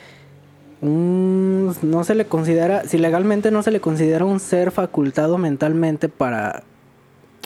un- 0.81 1.75
no 1.81 2.03
se 2.03 2.15
le 2.15 2.25
considera, 2.25 2.83
si 2.85 2.97
legalmente 2.97 3.51
no 3.51 3.63
se 3.63 3.71
le 3.71 3.79
considera 3.79 4.25
un 4.25 4.39
ser 4.39 4.71
facultado 4.71 5.37
mentalmente 5.37 6.09
para, 6.09 6.63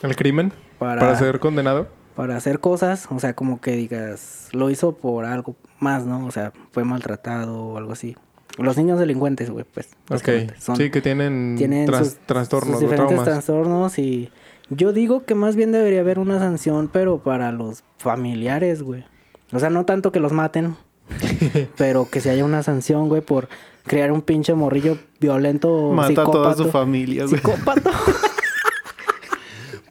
¿El 0.04 0.16
crimen? 0.16 0.54
para, 0.78 1.02
¿Para 1.02 1.16
ser 1.18 1.40
condenado? 1.40 1.88
para 2.16 2.38
hacer 2.38 2.60
cosas, 2.60 3.08
o 3.10 3.20
sea, 3.20 3.34
como 3.34 3.60
que 3.60 3.72
digas, 3.72 4.50
lo 4.52 4.70
hizo 4.70 4.96
por 4.96 5.26
algo 5.26 5.56
más, 5.80 6.06
¿no? 6.06 6.24
O 6.28 6.30
sea, 6.32 6.54
fue 6.72 6.84
maltratado 6.84 7.60
o 7.60 7.78
algo 7.80 7.94
así. 7.94 8.16
Los 8.60 8.78
niños 8.78 9.00
delincuentes, 9.00 9.50
güey, 9.50 9.66
pues. 9.66 9.90
Ok. 10.12 10.54
son- 10.60 10.76
Sí, 10.76 10.92
que 10.92 11.02
tienen, 11.02 11.56
tienen 11.58 11.88
tras- 11.88 12.10
sus, 12.10 12.16
trastornos 12.28 12.74
sus 12.74 12.82
diferentes 12.82 13.16
traumas. 13.16 13.26
trastornos 13.46 13.98
y 13.98 14.30
yo 14.70 14.94
digo 14.94 15.24
que 15.26 15.34
más 15.34 15.56
bien 15.56 15.72
debería 15.72 16.02
haber 16.02 16.20
una 16.20 16.38
sanción, 16.38 16.88
pero 16.94 17.18
para 17.18 17.52
los 17.52 17.84
familiares, 17.98 18.84
güey. 18.84 19.04
O 19.52 19.58
sea, 19.58 19.72
no 19.72 19.84
tanto 19.86 20.12
que 20.12 20.20
los 20.20 20.34
maten, 20.34 20.76
pero 21.78 22.08
que 22.12 22.22
se 22.22 22.30
haya 22.30 22.46
una 22.46 22.62
sanción, 22.62 23.10
güey, 23.10 23.22
por 23.24 23.50
crear 23.88 24.12
un 24.12 24.22
pinche 24.22 24.54
morrillo 24.54 25.00
violento, 25.20 25.92
Mata 25.94 26.22
a 26.22 26.26
toda 26.26 26.54
su 26.54 26.70
familia, 26.70 27.24
güey. 27.26 27.38
Psicópata. 27.38 27.90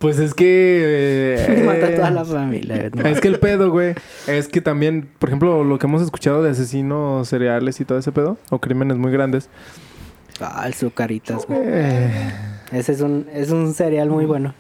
Pues 0.02 0.18
es 0.18 0.34
que... 0.34 0.44
eh, 1.38 1.62
Mata 1.66 1.86
a 1.86 1.94
toda 1.94 2.10
la 2.10 2.24
familia. 2.24 2.90
Es 3.04 3.20
que 3.20 3.28
el 3.28 3.38
pedo, 3.38 3.70
güey, 3.70 3.94
es 4.26 4.48
que 4.48 4.60
también, 4.60 5.08
por 5.18 5.30
ejemplo, 5.30 5.64
lo 5.64 5.78
que 5.78 5.86
hemos 5.86 6.02
escuchado 6.02 6.42
de 6.42 6.50
asesinos 6.50 7.26
seriales 7.28 7.80
y 7.80 7.84
todo 7.86 7.96
ese 7.98 8.12
pedo, 8.12 8.36
o 8.50 8.58
crímenes 8.60 8.98
muy 8.98 9.10
grandes, 9.12 9.48
Ah, 10.40 10.64
el 10.66 10.74
sucaritas, 10.74 11.46
güey. 11.46 11.60
eh, 11.62 12.32
Ese 12.72 12.92
es 12.92 13.00
un, 13.00 13.26
es 13.32 13.50
un 13.50 13.72
cereal 13.74 14.08
muy 14.10 14.24
bueno. 14.24 14.54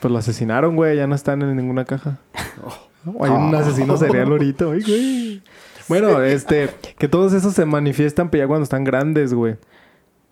pues 0.00 0.10
lo 0.10 0.18
asesinaron, 0.18 0.74
güey, 0.74 0.96
ya 0.96 1.06
no 1.06 1.14
están 1.14 1.42
en 1.42 1.54
ninguna 1.56 1.84
caja. 1.84 2.18
Oh, 3.04 3.24
hay 3.24 3.30
un 3.30 3.54
asesino 3.54 3.96
serial 3.98 4.28
ahorita, 4.30 4.64
ay, 4.72 4.82
güey. 4.82 5.42
Bueno, 5.88 6.22
este, 6.22 6.70
que 6.98 7.08
todos 7.08 7.32
esos 7.34 7.52
se 7.54 7.66
manifiestan 7.66 8.30
pero 8.30 8.44
ya 8.44 8.48
cuando 8.48 8.64
están 8.64 8.84
grandes, 8.84 9.34
güey. 9.34 9.56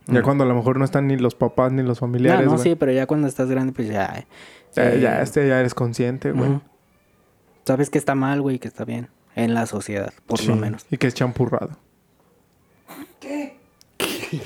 Ya 0.07 0.21
Mm. 0.21 0.23
cuando 0.25 0.45
a 0.45 0.47
lo 0.47 0.55
mejor 0.55 0.79
no 0.79 0.85
están 0.85 1.07
ni 1.09 1.17
los 1.17 1.35
papás 1.35 1.73
ni 1.73 1.83
los 1.83 2.01
No, 2.01 2.07
familiares, 2.07 2.47
no, 2.47 2.53
güey. 2.53 2.63
sí, 2.63 2.75
pero 2.77 2.93
ya 2.93 3.07
cuando 3.07 3.27
estás 3.29 3.49
grande, 3.51 3.73
pues 3.73 3.89
ya. 3.89 4.25
Ya, 4.75 4.93
eh, 4.93 5.01
ya, 5.01 5.23
este, 5.23 5.49
ya 5.49 5.59
eres 5.61 5.75
consciente, 5.75 6.33
güey. 6.33 6.61
Sabes 7.65 7.91
que 7.91 7.99
está 7.99 8.15
mal, 8.15 8.41
güey, 8.43 8.57
y 8.57 8.59
que 8.59 8.69
está 8.69 8.85
bien. 8.85 9.09
En 9.35 9.53
la 9.55 9.67
sociedad, 9.67 10.13
por 10.27 10.39
Sí, 10.39 10.47
lo 10.47 10.57
menos. 10.57 10.87
Y 10.91 10.97
que 10.97 11.07
es 11.09 11.15
champurrado. 11.15 11.71
¿Qué? 13.21 13.57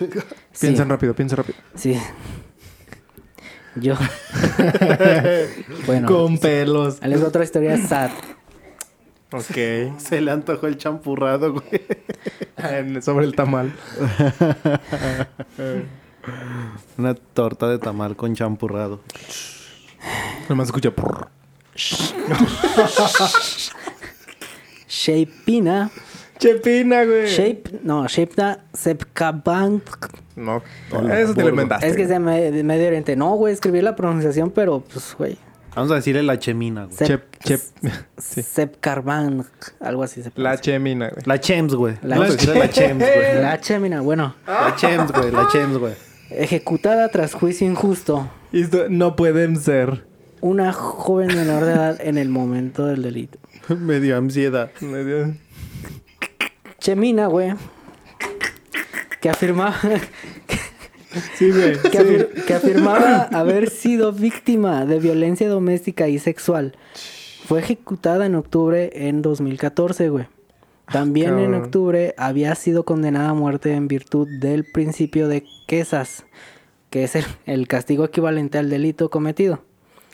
Sí. 0.53 0.67
Piensen 0.67 0.89
rápido, 0.89 1.15
piensa 1.15 1.37
rápido. 1.37 1.59
Sí. 1.75 1.97
Yo. 3.77 3.95
bueno. 5.87 6.09
Con 6.09 6.39
pelos. 6.39 7.01
les 7.03 7.23
otra 7.23 7.45
historia 7.45 7.77
sad. 7.79 8.11
Ok. 9.33 9.99
Se 9.99 10.21
le 10.21 10.31
antojó 10.31 10.67
el 10.67 10.77
champurrado, 10.77 11.53
güey. 11.55 11.83
En- 12.59 13.01
Sobre 13.03 13.25
el 13.27 13.35
tamal. 13.35 13.73
Una 16.99 17.15
torta 17.15 17.69
de 17.69 17.79
tamal 17.79 18.15
con 18.17 18.35
champurrado. 18.35 19.01
Nomás 20.49 20.69
escucha. 20.69 20.93
Shapina. 24.89 25.91
Chepina, 26.39 27.05
güey. 27.05 27.27
Shape. 27.29 27.81
No, 27.83 28.07
Shapina 28.09 28.65
Sepkabank. 28.73 29.83
No, 30.37 30.63
eso 31.13 31.35
te 31.35 31.43
lo 31.43 31.51
inventaste. 31.51 31.87
Es 31.87 31.97
que 31.97 32.03
es 32.03 32.09
de, 32.09 32.19
me- 32.19 32.51
de 32.51 32.63
Medio 32.65 32.87
Oriente. 32.89 33.15
No, 33.17 33.35
güey, 33.35 33.53
escribí 33.55 33.81
la 33.83 33.95
pronunciación, 33.95 34.51
pero 34.51 34.81
pues, 34.81 35.15
güey. 35.19 35.39
Vamos 35.75 35.93
a 35.93 35.97
decirle 35.97 36.23
la 36.23 36.39
chemina, 36.39 36.85
güey. 36.87 36.97
Sep- 36.97 37.07
Chep, 37.07 37.25
chep. 37.45 37.61
Sí. 38.19 38.43
Sepkarbank. 38.43 39.47
Algo 39.81 40.03
así 40.03 40.23
se 40.23 40.31
La 40.37 40.61
chemina, 40.61 41.09
güey. 41.11 41.23
La 41.27 41.41
chems, 41.41 41.75
güey. 41.75 41.95
La 42.03 42.17
Vamos 42.17 42.31
a 42.31 42.37
decirle 42.37 42.59
la 42.59 42.71
chems, 42.71 42.99
güey. 42.99 43.43
La 43.43 43.61
Chemina, 43.61 44.01
bueno. 44.01 44.35
La 44.47 44.75
chems, 44.77 45.13
güey. 45.13 45.31
La 45.31 45.49
chems, 45.51 45.79
güey. 45.79 45.95
Ejecutada 46.31 47.09
tras 47.09 47.35
juicio 47.35 47.67
injusto. 47.67 48.29
Y 48.53 48.63
esto 48.63 48.87
no 48.89 49.17
pueden 49.17 49.57
ser. 49.61 50.05
Una 50.41 50.73
joven 50.73 51.29
menor 51.29 51.65
de 51.65 51.73
edad 51.73 52.01
en 52.01 52.19
el 52.19 52.29
momento 52.29 52.87
del 52.87 53.03
delito. 53.03 53.39
Me 53.69 54.01
dio 54.01 54.17
ansiedad. 54.17 54.71
Medio- 54.81 55.35
Chemina, 56.79 57.27
güey. 57.27 57.55
Que 59.21 59.29
afirmaba, 59.29 59.77
Sí, 61.35 61.51
güey. 61.51 61.73
que, 61.91 61.99
afir- 61.99 62.45
que 62.47 62.55
afirmaba 62.55 63.23
haber 63.33 63.71
sido 63.71 64.13
víctima 64.13 64.85
de 64.87 64.99
violencia 65.01 65.49
doméstica 65.49 66.09
y 66.09 66.19
sexual. 66.19 66.75
Fue 67.47 67.59
ejecutada 67.61 68.27
en 68.27 68.35
octubre 68.37 68.91
en 69.09 69.23
2014, 69.23 70.09
güey. 70.09 70.27
También 70.93 71.39
en 71.39 71.55
octubre 71.55 72.15
había 72.19 72.55
sido 72.57 72.85
condenada 72.85 73.31
a 73.31 73.35
muerte 73.35 73.75
en 73.75 73.87
virtud 73.89 74.27
del 74.41 74.65
principio 74.65 75.29
de 75.29 75.45
quesas, 75.69 76.25
que 76.91 77.05
es 77.05 77.15
el, 77.17 77.25
el 77.47 77.69
castigo 77.69 78.05
equivalente 78.05 78.59
al 78.59 78.71
delito 78.71 79.09
cometido. 79.11 79.63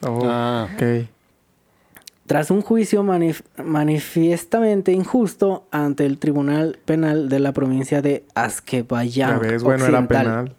Oh, 0.02 0.20
Ah. 0.24 0.68
ok. 0.74 1.08
Tras 2.26 2.50
un 2.50 2.60
juicio 2.60 3.02
manif- 3.04 3.44
manifiestamente 3.64 4.92
injusto 4.92 5.66
ante 5.70 6.04
el 6.04 6.18
Tribunal 6.18 6.78
Penal 6.84 7.28
de 7.28 7.38
la 7.38 7.52
provincia 7.52 8.02
de 8.02 8.24
Azerbaiyán 8.34 9.30
Ya 9.34 9.38
ves, 9.38 9.62
bueno, 9.62 9.86
era 9.86 10.06
penal. 10.08 10.55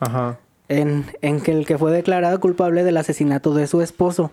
Ajá. 0.00 0.38
En, 0.68 1.04
el 1.22 1.64
que 1.64 1.78
fue 1.78 1.92
declarado 1.92 2.40
culpable 2.40 2.82
del 2.82 2.96
asesinato 2.96 3.54
de 3.54 3.68
su 3.68 3.82
esposo. 3.82 4.32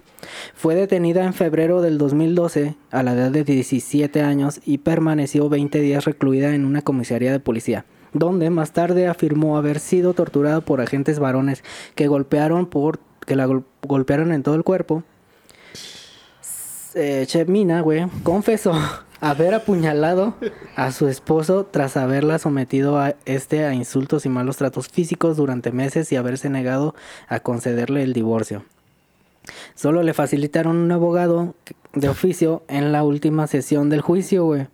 Fue 0.55 0.73
detenida 0.73 1.25
en 1.25 1.33
febrero 1.35 1.81
del 1.81 1.99
2012 1.99 2.73
a 2.89 3.03
la 3.03 3.13
edad 3.13 3.29
de 3.29 3.43
17 3.43 4.21
años 4.23 4.59
y 4.65 4.79
permaneció 4.79 5.47
20 5.47 5.79
días 5.79 6.05
recluida 6.05 6.55
en 6.55 6.65
una 6.65 6.81
comisaría 6.81 7.31
de 7.31 7.39
policía, 7.39 7.85
donde 8.13 8.49
más 8.49 8.71
tarde 8.71 9.07
afirmó 9.07 9.57
haber 9.57 9.79
sido 9.79 10.15
torturada 10.15 10.61
por 10.61 10.81
agentes 10.81 11.19
varones 11.19 11.63
que 11.93 12.07
golpearon 12.07 12.65
por 12.65 12.99
que 13.27 13.35
la 13.35 13.45
gol- 13.45 13.65
golpearon 13.83 14.31
en 14.33 14.41
todo 14.41 14.55
el 14.55 14.63
cuerpo. 14.63 15.03
Eh, 16.95 17.25
Chemina, 17.27 17.81
güey, 17.81 18.05
confesó 18.23 18.73
haber 19.23 19.53
apuñalado 19.53 20.35
a 20.75 20.91
su 20.91 21.07
esposo 21.07 21.65
tras 21.65 21.95
haberla 21.95 22.39
sometido 22.39 22.99
a 22.99 23.15
este 23.23 23.63
a 23.63 23.73
insultos 23.73 24.25
y 24.25 24.29
malos 24.29 24.57
tratos 24.57 24.89
físicos 24.89 25.37
durante 25.37 25.71
meses 25.71 26.11
y 26.11 26.17
haberse 26.17 26.49
negado 26.49 26.93
a 27.29 27.39
concederle 27.39 28.03
el 28.03 28.11
divorcio. 28.11 28.65
Solo 29.75 30.03
le 30.03 30.13
facilitaron 30.13 30.75
un 30.75 30.91
abogado 30.91 31.55
de 31.93 32.09
oficio 32.09 32.63
en 32.67 32.91
la 32.91 33.03
última 33.03 33.47
sesión 33.47 33.89
del 33.89 34.01
juicio, 34.01 34.43
güey. 34.43 34.67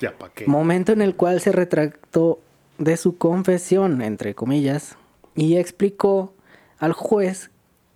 Ya, 0.00 0.16
¿pa' 0.16 0.30
qué? 0.30 0.46
Momento 0.46 0.92
en 0.92 1.02
el 1.02 1.14
cual 1.14 1.42
se 1.42 1.52
retractó 1.52 2.40
de 2.78 2.96
su 2.96 3.18
confesión, 3.18 4.00
entre 4.00 4.34
comillas, 4.34 4.96
y 5.34 5.56
explicó 5.56 6.32
al 6.78 6.94
juez 6.94 7.49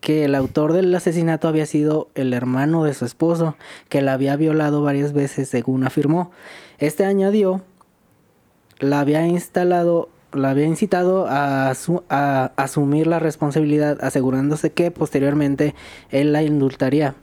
que 0.04 0.26
el 0.26 0.34
autor 0.34 0.74
del 0.74 0.94
asesinato 0.94 1.48
había 1.48 1.64
sido 1.64 2.10
el 2.14 2.34
hermano 2.34 2.84
de 2.84 2.92
su 2.92 3.06
esposo, 3.06 3.56
que 3.88 4.02
la 4.02 4.12
había 4.12 4.36
violado 4.36 4.82
varias 4.82 5.14
veces, 5.14 5.48
según 5.48 5.82
afirmó. 5.82 6.30
Este 6.78 7.06
añadió, 7.06 7.62
la 8.80 9.00
había 9.00 9.26
instalado, 9.26 10.10
la 10.34 10.50
había 10.50 10.66
incitado 10.66 11.26
a, 11.26 11.70
asu- 11.72 12.02
a 12.10 12.52
asumir 12.56 13.06
la 13.06 13.18
responsabilidad, 13.18 13.96
asegurándose 14.04 14.72
que 14.72 14.90
posteriormente 14.90 15.74
él 16.10 16.34
la 16.34 16.42
indultaría. 16.42 17.14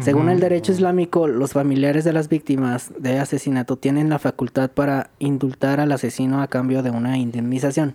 Según 0.00 0.28
el 0.28 0.40
derecho 0.40 0.72
islámico, 0.72 1.28
los 1.28 1.52
familiares 1.52 2.02
de 2.02 2.12
las 2.12 2.28
víctimas 2.28 2.92
de 2.98 3.20
asesinato 3.20 3.76
tienen 3.76 4.08
la 4.08 4.18
facultad 4.18 4.72
para 4.72 5.10
indultar 5.20 5.78
al 5.78 5.92
asesino 5.92 6.42
a 6.42 6.48
cambio 6.48 6.82
de 6.82 6.90
una 6.90 7.16
indemnización. 7.16 7.94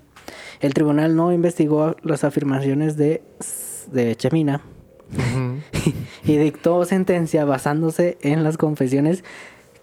El 0.61 0.73
tribunal 0.73 1.17
no 1.17 1.33
investigó 1.33 1.97
las 2.03 2.23
afirmaciones 2.23 2.95
de, 2.95 3.21
de 3.91 4.15
Chemina, 4.15 4.61
y 6.23 6.37
dictó 6.37 6.85
sentencia 6.85 7.45
basándose 7.45 8.17
en 8.21 8.43
las 8.43 8.57
confesiones 8.57 9.23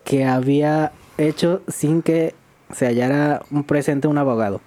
que 0.04 0.24
había 0.24 0.92
hecho 1.18 1.62
sin 1.68 2.02
que 2.02 2.34
se 2.72 2.86
hallara 2.86 3.42
un 3.50 3.64
presente 3.64 4.08
un 4.08 4.18
abogado. 4.18 4.60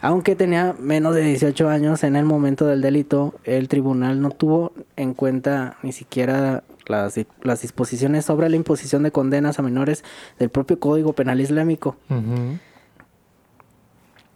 Aunque 0.00 0.36
tenía 0.36 0.74
menos 0.78 1.14
de 1.14 1.22
18 1.22 1.68
años 1.68 2.04
en 2.04 2.16
el 2.16 2.24
momento 2.24 2.66
del 2.66 2.80
delito, 2.80 3.34
el 3.44 3.68
tribunal 3.68 4.20
no 4.22 4.30
tuvo 4.30 4.72
en 4.96 5.12
cuenta 5.12 5.76
ni 5.82 5.92
siquiera 5.92 6.62
las, 6.86 7.20
las 7.42 7.60
disposiciones 7.62 8.24
sobre 8.24 8.48
la 8.48 8.56
imposición 8.56 9.02
de 9.02 9.10
condenas 9.10 9.58
a 9.58 9.62
menores 9.62 10.04
del 10.38 10.48
propio 10.50 10.78
Código 10.78 11.12
Penal 11.12 11.40
Islámico. 11.40 11.96
Ujú. 12.08 12.58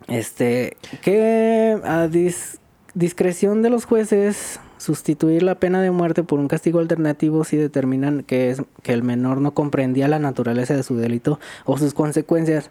Este, 0.09 0.77
que 1.01 1.79
a 1.85 2.09
dis- 2.09 2.59
discreción 2.95 3.63
de 3.63 3.71
los 3.71 3.85
jueces 3.85 4.61
sustituir 4.79 5.43
la 5.43 5.55
pena 5.55 5.81
de 5.81 5.91
muerte 5.91 6.25
por 6.25 6.41
un 6.41 6.49
castigo 6.49 6.81
alternativo 6.81 7.45
si 7.45 7.57
determinan 7.57 8.23
que 8.25 8.51
es 8.51 8.63
que 8.83 8.93
el 8.93 9.03
menor 9.03 9.41
no 9.41 9.55
comprendía 9.55 10.09
la 10.09 10.19
naturaleza 10.19 10.75
de 10.75 10.83
su 10.83 10.97
delito 10.97 11.39
o 11.65 11.79
sus 11.79 11.95
consecuencias 11.95 12.71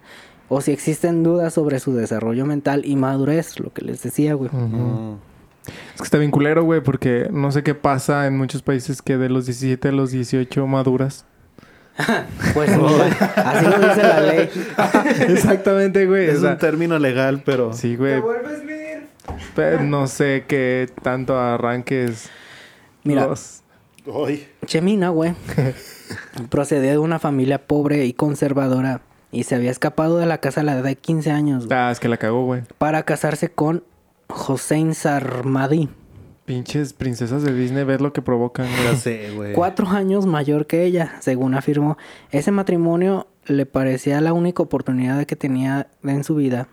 o 0.49 0.59
si 0.59 0.71
existen 0.71 1.23
dudas 1.23 1.53
sobre 1.53 1.79
su 1.79 1.95
desarrollo 1.95 2.45
mental 2.45 2.81
y 2.85 2.97
madurez, 2.97 3.57
lo 3.61 3.71
que 3.71 3.85
les 3.85 4.03
decía, 4.03 4.33
güey. 4.33 4.49
Es 5.95 6.01
que 6.01 6.03
está 6.03 6.17
bien 6.17 6.31
culero, 6.31 6.65
güey, 6.65 6.81
porque 6.81 7.29
no 7.31 7.53
sé 7.53 7.63
qué 7.63 7.73
pasa 7.73 8.27
en 8.27 8.37
muchos 8.37 8.61
países 8.61 9.01
que 9.01 9.17
de 9.17 9.29
los 9.29 9.45
17 9.45 9.87
a 9.87 9.91
los 9.93 10.11
18 10.11 10.67
maduras. 10.67 11.25
Pues 12.53 12.69
así 13.35 13.65
lo 13.65 13.79
dice 13.79 14.03
la 14.03 14.19
ley. 14.21 14.49
Exactamente, 15.29 16.05
güey. 16.05 16.27
Es 16.29 16.39
o 16.39 16.41
sea, 16.41 16.51
un 16.51 16.57
término 16.57 16.97
legal, 16.99 17.43
pero... 17.45 17.73
sí, 17.73 17.91
Te 17.91 17.95
güey. 17.97 18.19
vuelves 18.19 18.65
vir. 18.65 18.80
Pero 19.55 19.83
no 19.83 20.07
sé 20.07 20.45
qué 20.47 20.89
tanto 21.01 21.37
arranques 21.39 22.29
Mira, 23.03 23.27
los... 23.27 23.61
Chemina, 24.65 25.09
güey, 25.09 25.33
procedía 26.49 26.91
de 26.91 26.97
una 26.97 27.19
familia 27.19 27.67
pobre 27.67 28.05
y 28.05 28.13
conservadora 28.13 29.01
y 29.31 29.43
se 29.43 29.55
había 29.55 29.71
escapado 29.71 30.17
de 30.17 30.25
la 30.25 30.39
casa 30.39 30.61
a 30.61 30.63
la 30.63 30.73
edad 30.73 30.83
de 30.83 30.95
15 30.95 31.31
años, 31.31 31.67
güey. 31.67 31.77
Ah, 31.77 31.91
es 31.91 31.99
que 31.99 32.07
la 32.07 32.17
cagó, 32.17 32.45
güey. 32.45 32.63
para 32.77 33.03
casarse 33.03 33.49
con 33.51 33.83
Hossein 34.27 34.95
Sarmadi, 34.95 35.89
Pinches 36.45 36.93
princesas 36.93 37.43
de 37.43 37.53
Disney, 37.53 37.83
ver 37.83 38.01
lo 38.01 38.13
que 38.13 38.21
provocan, 38.21 38.67
güey. 38.83 38.95
sé, 38.97 39.31
güey. 39.35 39.53
cuatro 39.53 39.87
años 39.87 40.25
mayor 40.25 40.65
que 40.65 40.83
ella, 40.83 41.15
según 41.19 41.53
afirmó. 41.53 41.97
Ese 42.31 42.51
matrimonio 42.51 43.27
le 43.45 43.65
parecía 43.65 44.19
la 44.21 44.33
única 44.33 44.63
oportunidad 44.63 45.23
que 45.25 45.35
tenía 45.35 45.87
en 46.03 46.23
su 46.23 46.35
vida, 46.35 46.67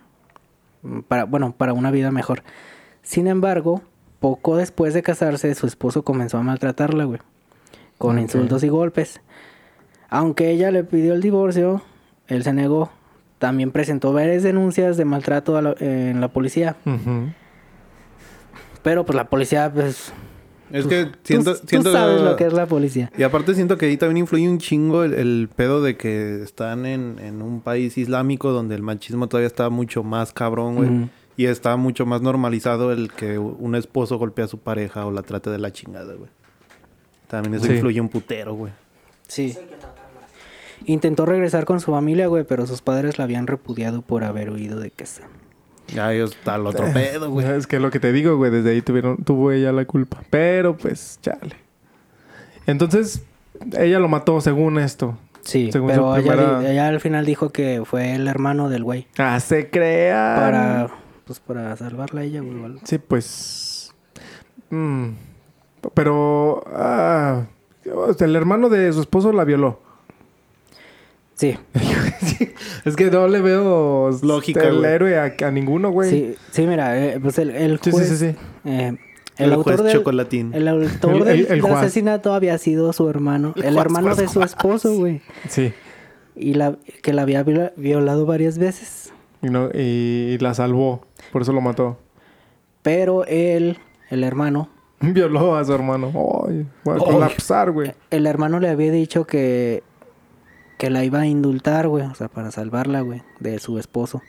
para, 1.09 1.25
bueno, 1.25 1.53
para 1.57 1.73
una 1.73 1.91
vida 1.91 2.11
mejor. 2.11 2.43
Sin 3.03 3.27
embargo, 3.27 3.83
poco 4.21 4.57
después 4.57 4.95
de 4.95 5.03
casarse, 5.03 5.55
su 5.55 5.67
esposo 5.67 6.03
comenzó 6.03 6.39
a 6.39 6.43
maltratarla, 6.43 7.05
güey, 7.05 7.21
con 7.99 8.17
insultos 8.19 8.63
y 8.65 8.69
golpes. 8.69 9.21
Aunque 10.11 10.51
ella 10.51 10.71
le 10.71 10.85
pidió 10.85 11.15
el 11.15 11.21
divorcio, 11.23 11.83
él 12.27 12.43
se 12.45 12.53
negó. 12.53 12.91
También 13.39 13.71
presentó 13.71 14.13
varias 14.13 14.43
denuncias 14.43 14.97
de 14.97 15.05
maltrato 15.05 15.57
a 15.57 15.63
la- 15.63 15.75
en 15.79 16.21
la 16.21 16.29
policía. 16.29 16.77
Pero 18.83 19.05
pues 19.05 19.15
la 19.17 19.25
policía, 19.29 19.71
pues... 19.73 20.13
Es 20.71 20.87
que 20.87 21.07
tú- 21.07 21.19
siento... 21.25 21.55
tú 21.57 21.67
siento 21.67 21.93
sabes 21.93 22.21
lo 22.21 22.37
que 22.37 22.45
es 22.47 22.53
la 22.53 22.67
policía. 22.67 23.11
Y 23.17 23.23
aparte 23.23 23.55
siento 23.55 23.79
que 23.79 23.87
ahí 23.87 23.97
también 23.97 24.19
influye 24.19 24.49
un 24.49 24.59
chingo 24.59 25.03
el, 25.05 25.15
el 25.15 25.49
pedo 25.55 25.83
de 25.83 25.97
que 25.97 26.43
están 26.43 26.85
en, 26.87 27.19
en 27.21 27.41
un 27.43 27.61
país 27.61 27.97
islámico 27.99 28.53
donde 28.53 28.75
el 28.75 28.83
machismo 28.83 29.29
todavía 29.29 29.47
está 29.47 29.71
mucho 29.71 30.03
más 30.03 30.33
cabrón, 30.33 30.77
güey. 30.77 31.11
Y 31.37 31.47
está 31.47 31.77
mucho 31.77 32.05
más 32.05 32.21
normalizado 32.21 32.91
el 32.93 33.13
que 33.13 33.39
un 33.39 33.75
esposo 33.77 34.19
golpea 34.19 34.47
a 34.47 34.49
su 34.49 34.59
pareja 34.59 35.07
o 35.07 35.13
la 35.13 35.23
trate 35.23 35.51
de 35.51 35.59
la 35.59 35.73
chingada, 35.73 36.15
güey. 36.15 36.29
También 37.29 37.55
eso 37.55 37.67
Sí. 37.67 37.75
influye 37.75 38.01
un 38.01 38.09
putero, 38.09 38.55
güey. 38.55 38.73
Sí. 39.29 39.57
Intentó 40.87 41.27
regresar 41.27 41.65
con 41.65 41.81
su 41.81 41.91
familia, 41.93 42.27
güey, 42.29 42.45
pero 42.45 42.67
sus 42.67 42.83
padres 42.83 43.19
la 43.19 43.25
habían 43.25 43.47
repudiado 43.47 44.03
por 44.03 44.25
haber 44.25 44.51
huido 44.51 44.81
de 44.81 44.91
casa. 44.91 45.23
Ya 45.95 46.13
ellos 46.13 46.37
el 46.45 46.67
otro 46.67 46.93
pedo, 46.93 47.31
güey. 47.31 47.47
Es 47.47 47.67
que 47.67 47.81
lo 47.81 47.91
que 47.91 47.99
te 48.01 48.13
digo, 48.13 48.37
güey, 48.37 48.51
desde 48.51 48.71
ahí 48.71 48.83
tuvieron, 48.83 49.17
tuvo 49.19 49.53
ella 49.53 49.73
la 49.73 49.85
culpa. 49.87 50.23
Pero 50.31 50.77
pues, 50.77 51.19
chale. 51.23 51.57
Entonces, 52.67 53.23
ella 53.77 53.99
lo 53.99 54.09
mató 54.09 54.41
según 54.41 54.79
esto. 54.79 55.17
Sí, 55.43 55.73
Según 55.73 55.89
pero 55.89 56.15
ella, 56.17 56.33
primera- 56.33 56.61
di- 56.61 56.67
ella 56.67 56.89
al 56.89 57.01
final 57.01 57.25
dijo 57.25 57.49
que 57.51 57.83
fue 57.87 58.15
el 58.15 58.29
hermano 58.29 58.69
del 58.69 58.85
güey. 58.85 59.07
Ah, 59.17 59.41
se 59.41 59.71
crea. 59.71 60.35
Para, 60.39 60.89
pues, 61.25 61.41
para 61.41 61.75
salvarla 61.77 62.21
a 62.21 62.25
ella, 62.25 62.43
güey. 62.43 62.79
Sí, 62.85 62.99
pues. 62.99 63.95
mm, 64.69 65.09
pero. 65.95 66.63
ah, 66.67 67.47
el 68.21 68.37
hermano 68.37 68.69
de 68.69 68.93
su 68.93 69.01
esposo 69.01 69.33
la 69.33 69.45
violó. 69.45 69.81
Sí, 71.35 71.57
Es 72.85 72.97
que 72.97 73.11
no 73.11 73.29
le 73.29 73.41
veo 73.41 74.11
Lógica, 74.23 74.63
el 74.69 74.79
güey. 74.79 74.91
héroe 74.93 75.19
a, 75.19 75.35
a 75.47 75.51
ninguno, 75.51 75.91
güey. 75.91 76.11
sí, 76.11 76.35
sí, 76.51 76.67
mira, 76.67 76.99
eh, 76.99 77.19
pues 77.21 77.39
el, 77.39 77.51
el 77.51 77.79
juez... 77.79 78.09
sí, 78.09 78.17
sí, 78.17 78.31
sí. 78.33 78.37
eh, 78.65 78.97
El, 79.37 79.53
el, 79.53 79.55
juez 79.57 79.67
autor 79.79 79.83
del, 79.85 79.93
chocolatín. 79.93 80.53
el 80.55 80.69
autor 80.69 81.13
El- 81.17 81.25
del, 81.25 81.47
el- 81.51 81.63
del 81.63 81.73
asesinato 81.73 82.33
había 82.33 82.57
sido 82.59 82.93
su 82.93 83.09
hermano. 83.09 83.53
El, 83.57 83.75
juaz, 83.75 83.85
hermano 83.87 84.07
juaz, 84.09 84.19
de 84.19 84.29
su 84.29 84.43
esposo, 84.43 84.95
güey. 84.97 85.21
Sí. 85.49 85.73
Y 86.35 86.55
la, 86.55 86.77
que 87.03 87.13
la 87.13 87.23
había 87.23 87.43
viola- 87.43 87.73
violado 87.77 88.27
varias 88.27 88.59
veces. 88.59 89.13
Y, 89.43 89.49
no- 89.51 89.71
y 89.73 90.37
la 90.41 90.55
salvó. 90.55 91.05
Por 91.33 91.43
eso 91.43 91.53
lo 91.53 91.61
mató. 91.61 91.99
Pero 92.83 93.25
él, 93.27 93.79
el 94.11 94.25
hermano, 94.25 94.69
Violó 95.01 95.55
a 95.57 95.65
su 95.65 95.73
hermano. 95.73 96.09
Ay, 96.49 96.67
voy 96.85 96.95
a 96.95 96.99
Ay. 97.05 97.13
colapsar, 97.13 97.71
güey. 97.71 97.93
el 98.11 98.27
hermano 98.27 98.59
le 98.59 98.69
había 98.69 98.91
dicho 98.91 99.27
que, 99.27 99.85
que 100.79 100.91
la 100.91 101.05
iba 101.05 101.21
a 101.21 101.27
indultar, 101.27 101.89
güey. 101.89 102.05
O 102.07 102.15
sea, 102.15 102.29
para 102.29 102.51
salvarla, 102.51 103.01
güey, 103.03 103.23
de 103.41 103.59
su 103.59 103.79
esposo. 103.79 104.23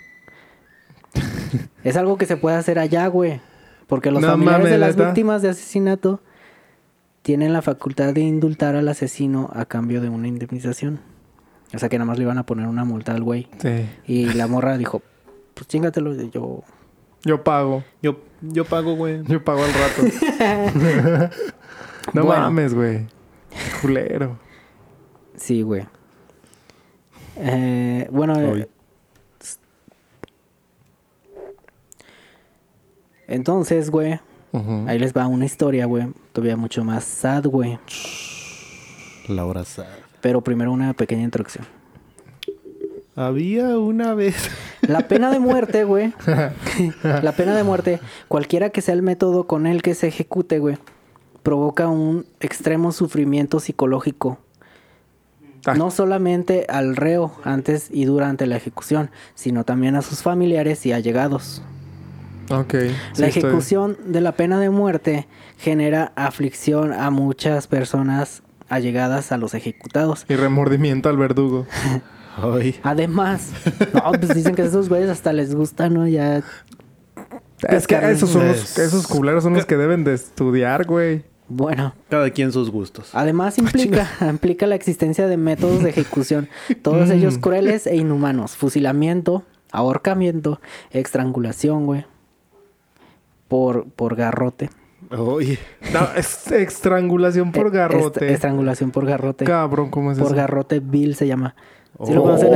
es 1.83 1.95
algo 1.97 2.17
que 2.17 2.25
se 2.25 2.37
puede 2.37 2.57
hacer 2.57 2.79
allá, 2.79 3.07
güey. 3.07 3.39
Porque 3.87 4.11
los 4.11 4.21
No 4.21 4.27
familiares 4.29 4.69
de 4.69 4.77
las 4.77 4.95
víctimas 4.95 5.41
de 5.41 5.49
asesinato 5.49 6.21
tienen 7.21 7.53
la 7.53 7.61
facultad 7.61 8.13
de 8.13 8.21
indultar 8.21 8.75
al 8.75 8.87
asesino 8.87 9.49
a 9.53 9.65
cambio 9.65 10.01
de 10.01 10.09
una 10.09 10.27
indemnización. 10.27 10.99
O 11.73 11.79
sea, 11.79 11.89
que 11.89 11.97
nada 11.97 12.05
más 12.05 12.17
le 12.17 12.23
iban 12.23 12.37
a 12.37 12.45
poner 12.45 12.67
una 12.67 12.83
multa 12.83 13.13
al 13.13 13.23
güey. 13.23 13.47
Sí. 13.61 13.87
Y 14.07 14.25
la 14.33 14.47
morra 14.47 14.77
dijo, 14.77 15.01
pues 15.53 15.67
chingatelo, 15.67 16.13
yo... 16.29 16.63
Yo 17.25 17.43
pago. 17.43 17.83
Yo, 18.01 18.21
yo 18.41 18.63
pago, 18.63 18.95
güey. 18.95 19.23
Yo 19.25 19.43
pago 19.43 19.61
al 19.63 19.71
rato. 19.73 21.29
no 22.13 22.23
Bueno. 22.23 22.43
mames, 22.43 22.73
güey. 22.73 23.07
Culero. 23.81 24.39
Sí, 25.35 25.61
güey. 25.63 25.85
Eh, 27.41 28.07
bueno, 28.11 28.37
eh, 28.37 28.67
entonces, 33.27 33.89
güey, 33.89 34.19
ahí 34.87 34.99
les 34.99 35.13
va 35.13 35.27
una 35.27 35.45
historia, 35.45 35.85
güey, 35.85 36.07
todavía 36.33 36.57
mucho 36.57 36.83
más 36.83 37.05
sad, 37.05 37.45
güey. 37.45 37.79
Laura 39.29 39.63
Sad. 39.63 39.85
Pero 40.21 40.41
primero 40.41 40.71
una 40.71 40.93
pequeña 40.93 41.23
introducción. 41.23 41.65
Había 43.15 43.77
una 43.77 44.13
vez. 44.13 44.49
La 44.81 45.07
pena 45.07 45.31
de 45.31 45.39
muerte, 45.39 45.83
güey. 45.83 46.13
la 47.03 47.31
pena 47.33 47.55
de 47.55 47.63
muerte, 47.63 47.99
cualquiera 48.27 48.69
que 48.69 48.81
sea 48.81 48.93
el 48.93 49.01
método 49.01 49.45
con 49.45 49.65
el 49.65 49.81
que 49.81 49.93
se 49.93 50.07
ejecute, 50.07 50.59
güey, 50.59 50.77
provoca 51.43 51.87
un 51.87 52.25
extremo 52.39 52.91
sufrimiento 52.91 53.59
psicológico. 53.59 54.39
Ah. 55.65 55.73
No 55.75 55.91
solamente 55.91 56.65
al 56.69 56.95
reo 56.95 57.33
antes 57.43 57.89
y 57.91 58.05
durante 58.05 58.45
la 58.47 58.55
ejecución, 58.55 59.11
sino 59.35 59.63
también 59.65 59.95
a 59.95 60.01
sus 60.01 60.21
familiares 60.23 60.85
y 60.85 60.93
allegados. 60.93 61.61
Ok. 62.51 62.73
sí 63.13 63.21
la 63.21 63.27
estoy- 63.27 63.43
ejecución 63.43 63.97
de 64.05 64.21
la 64.21 64.31
pena 64.31 64.59
de 64.59 64.69
muerte 64.71 65.27
genera 65.57 66.11
aflicción 66.15 66.93
a 66.93 67.09
muchas 67.11 67.67
personas 67.67 68.41
allegadas 68.69 69.31
a 69.31 69.37
los 69.37 69.53
ejecutados. 69.53 70.25
Y 70.29 70.35
remordimiento 70.35 71.09
al 71.09 71.17
verdugo. 71.17 71.67
Ay. 72.41 72.79
Además, 72.83 73.49
no, 73.93 74.11
pues 74.13 74.33
dicen 74.33 74.55
que 74.55 74.61
a 74.61 74.65
esos 74.65 74.87
güeyes 74.89 75.09
hasta 75.09 75.33
les 75.33 75.53
gusta, 75.53 75.89
¿no? 75.89 76.07
Ya 76.07 76.41
Es 77.67 77.85
que 77.85 77.95
esos 78.11 78.29
son 78.29 78.47
los, 78.47 78.57
es- 78.57 78.79
esos 78.79 79.05
culeros 79.07 79.43
son 79.43 79.53
los 79.53 79.65
que 79.65 79.75
deben 79.77 80.03
de 80.03 80.13
estudiar, 80.13 80.85
güey. 80.85 81.23
Bueno, 81.51 81.95
Cada 82.09 82.29
quien 82.29 82.51
sus 82.51 82.69
gustos. 82.69 83.09
además 83.13 83.57
implica, 83.57 84.07
implica 84.29 84.67
la 84.67 84.75
existencia 84.75 85.27
de 85.27 85.35
métodos 85.35 85.83
de 85.83 85.89
ejecución, 85.89 86.47
todos 86.83 87.09
ellos 87.09 87.37
crueles 87.39 87.87
e 87.87 87.95
inhumanos. 87.95 88.55
Fusilamiento, 88.55 89.43
ahorcamiento, 89.71 90.61
estrangulación, 90.91 91.85
güey. 91.87 92.05
Por, 93.47 93.85
por 93.89 94.15
garrote. 94.15 94.69
Oye. 95.17 95.57
No, 95.91 96.07
es 96.15 96.51
estrangulación 96.51 97.51
por 97.51 97.71
garrote. 97.71 98.25
est- 98.25 98.33
estrangulación 98.35 98.91
por 98.91 99.05
garrote. 99.07 99.45
Cabrón, 99.45 99.89
¿cómo 99.89 100.11
es 100.11 100.19
por 100.19 100.27
eso? 100.27 100.35
garrote 100.35 100.79
vil 100.79 101.15
se 101.15 101.25
llama. 101.25 101.55
¿Sí 102.05 102.13
lo 102.13 102.21
Oh. 102.21 102.25
conocen 102.25 102.53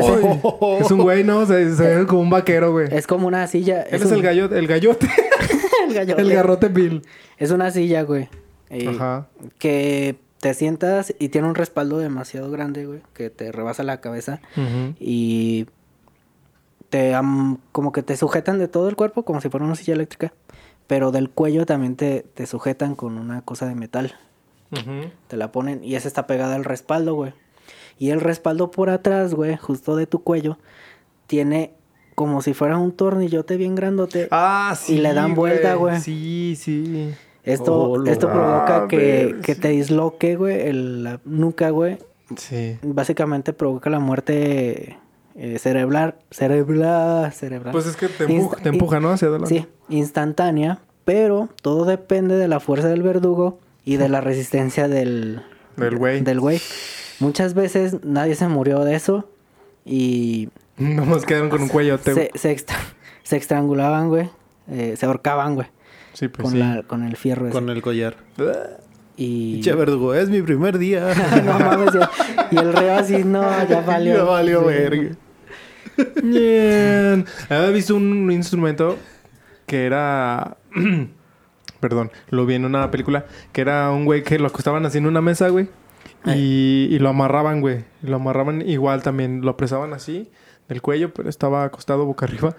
Es 0.86 0.92
un 0.92 1.02
güey, 1.02 1.24
¿no? 1.24 1.46
Se, 1.48 1.76
se 1.76 1.96
ve 1.96 2.06
como 2.06 2.22
un 2.22 2.30
vaquero, 2.30 2.72
güey. 2.72 2.88
Es 2.92 3.08
como 3.08 3.26
una 3.28 3.48
silla. 3.48 3.82
Él 3.82 3.96
es 3.96 4.06
un- 4.06 4.14
el 4.14 4.18
el 4.20 4.22
gallote. 4.22 4.60
el 4.60 4.68
gallote. 4.68 6.22
el 6.22 6.32
garrote 6.32 6.68
Bill. 6.68 7.02
Es 7.40 7.50
una 7.50 7.72
silla, 7.72 8.04
güey. 8.04 8.30
Eh, 8.70 8.88
Ajá. 8.90 9.28
que 9.60 10.20
te 10.40 10.54
sientas 10.54 11.14
y 11.20 11.30
tiene 11.30 11.48
un 11.48 11.56
respaldo 11.56 11.98
demasiado 12.00 12.52
grande, 12.52 12.86
güey, 12.86 13.02
que 13.14 13.30
te 13.30 13.52
rebasa 13.52 13.84
la 13.84 14.02
cabeza 14.02 14.42
Ujú. 14.58 14.96
y 15.00 15.68
te 16.90 17.16
am- 17.16 17.58
como 17.72 17.92
que 17.92 18.04
te 18.04 18.18
sujetan 18.18 18.60
de 18.60 18.68
todo 18.68 18.90
el 18.90 18.96
cuerpo 18.96 19.24
como 19.24 19.42
si 19.42 19.50
fuera 19.50 19.66
una 19.66 19.76
silla 19.76 19.94
eléctrica, 19.94 20.34
pero 20.88 21.12
del 21.12 21.30
cuello 21.30 21.66
también 21.66 21.96
te, 21.96 22.26
te 22.34 22.46
sujetan 22.46 22.96
con 22.96 23.18
una 23.18 23.42
cosa 23.42 23.66
de 23.68 23.76
metal. 23.76 24.16
Ujú. 24.72 25.10
Te 25.28 25.38
la 25.38 25.52
ponen 25.52 25.84
y 25.84 25.96
esa 25.96 26.08
está 26.08 26.28
pegada 26.28 26.56
al 26.56 26.64
respaldo, 26.66 27.14
güey. 27.16 27.34
Y 28.00 28.10
el 28.10 28.22
respaldo 28.22 28.70
por 28.72 28.90
atrás, 28.90 29.34
güey, 29.34 29.56
justo 29.56 29.96
de 29.96 30.08
tu 30.08 30.24
cuello, 30.24 30.58
tiene 31.28 31.74
como 32.16 32.42
si 32.42 32.54
fuera 32.54 32.78
un 32.78 32.92
tornillote 32.92 33.56
bien 33.58 33.76
grandote. 33.76 34.28
Ah, 34.32 34.76
sí. 34.78 34.96
Y 34.96 34.98
le 35.00 35.14
dan 35.14 35.36
vuelta, 35.36 35.76
güey. 35.76 36.00
Sí, 36.02 36.56
sí. 36.60 37.14
Esto, 37.44 37.76
Oh, 37.92 38.06
esto 38.06 38.28
provoca 38.32 38.88
que, 38.88 39.38
que 39.44 39.56
te 39.56 39.70
disloque, 39.70 40.36
güey, 40.38 40.62
el- 40.68 41.04
la 41.04 41.20
nuca, 41.26 41.70
güey. 41.72 41.98
Sí. 42.38 42.78
Básicamente 42.84 43.52
provoca 43.54 43.90
la 43.90 44.00
muerte 44.00 44.98
eh, 45.36 45.60
cerebral, 45.60 46.16
cerebral, 46.32 47.34
cerebral. 47.34 47.72
Pues 47.74 47.86
es 47.88 47.96
que 47.98 48.08
te, 48.08 48.24
empuja, 48.26 48.58
te 48.58 48.70
empuja, 48.70 49.00
¿no? 49.00 49.10
Hacia 49.12 49.28
adelante. 49.28 49.50
Sí, 49.54 49.68
instantánea, 49.90 50.80
pero 51.06 51.50
todo 51.62 51.86
depende 51.86 52.36
de 52.38 52.48
la 52.48 52.60
fuerza 52.60 52.88
del 52.88 53.04
verdugo 53.04 53.60
y 53.84 53.98
de 53.98 54.08
la 54.10 54.22
resistencia 54.22 54.88
del 54.88 55.42
Del 55.76 55.98
güey. 55.98 56.22
Del 56.22 56.40
güey. 56.40 56.62
Muchas 57.20 57.54
veces 57.56 57.98
nadie 58.04 58.36
se 58.36 58.48
murió 58.48 58.80
de 58.86 58.96
eso 58.96 59.28
y 59.86 60.50
Nomás 60.78 61.26
quedaron 61.26 61.50
con 61.50 61.62
un 61.64 61.68
cuello. 61.68 61.98
se, 61.98 62.32
se, 62.36 62.52
extra- 62.52 62.78
se 63.24 63.36
estrangulaban, 63.38 64.10
güey. 64.10 64.30
eh, 64.72 64.96
se 64.98 65.06
ahorcaban, 65.06 65.56
güey. 65.56 65.68
Sí, 66.14 66.28
pues 66.28 66.44
con, 66.44 66.52
sí. 66.54 66.58
la, 66.60 66.84
con 66.84 67.04
el 67.04 67.16
fierro 67.18 67.46
ese. 67.48 67.54
Con 67.54 67.70
el 67.70 67.82
collar. 67.82 68.16
Y... 69.18 69.62
Che 69.62 69.74
verdugo, 69.74 70.14
es 70.14 70.30
mi 70.30 70.42
primer 70.42 70.78
día. 70.78 71.14
no 71.46 71.60
mames, 71.60 71.92
y 72.52 72.58
el 72.58 72.74
reo 72.74 72.96
así, 72.96 73.24
no, 73.24 73.42
ya 73.68 73.82
valió. 73.86 74.18
Ya 74.18 74.24
valió 74.24 74.60
Sí. 74.62 74.66
verga. 74.68 75.16
Bien. 76.24 77.26
Había 77.50 77.70
visto 77.70 77.96
un 77.96 78.32
instrumento 78.32 78.98
que 79.66 79.86
era. 79.86 80.58
Perdón, 81.80 82.12
lo 82.30 82.46
vi 82.46 82.56
en 82.56 82.66
una 82.66 82.90
película. 82.92 83.26
Que 83.52 83.62
era 83.62 83.92
un 83.92 84.06
güey 84.06 84.24
que 84.24 84.40
lo 84.40 84.48
acostaban 84.48 84.86
así 84.86 84.98
en 84.98 85.06
una 85.06 85.22
mesa, 85.22 85.50
güey. 85.50 85.68
Y, 86.26 86.88
y 86.90 87.00
lo 87.00 87.10
amarraban, 87.10 87.60
güey. 87.62 87.84
Lo 88.02 88.16
amarraban 88.16 88.68
igual 88.68 89.04
también. 89.04 89.42
Lo 89.42 89.52
apresaban 89.52 89.94
así 89.94 90.32
del 90.70 90.82
cuello, 90.82 91.14
pero 91.14 91.30
estaba 91.30 91.66
acostado 91.66 92.06
boca 92.06 92.26
arriba. 92.26 92.56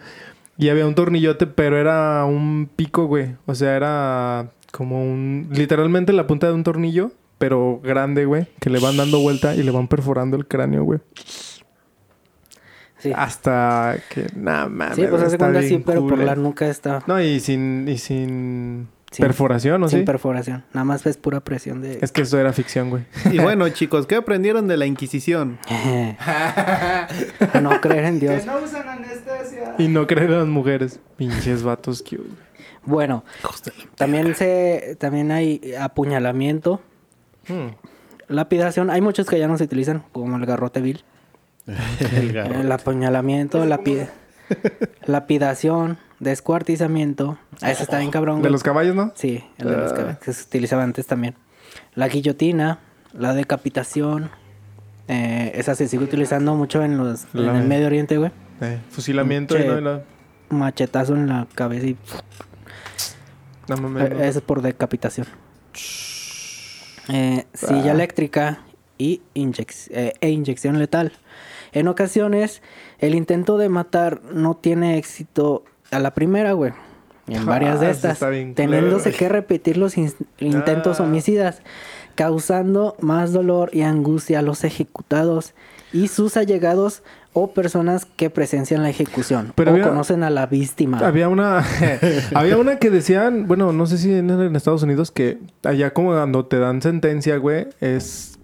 Y 0.57 0.69
había 0.69 0.87
un 0.87 0.95
tornillote, 0.95 1.47
pero 1.47 1.79
era 1.79 2.25
un 2.25 2.69
pico, 2.75 3.07
güey. 3.07 3.37
O 3.47 3.55
sea, 3.55 3.77
era 3.77 4.51
como 4.73 5.03
un. 5.03 5.49
Literalmente 5.53 6.13
la 6.13 6.27
punta 6.27 6.47
de 6.47 6.53
un 6.53 6.65
tornillo, 6.65 7.13
pero 7.39 7.81
grande, 7.83 8.25
güey. 8.25 8.47
Que 8.61 8.71
le 8.71 8.79
van 8.79 8.97
dando 8.97 9.21
vuelta 9.21 9.55
y 9.55 9.63
le 9.63 9.71
van 9.71 9.89
perforando 9.89 10.37
el 10.37 10.47
cráneo, 10.47 10.85
güey. 10.85 11.01
Sí, 12.99 13.13
Hasta 13.15 13.99
que, 14.09 14.29
nada 14.35 14.67
más. 14.67 14.97
sí 14.97 15.05
pues 15.11 15.23
hace 15.23 15.37
cuenta 15.37 15.59
así, 15.59 15.83
pero 15.85 16.07
por 16.07 16.19
la 16.19 16.37
nuca 16.37 16.67
está 16.69 17.03
No, 17.07 17.21
y 17.21 17.39
sin, 17.39 17.87
y 17.87 17.99
sin, 17.99 18.89
Sin- 19.15 19.25
perforación, 19.25 19.81
¿no? 19.81 19.89
sin 19.89 20.01
sí? 20.01 20.05
perforación. 20.05 20.65
Nada 20.73 20.85
más 20.85 21.05
es 21.07 21.17
pura 21.17 21.41
presión 21.41 21.81
de... 21.83 21.99
es 22.03 22.11
que 22.12 22.23
eso 22.23 22.39
era 22.39 22.53
ficción, 22.53 22.91
güey. 22.91 23.05
Y 23.33 23.39
bueno, 23.39 23.69
chicos, 23.71 24.07
¿qué 24.07 24.17
aprendieron 24.17 24.67
de 24.69 24.77
la 24.77 24.87
Inquisición? 24.87 25.59
No 27.62 27.81
creer 27.81 28.05
en 28.05 28.21
Dios. 28.21 28.41
Que 28.43 28.47
no 28.47 28.59
usan 28.59 28.89
anestesia. 28.89 29.75
Y 29.79 29.89
no 29.89 30.07
creer 30.07 30.31
en 30.31 30.39
las 30.39 30.47
mujeres. 30.49 31.01
Pinches 31.17 31.62
vatos 31.62 32.03
cute. 32.03 32.17
güey. 32.19 32.45
Bueno, 32.87 33.25
también 33.97 34.35
se 34.35 34.97
también 35.01 35.31
hay 35.33 35.61
apuñalamiento, 35.81 36.81
Hmm. 37.49 37.69
lapidación. 38.29 38.91
Hay 38.91 39.01
muchos 39.01 39.27
que 39.27 39.39
ya 39.39 39.49
no 39.49 39.57
se 39.59 39.65
utilizan, 39.65 40.03
como 40.12 40.37
el 40.37 40.45
garrote 40.47 40.81
vil. 40.81 41.03
El 41.67 42.71
apuñalamiento, 42.73 43.65
lapi- 43.65 44.07
lapidación, 45.07 45.99
descuartizamiento. 46.25 47.39
Ah, 47.62 47.70
ese 47.70 47.85
está 47.85 47.99
bien 47.99 48.11
cabrón. 48.11 48.43
De 48.43 48.51
los 48.51 48.62
caballos, 48.64 48.97
¿no? 48.97 49.12
Sí, 49.14 49.45
el 49.59 49.68
de 49.68 49.77
los 49.77 49.93
Ah. 49.93 49.95
caballos, 49.95 50.18
que 50.18 50.33
se 50.33 50.43
utilizaba 50.45 50.83
antes 50.83 51.07
también. 51.07 51.37
La 51.95 52.09
guillotina, 52.09 52.81
la 53.12 53.35
decapitación. 53.35 54.31
Eh, 55.07 55.53
esa 55.55 55.75
se 55.75 55.87
sigue 55.87 56.03
utilizando 56.05 56.55
mucho 56.55 56.83
en 56.83 56.97
los 56.97 57.27
en 57.35 57.49
el 57.49 57.64
Medio 57.68 57.87
Oriente, 57.87 58.16
güey. 58.18 58.33
Eh, 58.61 58.81
fusilamiento 58.91 59.59
y 59.59 59.64
no, 59.66 59.79
y 59.79 59.81
la- 59.83 60.03
Machetazo 60.51 61.14
en 61.14 61.29
la 61.29 61.47
cabeza 61.55 61.87
y 61.87 61.97
no 63.68 63.77
no. 63.77 64.01
Eh, 64.01 64.29
Eso 64.29 64.39
es 64.39 64.45
por 64.45 64.62
decapitación. 64.62 65.27
Eh, 67.09 67.45
silla 67.53 67.91
Ah. 67.91 67.95
eléctrica 67.95 68.61
y 68.99 69.20
inyec- 69.35 69.91
e 70.20 70.31
inyección 70.31 70.79
letal. 70.79 71.12
En 71.72 71.89
ocasiones, 71.89 72.62
el 72.99 73.14
intento 73.14 73.59
de 73.59 73.68
matar 73.68 74.22
no 74.33 74.55
tiene 74.55 74.97
éxito 74.97 75.64
a 75.95 75.99
la 76.01 76.12
primera, 76.14 76.53
güey. 76.53 76.72
En 77.26 77.47
varias 77.47 77.80
de 77.80 77.86
Ah, 77.86 77.90
estas, 77.90 78.18
teniéndose 78.55 79.12
que 79.12 79.28
repetir 79.28 79.76
los 79.76 79.97
in- 79.97 80.12
intentos 80.38 81.01
Ah. 81.01 81.05
homicidas, 81.05 81.62
causando 82.14 82.97
más 83.01 83.32
dolor 83.32 83.70
y 83.72 83.82
angustia 83.82 84.38
a 84.38 84.42
los 84.42 84.62
ejecutados 84.64 85.55
y 85.92 86.09
sus 86.09 86.36
allegados 86.36 87.03
o 87.32 87.53
personas 87.53 88.05
que 88.05 88.30
presencian 88.30 88.82
la 88.84 88.90
ejecución 88.90 89.53
Pero 89.57 89.72
o 89.72 89.74
había- 89.74 89.88
conocen 89.88 90.22
a 90.22 90.30
la 90.30 90.47
víctima. 90.47 90.99
Había 90.99 91.28
una 91.28 91.64
había 92.34 92.57
una 92.59 92.78
que 92.78 92.90
decían, 92.90 93.49
bueno, 93.49 93.72
no 93.72 93.86
sé 93.86 93.99
si 93.99 94.14
en, 94.14 94.30
en 94.30 94.55
Estados 94.55 94.82
Unidos 94.84 95.11
que 95.11 95.38
allá 95.64 95.92
como 95.92 96.11
cuando 96.11 96.47
te 96.47 96.59
dan 96.61 96.80
sentencia, 96.82 97.36
güey, 97.38 97.66
es 97.80 98.38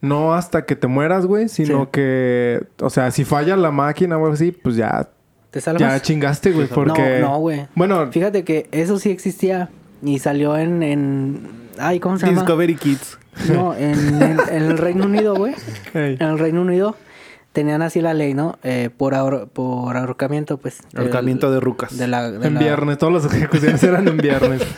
no 0.00 0.34
hasta 0.34 0.64
que 0.66 0.76
te 0.76 0.86
mueras, 0.86 1.26
güey, 1.26 1.48
sino 1.48 1.84
Sí. 1.84 1.88
que, 1.92 2.66
o 2.80 2.90
sea, 2.90 3.10
si 3.10 3.24
falla 3.24 3.56
la 3.56 3.70
máquina 3.70 4.16
o 4.16 4.22
algo 4.24 4.34
así, 4.34 4.52
pues 4.52 4.76
ya 4.76 5.08
¿Te 5.54 5.60
salvas? 5.60 5.80
ya 5.80 6.02
chingaste, 6.02 6.50
güey, 6.50 6.66
porque 6.66 7.20
No, 7.20 7.28
no, 7.28 7.38
güey. 7.38 7.66
Bueno, 7.76 8.10
Fíjate 8.10 8.42
que 8.42 8.66
eso 8.72 8.98
sí 8.98 9.10
existía 9.10 9.70
y 10.02 10.18
salió 10.18 10.58
en, 10.58 10.82
en... 10.82 11.48
Ay, 11.78 12.00
¿cómo 12.00 12.18
se 12.18 12.26
llama? 12.26 12.40
Discovery 12.40 12.74
Kids. 12.74 13.18
No, 13.52 13.72
en, 13.74 14.20
en- 14.20 14.38
en 14.50 14.62
el 14.62 14.76
Reino 14.78 15.04
Unido, 15.04 15.36
güey. 15.36 15.54
hey, 15.92 16.16
En 16.18 16.26
el 16.28 16.38
Reino 16.40 16.60
Unido 16.62 16.96
tenían 17.52 17.82
así 17.82 18.00
la 18.00 18.14
ley, 18.14 18.34
¿no? 18.34 18.58
Eh, 18.64 18.90
por, 18.96 19.14
ahor- 19.14 19.48
por 19.48 19.96
ahorcamiento, 19.96 20.56
pues. 20.58 20.78
Ahorcamiento 20.96 21.52
de 21.52 21.60
rucas. 21.60 21.96
De 21.96 22.08
la, 22.08 22.28
de 22.32 22.48
en 22.48 22.54
la- 22.54 22.60
viernes, 22.60 22.98
todas 22.98 23.22
las 23.24 23.32
ejecuciones 23.32 23.80
eran 23.84 24.08
en 24.08 24.16
viernes. 24.16 24.60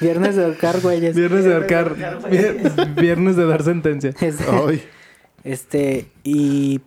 Viernes 0.00 0.36
de 0.36 0.44
ahorcar, 0.44 0.80
güeyes. 0.80 1.14
viernes 1.16 1.44
de 1.44 1.54
ahorcar, 1.54 1.94
vier- 1.96 2.94
viernes 2.94 3.36
de 3.36 3.46
dar 3.46 3.62
sentencia. 3.62 4.10
Este, 4.20 4.44
Ay. 4.50 4.82
este, 5.44 6.06
y 6.24 6.80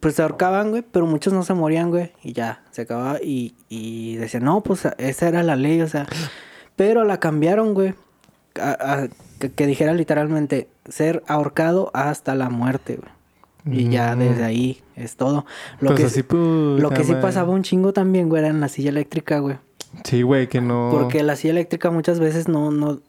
pues 0.00 0.14
se 0.16 0.22
ahorcaban, 0.22 0.70
güey, 0.70 0.82
pero 0.90 1.06
muchos 1.06 1.32
no 1.32 1.42
se 1.42 1.54
morían, 1.54 1.90
güey, 1.90 2.12
y 2.22 2.32
ya, 2.32 2.62
se 2.70 2.82
acababa 2.82 3.18
y, 3.22 3.54
y 3.68 4.16
decían, 4.16 4.44
no, 4.44 4.62
pues 4.62 4.88
esa 4.98 5.28
era 5.28 5.42
la 5.42 5.56
ley, 5.56 5.80
o 5.82 5.88
sea, 5.88 6.06
pero 6.76 7.04
la 7.04 7.20
cambiaron, 7.20 7.74
güey, 7.74 7.94
a- 8.60 8.70
a- 9.02 9.08
que, 9.38 9.52
que 9.52 9.66
dijera 9.66 9.92
literalmente, 9.94 10.68
ser 10.88 11.22
ahorcado 11.26 11.90
hasta 11.94 12.34
la 12.34 12.48
muerte, 12.50 12.96
güey. 12.96 13.78
Y 13.78 13.90
ya 13.90 14.16
Mm. 14.16 14.18
desde 14.20 14.44
ahí 14.44 14.82
es 14.96 15.16
todo. 15.16 15.44
Lo 15.80 15.88
Pues 15.88 16.00
que, 16.00 16.06
así, 16.06 16.22
puta 16.22 16.80
lo 16.82 16.88
que 16.90 17.04
sí 17.04 17.14
pasaba 17.20 17.50
un 17.52 17.62
chingo 17.62 17.92
también, 17.92 18.30
güey, 18.30 18.40
era 18.40 18.48
en 18.48 18.60
la 18.60 18.68
silla 18.68 18.88
eléctrica, 18.88 19.38
güey. 19.38 19.58
Sí, 20.04 20.22
güey, 20.22 20.48
que 20.48 20.62
no. 20.62 20.88
Porque 20.90 21.22
la 21.22 21.36
silla 21.36 21.50
eléctrica 21.52 21.90
muchas 21.90 22.20
veces 22.20 22.48
no, 22.48 22.70
no... 22.70 23.00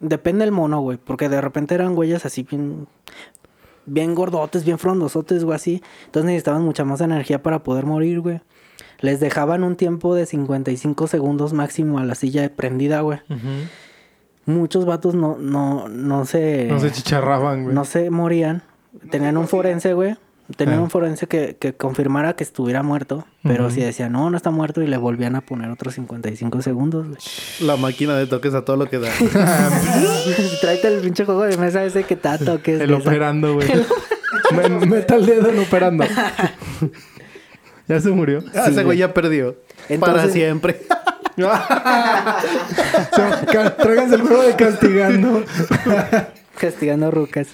Depende 0.00 0.44
del 0.44 0.52
mono, 0.52 0.80
güey. 0.80 0.98
Porque 0.98 1.28
de 1.28 1.40
repente 1.40 1.74
eran 1.74 1.94
güeyes 1.94 2.24
así 2.24 2.42
bien... 2.42 2.86
Bien 3.86 4.14
gordotes, 4.14 4.64
bien 4.64 4.78
frondosotes, 4.78 5.44
güey, 5.44 5.56
así. 5.56 5.82
Entonces 6.06 6.26
necesitaban 6.26 6.62
mucha 6.62 6.84
más 6.84 7.00
energía 7.00 7.42
para 7.42 7.62
poder 7.62 7.86
morir, 7.86 8.20
güey. 8.20 8.40
Les 9.00 9.20
dejaban 9.20 9.62
un 9.62 9.76
tiempo 9.76 10.14
de 10.14 10.26
55 10.26 11.06
segundos 11.06 11.52
máximo 11.52 11.98
a 11.98 12.04
la 12.04 12.14
silla 12.14 12.50
prendida, 12.54 13.00
güey. 13.00 13.20
Muchos 14.46 14.86
vatos 14.86 15.14
no, 15.14 15.36
no, 15.38 15.88
no 15.88 16.24
se... 16.24 16.66
No 16.66 16.78
se 16.78 16.92
chicharraban, 16.92 17.64
güey. 17.64 17.74
no 17.74 17.84
se 17.84 18.10
morían. 18.10 18.62
Tenían 19.10 19.36
un 19.36 19.48
forense, 19.48 19.92
güey. 19.92 20.16
Tenían 20.56 20.78
Ah. 20.78 20.82
un 20.82 20.90
forense 20.90 21.26
que, 21.26 21.56
que 21.58 21.72
confirmara 21.74 22.34
que 22.36 22.44
estuviera 22.44 22.82
muerto. 22.84 23.26
Pero 23.42 23.70
si 23.70 23.80
decía, 23.80 24.08
no, 24.08 24.30
no 24.30 24.36
está 24.36 24.50
muerto, 24.50 24.82
y 24.82 24.86
le 24.86 24.96
volvían 24.96 25.34
a 25.36 25.40
poner 25.40 25.70
otros 25.70 25.94
55 25.94 26.62
segundos, 26.62 27.06
güey. 27.08 27.18
La 27.60 27.76
máquina 27.76 28.16
de 28.16 28.26
toques 28.26 28.54
a 28.54 28.64
todo 28.64 28.76
lo 28.76 28.86
que 28.88 28.98
da. 28.98 29.08
Tráete 30.60 30.88
el 30.88 31.00
pinche 31.00 31.24
juego 31.24 31.42
de 31.44 31.56
mesa 31.56 31.82
ese 31.84 32.04
que 32.04 32.14
te 32.16 32.38
toques. 32.44 32.80
El 32.80 32.92
operando, 32.94 33.54
güey. 33.54 33.68
Me- 34.54 34.86
Meta 34.86 35.16
el 35.16 35.26
dedo 35.26 35.48
en 35.50 35.58
operando. 35.60 36.04
ya 37.88 38.00
se 38.00 38.10
murió. 38.10 38.44
Ah, 38.54 38.66
Ese 38.68 38.84
güey 38.84 38.98
ya 38.98 39.12
perdió. 39.14 39.56
Para 40.00 40.28
siempre. 40.28 40.80
Tráiganse 43.78 44.14
el 44.16 44.22
juego 44.22 44.42
de 44.42 44.56
castigando. 44.56 45.44
Castigando 46.58 47.10
rucas. 47.10 47.48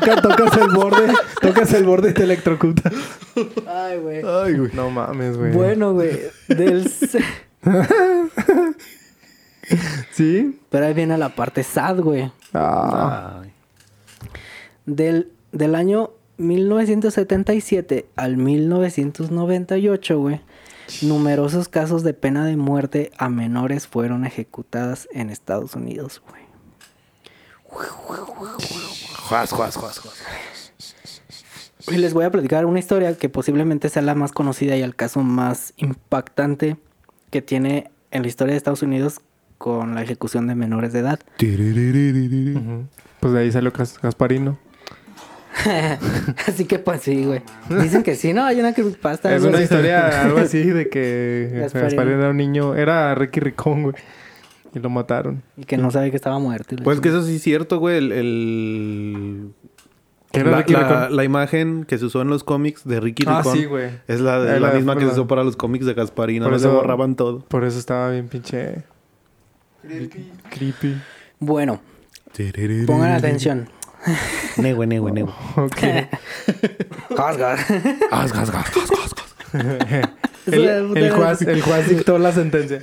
Toca, 0.00 0.22
tocas 0.22 0.56
el 0.56 0.70
borde, 0.70 1.12
tocas 1.40 1.72
el 1.72 1.84
borde 1.84 2.10
y 2.10 2.14
te 2.14 2.24
electrocuta. 2.24 2.90
Ay, 3.66 3.98
güey. 3.98 4.22
Ay, 4.24 4.58
güey. 4.58 4.70
No 4.72 4.90
mames, 4.90 5.36
güey. 5.36 5.52
Bueno, 5.52 5.92
güey. 5.92 6.18
Del, 6.48 6.90
¿Sí? 10.12 10.60
Pero 10.70 10.86
ahí 10.86 10.94
viene 10.94 11.16
la 11.18 11.34
parte 11.34 11.62
sad, 11.62 12.00
güey. 12.00 12.32
Ah. 12.54 13.42
Del, 14.86 15.30
del 15.52 15.74
año 15.74 16.10
1977 16.38 18.06
al 18.16 18.36
1998, 18.36 20.18
güey, 20.18 20.40
numerosos 21.02 21.68
casos 21.68 22.02
de 22.02 22.14
pena 22.14 22.46
de 22.46 22.56
muerte 22.56 23.12
a 23.18 23.28
menores 23.28 23.86
fueron 23.86 24.24
ejecutadas 24.24 25.08
en 25.12 25.30
Estados 25.30 25.76
Unidos, 25.76 26.22
güey. 26.28 26.40
Juas, 29.30 29.52
juas, 29.52 29.76
juas, 29.76 29.98
juas. 30.00 30.72
Y 31.86 31.98
les 31.98 32.14
voy 32.14 32.24
a 32.24 32.32
platicar 32.32 32.66
una 32.66 32.80
historia 32.80 33.16
que 33.16 33.28
posiblemente 33.28 33.88
sea 33.88 34.02
la 34.02 34.16
más 34.16 34.32
conocida 34.32 34.76
y 34.76 34.82
el 34.82 34.96
caso 34.96 35.20
más 35.20 35.72
impactante 35.76 36.76
que 37.30 37.40
tiene 37.40 37.92
en 38.10 38.22
la 38.22 38.28
historia 38.28 38.54
de 38.54 38.58
Estados 38.58 38.82
Unidos 38.82 39.20
con 39.56 39.94
la 39.94 40.02
ejecución 40.02 40.48
de 40.48 40.56
menores 40.56 40.92
de 40.92 40.98
edad. 40.98 41.20
Pues 43.20 43.32
de 43.32 43.38
ahí 43.38 43.52
salió 43.52 43.72
Gasparino. 44.02 44.58
Así 46.48 46.64
que 46.64 46.80
pues 46.80 47.02
sí, 47.02 47.24
güey. 47.24 47.42
Dicen 47.68 48.02
que 48.02 48.16
sí, 48.16 48.32
¿no? 48.32 48.42
Hay 48.42 48.58
una 48.58 48.72
creepypasta. 48.74 49.32
Es 49.32 49.44
una 49.44 49.62
historia, 49.62 50.22
algo 50.22 50.38
así, 50.38 50.64
de 50.64 50.88
que 50.88 51.50
Gasparino. 51.54 51.88
Gasparino 51.88 52.18
era 52.18 52.30
un 52.30 52.36
niño... 52.36 52.74
Era 52.74 53.14
Ricky 53.14 53.38
Ricón, 53.38 53.84
güey. 53.84 53.94
Y 54.74 54.78
lo 54.78 54.90
mataron. 54.90 55.42
Y 55.56 55.64
que 55.64 55.76
no 55.76 55.90
sabe 55.90 56.10
que 56.10 56.16
estaba 56.16 56.38
muerto. 56.38 56.76
Pues 56.84 57.00
que 57.00 57.08
eso 57.08 57.22
sí 57.22 57.36
es 57.36 57.42
cierto, 57.42 57.78
güey. 57.78 57.96
El, 57.98 58.12
el- 58.12 59.52
¿Qué 60.32 60.40
era 60.40 60.50
la, 60.52 60.58
Ricky 60.58 60.72
la- 60.74 60.82
Ricón? 61.02 61.16
la 61.16 61.24
imagen 61.24 61.84
que 61.84 61.98
se 61.98 62.04
usó 62.04 62.22
en 62.22 62.28
los 62.28 62.44
cómics 62.44 62.84
de 62.84 63.00
Ricky 63.00 63.24
Ah, 63.26 63.38
Ricón 63.38 63.56
sí, 63.56 63.64
güey. 63.64 63.90
es 64.06 64.20
la, 64.20 64.38
la 64.38 64.60
la- 64.60 64.70
misma 64.72 64.94
que 64.96 65.04
se 65.06 65.10
usó 65.12 65.26
para 65.26 65.42
los 65.42 65.56
cómics 65.56 65.86
de 65.86 65.94
Gasparino. 65.94 66.44
Por 66.44 66.52
no 66.52 66.58
se 66.60 66.68
borraban 66.68 67.16
todo. 67.16 67.40
Por 67.40 67.64
eso 67.64 67.78
estaba 67.80 68.10
bien 68.10 68.28
pinche... 68.28 68.84
Creepy. 70.50 71.00
Bueno, 71.40 71.80
pongan 72.86 73.10
atención. 73.12 73.68
Negue, 74.56 74.86
negue, 74.86 75.10
negue. 75.10 75.32
Ok. 75.56 75.78
Casgar. 77.16 77.58
el, 80.46 80.96
el 80.96 81.10
juez, 81.10 81.42
el 81.42 81.62
juez 81.62 81.88
dictó 81.88 82.18
la 82.18 82.32
sentencia. 82.32 82.80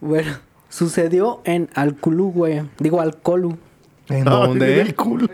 Bueno, 0.00 0.32
sucedió 0.74 1.40
en 1.44 1.70
Alculú, 1.74 2.32
güey. 2.32 2.62
Digo, 2.80 3.00
Alcolu. 3.00 3.56
¿En 4.08 4.24
dónde? 4.24 4.80
el 4.82 4.94
culo. 4.96 5.28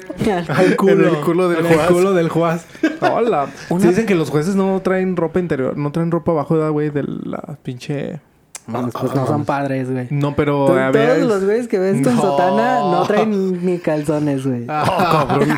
Al 0.48 0.76
culo. 0.76 0.92
En 1.08 1.14
el 1.16 1.20
culo 1.22 1.48
del 1.48 1.60
En 1.60 1.66
el 1.66 1.74
juez. 1.78 1.88
culo 1.88 2.12
del 2.12 2.28
juez. 2.28 2.66
Hola. 3.00 3.48
Una- 3.70 3.80
Sí 3.80 3.88
dicen 3.88 4.06
que 4.06 4.14
los 4.14 4.28
jueces 4.30 4.54
no 4.54 4.80
traen 4.82 5.16
ropa 5.16 5.40
interior, 5.40 5.76
no 5.78 5.92
traen 5.92 6.10
ropa 6.10 6.32
abajo, 6.32 6.54
¿verdad, 6.54 6.70
güey, 6.70 6.90
de 6.90 7.02
la 7.04 7.56
pinche... 7.62 8.20
No, 8.66 8.88
pues 8.90 9.14
no 9.14 9.26
son 9.26 9.44
padres, 9.46 9.90
güey. 9.90 10.06
No, 10.10 10.36
pero 10.36 10.64
a 10.66 10.92
Todos 10.92 10.92
ver... 10.92 11.22
los 11.24 11.44
güeyes 11.44 11.66
que 11.66 11.78
ves 11.78 12.02
con 12.06 12.14
No. 12.14 12.22
sotana 12.22 12.80
no 12.80 13.02
traen 13.04 13.64
ni 13.66 13.78
calzones, 13.78 14.46
güey. 14.46 14.66
Ah, 14.68 15.26
cabrón. 15.26 15.48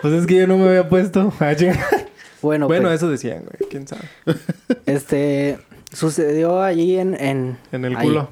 pues 0.00 0.14
es 0.14 0.26
que 0.26 0.36
yo 0.36 0.46
no 0.46 0.56
me 0.56 0.68
había 0.68 0.88
puesto. 0.88 1.32
Ah. 1.40 1.52
Bueno, 2.40 2.66
bueno, 2.66 2.88
pues, 2.88 2.96
eso 2.96 3.10
decían, 3.10 3.40
güey. 3.44 3.68
¿Quién 3.70 3.86
sabe? 3.88 4.02
este... 4.86 5.58
Sucedió 5.92 6.60
allí 6.62 6.98
en... 6.98 7.14
En, 7.14 7.56
En 7.72 7.84
el 7.84 7.96
ahí, 7.96 8.06
culo. 8.06 8.28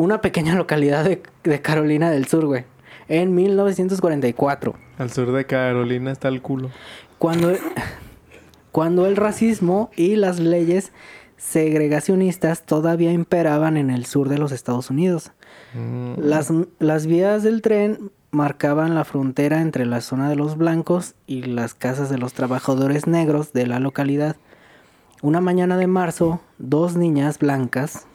Una 0.00 0.22
pequeña 0.22 0.54
localidad 0.56 1.04
de, 1.04 1.22
de 1.44 1.60
Carolina 1.60 2.10
del 2.10 2.26
Sur, 2.26 2.46
güey. 2.46 2.64
En 3.08 3.34
1944. 3.34 4.74
Al 4.96 5.10
sur 5.10 5.30
de 5.32 5.44
Carolina 5.44 6.10
está 6.10 6.28
el 6.28 6.40
culo. 6.40 6.70
Cuando, 7.18 7.52
cuando 8.72 9.04
el 9.04 9.16
racismo 9.16 9.90
y 9.96 10.16
las 10.16 10.40
leyes 10.40 10.92
segregacionistas 11.36 12.64
todavía 12.64 13.12
imperaban 13.12 13.76
en 13.76 13.90
el 13.90 14.06
sur 14.06 14.30
de 14.30 14.38
los 14.38 14.52
Estados 14.52 14.88
Unidos. 14.88 15.32
Mm. 15.74 16.14
Las, 16.16 16.50
las 16.78 17.06
vías 17.06 17.42
del 17.42 17.60
tren 17.60 18.10
marcaban 18.30 18.94
la 18.94 19.04
frontera 19.04 19.60
entre 19.60 19.84
la 19.84 20.00
zona 20.00 20.30
de 20.30 20.36
los 20.36 20.56
blancos 20.56 21.14
y 21.26 21.42
las 21.42 21.74
casas 21.74 22.08
de 22.08 22.16
los 22.16 22.32
trabajadores 22.32 23.06
negros 23.06 23.52
de 23.52 23.66
la 23.66 23.80
localidad. 23.80 24.36
Una 25.20 25.42
mañana 25.42 25.76
de 25.76 25.88
marzo, 25.88 26.40
dos 26.56 26.96
niñas 26.96 27.38
blancas, 27.38 28.06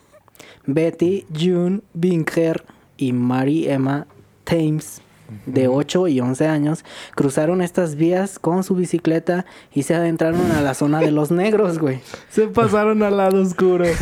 Betty 0.66 1.26
June 1.34 1.82
Binker 1.94 2.64
y 2.98 3.14
Mary 3.14 3.68
Emma 3.68 4.08
Thames, 4.44 5.02
de 5.46 5.68
8 5.68 6.08
y 6.08 6.20
11 6.20 6.48
años, 6.48 6.86
cruzaron 7.16 7.62
estas 7.62 7.96
vías 7.96 8.40
con 8.40 8.64
su 8.64 8.76
bicicleta 8.76 9.46
y 9.74 9.84
se 9.84 9.96
adentraron 9.96 10.52
a 10.52 10.62
la 10.62 10.74
zona 10.74 11.00
de 11.00 11.12
los 11.12 11.32
negros, 11.32 11.80
güey. 11.80 12.00
Se 12.30 12.48
pasaron 12.48 13.02
al 13.04 13.18
lado 13.18 13.42
oscuro. 13.42 13.86
es 13.86 13.98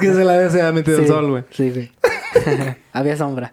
que 0.00 0.12
se 0.12 0.24
la 0.24 0.34
había 0.34 0.50
se 0.50 0.60
había 0.60 0.72
metido 0.72 0.98
el 0.98 1.06
sol, 1.06 1.30
güey. 1.30 1.44
Sí, 1.50 1.70
güey. 1.70 1.92
Había 2.92 3.16
sombra. 3.16 3.52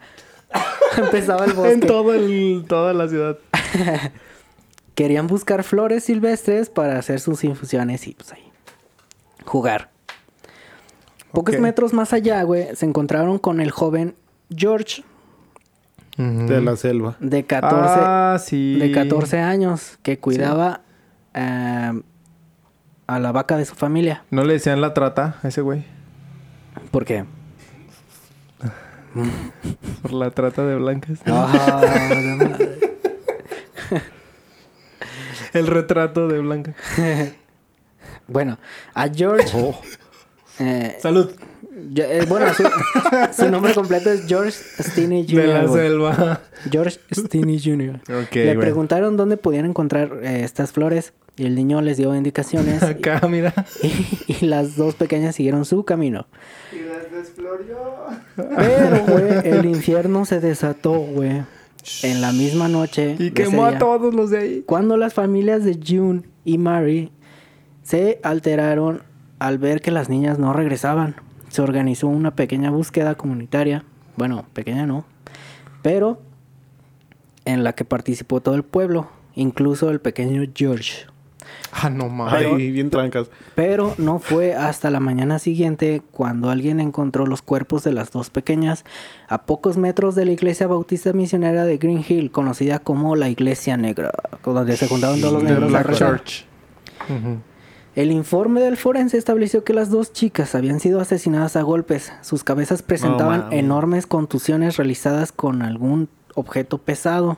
Empezaba 0.98 1.46
el 1.46 1.54
bosque. 1.54 1.74
En 1.74 1.80
todo 1.80 2.14
el, 2.14 2.66
toda 2.68 2.94
la 2.94 3.08
ciudad. 3.08 3.38
Querían 4.96 5.28
buscar 5.28 5.64
flores 5.64 6.04
silvestres 6.04 6.70
para 6.70 7.00
hacer 7.00 7.20
sus 7.20 7.44
infusiones 7.44 8.08
y 8.08 8.14
pues 8.14 8.32
ahí 8.34 8.43
jugar. 9.46 9.90
Pocos 11.32 11.58
metros 11.60 11.94
más 11.94 12.14
allá, 12.14 12.44
güey, 12.44 12.76
se 12.76 12.86
encontraron 12.86 13.40
con 13.40 13.60
el 13.60 13.72
joven 13.72 14.16
George 14.56 15.04
De 16.18 16.62
la 16.62 16.76
selva. 16.76 17.16
de 17.20 17.44
14, 17.44 17.94
Ah, 18.00 18.38
sí. 18.40 18.78
de 18.80 18.92
14 18.92 19.40
años 19.40 19.98
que 20.04 20.20
cuidaba 20.20 20.82
eh, 21.34 22.02
a 23.08 23.20
la 23.20 23.32
vaca 23.32 23.58
de 23.58 23.66
su 23.66 23.74
familia. 23.74 24.24
¿No 24.30 24.44
le 24.44 24.54
decían 24.54 24.80
la 24.80 24.94
trata 24.94 25.38
a 25.42 25.48
ese 25.48 25.62
güey? 25.62 25.86
¿Por 26.92 27.04
qué? 27.06 27.26
Por 30.04 30.14
la 30.14 30.30
trata 30.30 30.64
de 30.66 30.76
blancas. 30.76 31.20
La 31.26 31.34
madre. 31.48 32.80
El 35.54 35.68
retrato 35.68 36.28
de 36.28 36.40
blanca. 36.40 36.74
bueno, 38.28 38.58
a 38.94 39.08
George... 39.10 39.48
Oh. 39.56 39.80
eh, 40.60 40.98
Salud. 41.02 41.32
yo- 41.92 42.04
eh, 42.06 42.26
bueno, 42.28 42.48
su, 42.54 42.64
su 43.44 43.50
nombre 43.50 43.74
completo 43.74 44.12
es 44.12 44.26
George 44.28 44.52
Stinney 44.80 45.26
De 45.26 45.48
la 45.48 45.62
Jr. 45.68 45.74
selva. 45.74 46.42
George 46.72 47.00
Stinney 47.12 47.60
Jr. 47.64 48.00
Le 48.34 48.56
preguntaron 48.58 49.18
dónde 49.18 49.38
podían 49.38 49.66
encontrar 49.66 50.20
eh, 50.24 50.42
estas 50.44 50.72
flores 50.72 51.14
y 51.36 51.46
el 51.48 51.56
niño 51.56 51.82
les 51.82 51.98
dio 51.98 52.14
indicaciones 52.16 52.84
Acá, 52.84 53.28
mira. 53.28 53.54
y, 53.82 54.34
y 54.44 54.46
las 54.46 54.76
dos 54.76 54.94
pequeñas 54.96 55.36
siguieron 55.36 55.66
su 55.66 55.84
camino. 55.84 56.28
Y 56.72 56.82
las 56.88 57.12
desflorió. 57.12 57.78
Pero, 58.36 59.06
güey, 59.08 59.26
el 59.44 59.66
infierno 59.66 60.26
se 60.26 60.40
desató, 60.40 60.92
güey, 60.94 61.42
en 62.04 62.22
la 62.22 62.32
misma 62.32 62.68
noche. 62.68 63.16
Y 63.18 63.32
quemó 63.32 63.66
a 63.66 63.80
todos 63.80 64.14
los 64.14 64.30
de 64.30 64.38
ahí. 64.38 64.64
Cuando 64.66 64.96
las 64.96 65.16
familias 65.16 65.64
de 65.64 65.80
June 65.86 66.22
y 66.46 66.60
Mary 66.60 67.12
se 67.84 68.20
alteraron 68.24 69.04
al 69.40 69.58
ver 69.58 69.82
que 69.82 69.92
las 69.92 70.10
niñas 70.10 70.40
no 70.40 70.54
regresaban, 70.54 71.16
se 71.50 71.62
organizó 71.62 72.08
una 72.08 72.36
pequeña 72.36 72.72
búsqueda 72.72 73.16
comunitaria. 73.16 73.84
Bueno, 74.16 74.46
pequeña 74.54 74.86
no, 74.86 75.06
pero 75.82 76.22
en 77.46 77.64
la 77.64 77.74
que 77.74 77.86
participó 77.86 78.42
todo 78.42 78.56
el 78.56 78.64
pueblo, 78.64 79.10
incluso 79.36 79.90
el 79.90 80.00
pequeño 80.00 80.44
George. 80.56 81.06
Ah, 81.72 81.90
no 81.90 82.08
mames. 82.08 82.56
Bien 82.56 82.90
trancas. 82.90 83.30
Pero 83.56 83.96
no 83.98 84.20
fue 84.20 84.54
hasta 84.54 84.90
la 84.92 85.00
mañana 85.00 85.40
siguiente 85.40 86.02
cuando 86.12 86.50
alguien 86.50 86.80
encontró 86.80 87.26
los 87.26 87.42
cuerpos 87.42 87.84
de 87.84 87.92
las 87.92 88.12
dos 88.12 88.30
pequeñas 88.30 88.86
a 89.28 89.44
pocos 89.44 89.78
metros 89.78 90.16
de 90.16 90.26
la 90.26 90.32
iglesia 90.32 90.68
bautista 90.68 91.14
misionera 91.14 91.66
de 91.66 91.78
Green 91.78 92.06
Hill, 92.08 92.32
conocida 92.32 92.80
como 92.80 93.16
la 93.16 93.30
Iglesia 93.30 93.76
Negra, 93.76 94.12
donde 94.46 94.78
se 94.78 94.88
juntaron 94.88 95.20
todos 95.20 95.34
los 95.34 95.44
The 95.44 95.50
negros 95.50 95.74
a 95.74 95.84
Black. 95.84 95.98
Church. 95.98 96.46
El 97.96 98.12
informe 98.12 98.60
del 98.60 98.76
forense 98.76 99.18
estableció 99.18 99.64
que 99.64 99.74
las 99.74 99.92
dos 99.92 100.14
chicas 100.14 100.56
habían 100.56 100.80
sido 100.80 101.00
asesinadas 101.00 101.56
a 101.56 101.62
golpes. 101.62 102.12
Sus 102.22 102.44
cabezas 102.44 102.82
presentaban 102.82 103.54
enormes 103.54 104.08
contusiones 104.08 104.78
realizadas 104.78 105.32
con 105.32 105.62
algún 105.62 106.10
objeto 106.34 106.80
pesado. 106.80 107.38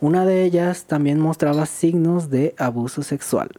Una 0.00 0.24
de 0.24 0.44
ellas 0.44 0.84
también 0.84 1.18
mostraba 1.18 1.66
signos 1.66 2.30
de 2.30 2.54
abuso 2.58 3.02
sexual. 3.02 3.50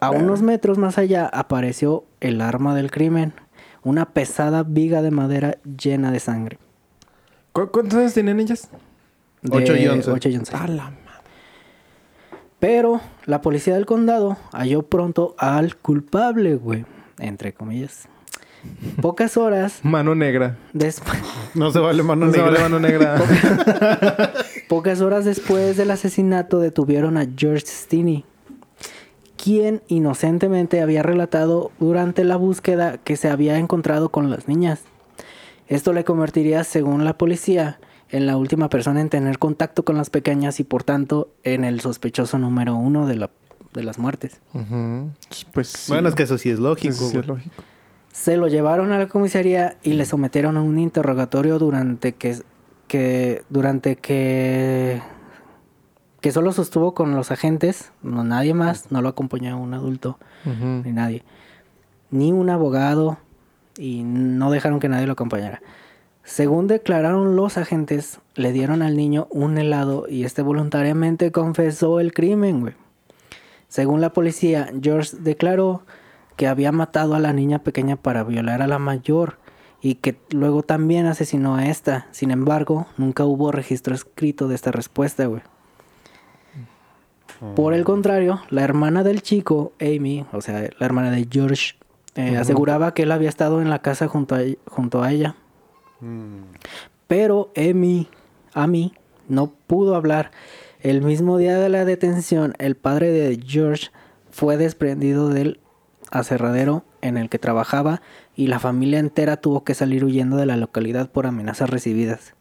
A 0.00 0.10
unos 0.10 0.40
metros 0.40 0.78
más 0.78 0.96
allá 0.96 1.26
apareció 1.26 2.04
el 2.20 2.40
arma 2.40 2.74
del 2.74 2.90
crimen, 2.90 3.34
una 3.82 4.06
pesada 4.06 4.62
viga 4.62 5.02
de 5.02 5.10
madera 5.10 5.58
llena 5.64 6.12
de 6.12 6.20
sangre. 6.20 6.58
¿Cu 7.52 7.68
¿Cuántos 7.70 7.98
años 7.98 8.14
tenían 8.14 8.40
ellas? 8.40 8.70
8 9.48 9.76
y 9.76 9.86
11. 9.86 10.10
8 10.10 10.28
y 10.30 10.36
11. 10.36 10.52
Pero 12.64 13.02
la 13.26 13.42
policía 13.42 13.74
del 13.74 13.84
condado 13.84 14.38
halló 14.50 14.84
pronto 14.84 15.34
al 15.36 15.76
culpable, 15.76 16.54
güey, 16.54 16.86
entre 17.18 17.52
comillas. 17.52 18.08
Pocas 19.02 19.36
horas 19.36 19.80
Mano 19.82 20.14
negra. 20.14 20.56
después, 20.72 21.18
No 21.54 21.70
se 21.70 21.78
vale 21.78 22.02
mano 22.02 22.24
No 22.24 22.32
se 22.32 22.38
negra. 22.38 22.50
vale 22.52 22.62
mano 22.62 22.80
negra. 22.80 23.20
pocas 24.70 25.02
horas 25.02 25.26
después 25.26 25.76
del 25.76 25.90
asesinato 25.90 26.58
detuvieron 26.58 27.18
a 27.18 27.26
George 27.36 27.66
Stinney, 27.66 28.24
quien 29.36 29.82
inocentemente 29.88 30.80
había 30.80 31.02
relatado 31.02 31.70
durante 31.80 32.24
la 32.24 32.36
búsqueda 32.36 32.96
que 32.96 33.18
se 33.18 33.28
había 33.28 33.58
encontrado 33.58 34.08
con 34.08 34.30
las 34.30 34.48
niñas. 34.48 34.80
Esto 35.68 35.92
le 35.92 36.04
convertiría, 36.04 36.64
según 36.64 37.04
la 37.04 37.18
policía, 37.18 37.78
en 38.10 38.26
la 38.26 38.36
última 38.36 38.68
persona 38.68 39.00
en 39.00 39.08
tener 39.08 39.38
contacto 39.38 39.84
con 39.84 39.96
las 39.96 40.10
pequeñas 40.10 40.60
y 40.60 40.64
por 40.64 40.84
tanto 40.84 41.30
en 41.42 41.64
el 41.64 41.80
sospechoso 41.80 42.38
número 42.38 42.74
uno 42.74 43.06
de, 43.06 43.16
la, 43.16 43.30
de 43.72 43.82
las 43.82 43.98
muertes. 43.98 44.40
Pues 45.52 45.68
sí. 45.68 45.92
Bueno, 45.92 46.08
es 46.08 46.14
que 46.14 46.24
eso 46.24 46.38
sí 46.38 46.50
es 46.50 46.58
lógico. 46.58 46.92
Eso 46.92 47.10
sí 47.10 47.18
es 47.18 47.26
güey. 47.26 47.38
lógico. 47.38 47.62
Se 48.12 48.36
lo 48.36 48.46
llevaron 48.46 48.92
a 48.92 48.98
la 48.98 49.08
comisaría 49.08 49.76
y 49.82 49.94
le 49.94 50.04
sometieron 50.04 50.56
a 50.56 50.62
un 50.62 50.78
interrogatorio 50.78 51.58
durante 51.58 52.14
que, 52.14 52.38
que 52.86 53.42
durante 53.48 53.96
que 53.96 55.02
que 56.24 56.32
solo 56.32 56.52
sostuvo 56.52 56.94
con 56.94 57.14
los 57.14 57.30
agentes, 57.30 57.92
no 58.02 58.24
nadie 58.24 58.54
más, 58.54 58.90
no 58.90 59.02
lo 59.02 59.10
acompañó 59.10 59.60
un 59.60 59.74
adulto 59.74 60.18
ni 60.46 60.90
nadie, 60.90 61.22
ni 62.10 62.32
un 62.32 62.48
abogado 62.48 63.18
y 63.76 64.04
no 64.04 64.50
dejaron 64.50 64.80
que 64.80 64.88
nadie 64.88 65.06
lo 65.06 65.12
acompañara. 65.12 65.60
Según 66.24 66.66
declararon 66.66 67.36
los 67.36 67.58
agentes, 67.58 68.18
le 68.34 68.52
dieron 68.52 68.82
al 68.82 68.96
niño 68.96 69.28
un 69.30 69.58
helado 69.58 70.06
y 70.08 70.24
este 70.24 70.42
voluntariamente 70.42 71.30
confesó 71.30 72.00
el 72.00 72.12
crimen, 72.12 72.60
güey. 72.60 72.74
Según 73.68 74.00
la 74.00 74.12
policía, 74.12 74.70
George 74.80 75.16
declaró 75.20 75.82
que 76.36 76.46
había 76.46 76.72
matado 76.72 77.14
a 77.14 77.20
la 77.20 77.32
niña 77.32 77.60
pequeña 77.60 77.96
para 77.96 78.24
violar 78.24 78.62
a 78.62 78.66
la 78.66 78.78
mayor 78.78 79.38
y 79.82 79.96
que 79.96 80.16
luego 80.30 80.62
también 80.62 81.06
asesinó 81.06 81.56
a 81.56 81.66
esta. 81.66 82.06
Sin 82.10 82.30
embargo, 82.30 82.86
nunca 82.96 83.24
hubo 83.24 83.52
registro 83.52 83.94
escrito 83.94 84.48
de 84.48 84.54
esta 84.54 84.72
respuesta, 84.72 85.26
güey. 85.26 85.42
Por 87.54 87.74
el 87.74 87.84
contrario, 87.84 88.40
la 88.48 88.62
hermana 88.62 89.02
del 89.02 89.20
chico, 89.20 89.72
Amy, 89.78 90.24
o 90.32 90.40
sea, 90.40 90.70
la 90.78 90.86
hermana 90.86 91.10
de 91.10 91.28
George, 91.30 91.74
eh, 92.14 92.38
aseguraba 92.38 92.94
que 92.94 93.02
él 93.02 93.12
había 93.12 93.28
estado 93.28 93.60
en 93.60 93.68
la 93.68 93.80
casa 93.80 94.08
junto 94.08 94.34
a, 94.36 94.40
junto 94.66 95.02
a 95.02 95.12
ella. 95.12 95.36
Pero 97.06 97.52
Amy, 97.56 98.08
Amy, 98.52 98.94
no 99.28 99.52
pudo 99.66 99.94
hablar. 99.94 100.30
El 100.80 101.02
mismo 101.02 101.38
día 101.38 101.58
de 101.58 101.68
la 101.68 101.84
detención, 101.84 102.54
el 102.58 102.74
padre 102.76 103.10
de 103.10 103.40
George 103.44 103.90
fue 104.30 104.56
desprendido 104.56 105.28
del 105.28 105.60
aserradero 106.10 106.84
en 107.00 107.16
el 107.16 107.28
que 107.28 107.38
trabajaba 107.38 108.02
y 108.36 108.46
la 108.46 108.58
familia 108.58 108.98
entera 108.98 109.36
tuvo 109.36 109.64
que 109.64 109.74
salir 109.74 110.04
huyendo 110.04 110.36
de 110.36 110.46
la 110.46 110.56
localidad 110.56 111.10
por 111.10 111.26
amenazas 111.26 111.70
recibidas. 111.70 112.34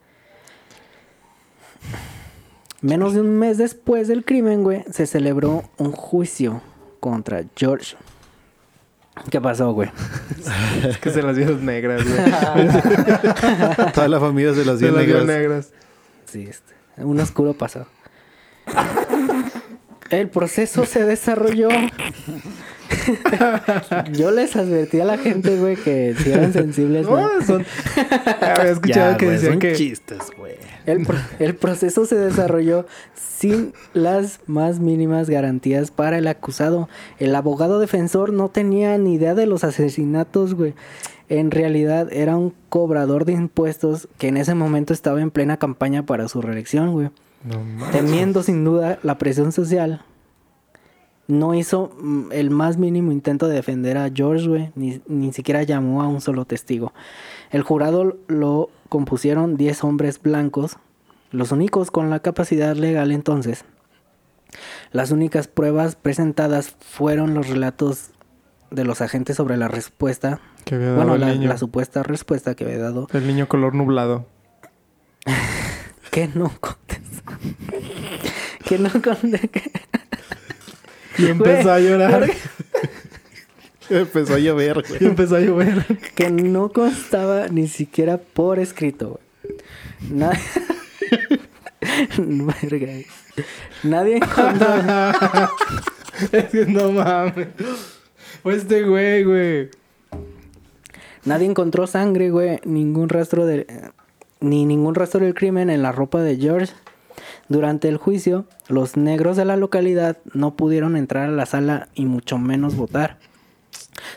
Menos 2.81 3.13
de 3.13 3.21
un 3.21 3.37
mes 3.37 3.57
después 3.57 4.07
del 4.07 4.25
crimen, 4.25 4.63
güey, 4.63 4.83
se 4.91 5.05
celebró 5.07 5.63
un 5.77 5.91
juicio 5.91 6.61
contra 6.99 7.43
George. 7.55 7.95
¿Qué 9.29 9.39
pasó, 9.39 9.71
güey? 9.73 9.89
Es 10.87 10.97
que 10.97 11.11
se 11.11 11.21
las 11.21 11.35
dieron 11.35 11.65
negras, 11.65 12.03
güey. 12.03 12.17
Toda 13.93 14.07
la 14.07 14.19
familia 14.19 14.53
se 14.53 14.65
las 14.65 14.79
dieron 14.79 14.97
negras. 14.99 15.25
negras. 15.25 15.69
Sí, 16.25 16.47
este, 16.49 16.73
un 16.97 17.19
oscuro 17.19 17.53
pasado. 17.53 17.87
El 20.09 20.29
proceso 20.29 20.85
se 20.85 21.03
desarrolló. 21.05 21.69
Yo 24.11 24.31
les 24.31 24.55
advertí 24.55 24.99
a 24.99 25.05
la 25.05 25.17
gente, 25.17 25.57
güey, 25.57 25.75
que 25.75 26.15
si 26.17 26.31
eran 26.31 26.53
sensibles, 26.53 27.07
güey. 27.07 27.23
No, 27.23 27.45
son... 27.45 27.65
Había 28.41 28.71
escuchado 28.71 29.11
Ya, 29.11 29.17
que 29.17 29.29
decían 29.29 29.53
son 29.53 29.59
que... 29.59 29.73
chistes, 29.73 30.19
güey. 30.37 30.55
El, 30.85 31.05
pro- 31.05 31.17
el 31.39 31.55
proceso 31.55 32.05
se 32.05 32.15
desarrolló 32.15 32.85
sin 33.15 33.73
las 33.93 34.39
más 34.47 34.79
mínimas 34.79 35.29
garantías 35.29 35.91
para 35.91 36.17
el 36.17 36.27
acusado. 36.27 36.89
El 37.19 37.35
abogado 37.35 37.79
defensor 37.79 38.33
no 38.33 38.49
tenía 38.49 38.97
ni 38.97 39.13
idea 39.15 39.35
de 39.35 39.45
los 39.45 39.63
asesinatos, 39.63 40.53
güey. 40.53 40.73
En 41.29 41.51
realidad 41.51 42.11
era 42.11 42.35
un 42.37 42.53
cobrador 42.69 43.25
de 43.25 43.33
impuestos 43.33 44.07
que 44.17 44.27
en 44.27 44.37
ese 44.37 44.55
momento 44.55 44.93
estaba 44.93 45.21
en 45.21 45.31
plena 45.31 45.57
campaña 45.57 46.05
para 46.05 46.27
su 46.27 46.41
reelección, 46.41 46.91
güey. 46.91 47.09
No. 47.43 47.85
Temiendo 47.91 48.43
sin 48.43 48.63
duda 48.63 48.99
la 49.03 49.17
presión 49.17 49.51
social, 49.51 50.03
no 51.27 51.53
hizo 51.55 51.91
mm, 52.01 52.31
el 52.31 52.49
más 52.49 52.77
mínimo 52.77 53.11
intento 53.11 53.47
de 53.47 53.55
defender 53.55 53.97
a 53.97 54.09
George, 54.13 54.47
güey, 54.47 54.71
ni, 54.75 55.01
ni 55.07 55.31
siquiera 55.33 55.63
llamó 55.63 56.01
a 56.03 56.07
un 56.07 56.19
solo 56.21 56.45
testigo. 56.45 56.93
El 57.53 57.61
jurado 57.61 58.17
lo 58.27 58.69
compusieron 58.89 59.57
10 59.57 59.83
hombres 59.83 60.19
blancos, 60.21 60.77
los 61.31 61.51
únicos 61.51 61.91
con 61.91 62.09
la 62.09 62.19
capacidad 62.19 62.75
legal 62.75 63.11
entonces. 63.11 63.63
Las 64.91 65.11
únicas 65.11 65.47
pruebas 65.47 65.95
presentadas 65.95 66.75
fueron 66.79 67.35
los 67.35 67.47
relatos 67.47 68.09
de 68.71 68.83
los 68.83 69.01
agentes 69.01 69.37
sobre 69.37 69.55
la 69.55 69.67
respuesta, 69.67 70.39
Que 70.65 70.75
había 70.75 70.87
dado 70.87 70.97
bueno, 70.97 71.13
el 71.15 71.21
la, 71.21 71.27
niño. 71.31 71.47
la 71.47 71.57
supuesta 71.59 72.01
respuesta 72.01 72.55
que 72.55 72.63
había 72.65 72.79
dado, 72.79 73.07
El 73.13 73.27
niño 73.27 73.47
color 73.47 73.75
nublado. 73.75 74.25
que 76.11 76.27
no 76.29 76.51
contestó. 76.59 77.33
que 78.67 78.79
no 78.79 78.89
contestó. 78.89 79.59
Y 81.19 81.27
empezó 81.27 81.71
a 81.71 81.79
llorar. 81.79 82.27
Empezó 83.89 84.35
a 84.35 84.39
llover, 84.39 84.83
güey. 84.87 85.05
empezó 85.05 85.35
a 85.35 85.39
llover. 85.39 85.85
que 86.15 86.29
no 86.29 86.71
constaba 86.71 87.47
ni 87.47 87.67
siquiera 87.67 88.17
por 88.17 88.59
escrito, 88.59 89.19
güey. 89.43 89.57
Nadie... 90.09 90.39
Verga. 92.71 92.93
Nadie 93.83 94.17
encontró... 94.17 94.67
es 96.31 96.45
que 96.45 96.65
no 96.65 96.91
mames. 96.91 97.47
Fue 98.41 98.55
este 98.55 98.83
güey, 98.83 99.23
güey. 99.23 99.69
Nadie 101.25 101.45
encontró 101.47 101.87
sangre, 101.87 102.29
güey. 102.29 102.59
Ningún 102.65 103.09
rastro 103.09 103.45
de... 103.45 103.67
Ni 104.39 104.65
ningún 104.65 104.95
rastro 104.95 105.21
del 105.21 105.33
crimen 105.33 105.69
en 105.69 105.81
la 105.81 105.91
ropa 105.91 106.21
de 106.21 106.37
George. 106.37 106.73
Durante 107.49 107.89
el 107.89 107.97
juicio, 107.97 108.45
los 108.67 108.97
negros 108.97 109.37
de 109.37 109.45
la 109.45 109.57
localidad 109.57 110.17
no 110.33 110.55
pudieron 110.55 110.95
entrar 110.95 111.29
a 111.29 111.31
la 111.31 111.45
sala 111.45 111.89
y 111.93 112.05
mucho 112.05 112.37
menos 112.37 112.75
votar. 112.75 113.17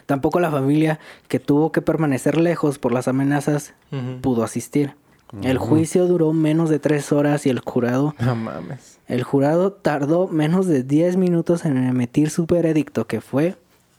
Tampoco 0.07 0.41
la 0.41 0.51
familia, 0.51 0.99
que 1.29 1.41
tuvo 1.41 1.73
que 1.73 1.83
permanecer 1.83 2.39
lejos 2.39 2.79
por 2.79 2.93
las 2.93 3.09
amenazas, 3.09 3.75
pudo 4.21 4.45
asistir. 4.45 4.95
El 5.43 5.59
juicio 5.59 6.07
duró 6.07 6.33
menos 6.33 6.71
de 6.71 6.79
tres 6.79 7.11
horas 7.11 7.47
y 7.47 7.51
el 7.51 7.59
jurado 7.59 8.15
No 8.21 8.37
mames. 8.37 9.01
El 9.09 9.25
jurado 9.25 9.73
tardó 9.73 10.29
menos 10.29 10.67
de 10.67 10.83
10 10.83 11.17
minutos 11.17 11.65
en 11.65 11.77
emitir 11.77 12.31
su 12.31 12.47
veredicto, 12.47 13.07
que 13.07 13.21
fue 13.21 13.57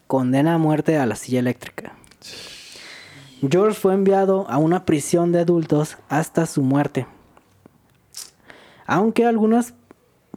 condena 0.08 0.54
a 0.56 0.58
muerte 0.58 0.98
a 0.98 1.06
la 1.06 1.16
silla 1.16 1.40
eléctrica. 1.40 1.94
George 3.48 3.80
fue 3.80 3.94
enviado 3.94 4.50
a 4.50 4.58
una 4.58 4.86
prisión 4.86 5.32
de 5.32 5.40
adultos 5.40 5.98
hasta 6.10 6.46
su 6.46 6.62
muerte. 6.62 7.06
Aunque 8.86 9.26
algunas 9.26 9.74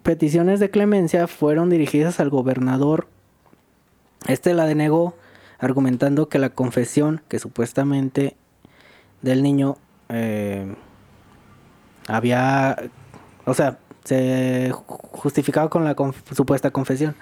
peticiones 0.02 0.60
de 0.60 0.70
clemencia 0.70 1.26
fueron 1.26 1.70
dirigidas 1.70 2.20
al 2.20 2.30
gobernador, 2.30 3.06
este 4.26 4.54
la 4.54 4.66
denegó, 4.66 5.14
argumentando 5.60 6.28
que 6.28 6.38
la 6.38 6.50
confesión 6.50 7.22
que 7.28 7.38
supuestamente 7.38 8.36
del 9.22 9.42
niño 9.42 9.76
eh, 10.08 10.74
había, 12.08 12.76
o 13.44 13.54
sea, 13.54 13.78
se 14.04 14.70
ju- 14.72 14.84
justificaba 15.12 15.68
con 15.68 15.84
la 15.84 15.94
conf- 15.94 16.34
supuesta 16.34 16.70
confesión. 16.70 17.14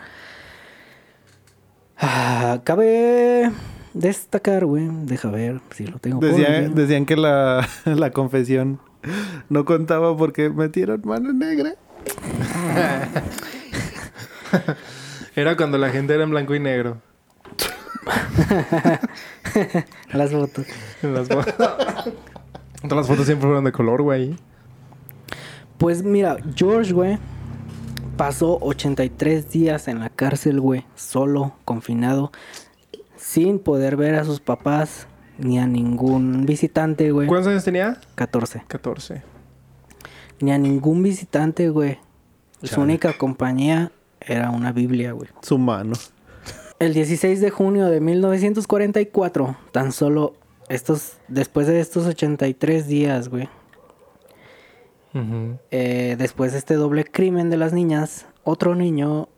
Ah, 1.99 2.61
cabe 2.62 3.51
destacar, 3.93 4.64
güey, 4.64 4.89
deja 5.05 5.30
ver 5.30 5.61
si 5.70 5.86
lo 5.86 5.99
tengo. 5.99 6.20
por 6.20 6.28
Decía- 6.30 6.59
aquí. 6.61 6.72
decían 6.74 7.05
que 7.07 7.16
la, 7.16 7.66
la 7.84 8.11
confesión 8.12 8.78
no 9.49 9.64
contaba 9.64 10.16
porque 10.16 10.49
metieron 10.51 11.03
mano 11.05 11.32
negra. 11.32 11.74
Era 15.34 15.57
cuando 15.57 15.78
la 15.78 15.91
gente 15.91 16.14
era 16.14 16.24
en 16.24 16.30
blanco 16.30 16.55
y 16.55 16.61
negro. 16.61 17.01
Las 20.12 20.30
fotos. 20.30 20.66
Las 21.03 21.28
fotos. 21.28 21.55
Todas 22.82 22.97
las 22.97 23.07
fotos 23.09 23.26
siempre 23.26 23.47
fueron 23.47 23.64
de 23.64 23.72
color, 23.72 24.03
güey. 24.03 24.36
Pues 25.78 26.03
mira, 26.03 26.36
George, 26.55 26.93
güey, 26.93 27.18
pasó 28.16 28.59
83 28.61 29.51
días 29.51 29.89
en 29.89 30.01
la 30.01 30.11
cárcel, 30.11 30.61
güey, 30.61 30.84
solo, 30.95 31.55
confinado, 31.64 32.32
sin 33.16 33.59
poder 33.59 33.97
ver 33.97 34.14
a 34.16 34.24
sus 34.24 34.41
papás 34.41 35.07
ni 35.39 35.59
a 35.59 35.66
ningún 35.66 36.47
visitante, 36.47 37.11
güey. 37.11 37.26
¿Cuántos 37.28 37.51
años 37.51 37.64
tenía? 37.64 38.01
14. 38.16 38.64
14. 38.66 39.22
Ni 40.41 40.53
a 40.53 40.59
ningún 40.59 41.03
visitante, 41.03 41.68
güey. 41.70 41.99
Su 42.62 42.80
única 42.80 43.16
compañía 43.16 43.93
era 44.20 44.51
una 44.51 44.72
Biblia, 44.72 45.12
güey. 45.12 45.30
Su 45.43 45.59
mano. 45.59 45.95
El 46.79 46.95
16 46.95 47.41
de 47.41 47.51
junio 47.51 47.87
de 47.87 48.01
1944, 48.01 49.57
tan 49.72 49.93
solo 49.93 50.35
estos, 50.68 51.14
después 51.29 51.66
de 51.66 51.81
estos 51.81 52.07
83 52.07 52.87
días, 52.87 53.29
güey, 53.29 53.49
eh, 55.72 56.14
después 56.18 56.53
de 56.53 56.59
este 56.59 56.74
doble 56.74 57.05
crimen 57.05 57.51
de 57.51 57.57
las 57.57 57.72
niñas, 57.72 58.26
otro 58.45 58.74
niño 58.76 59.29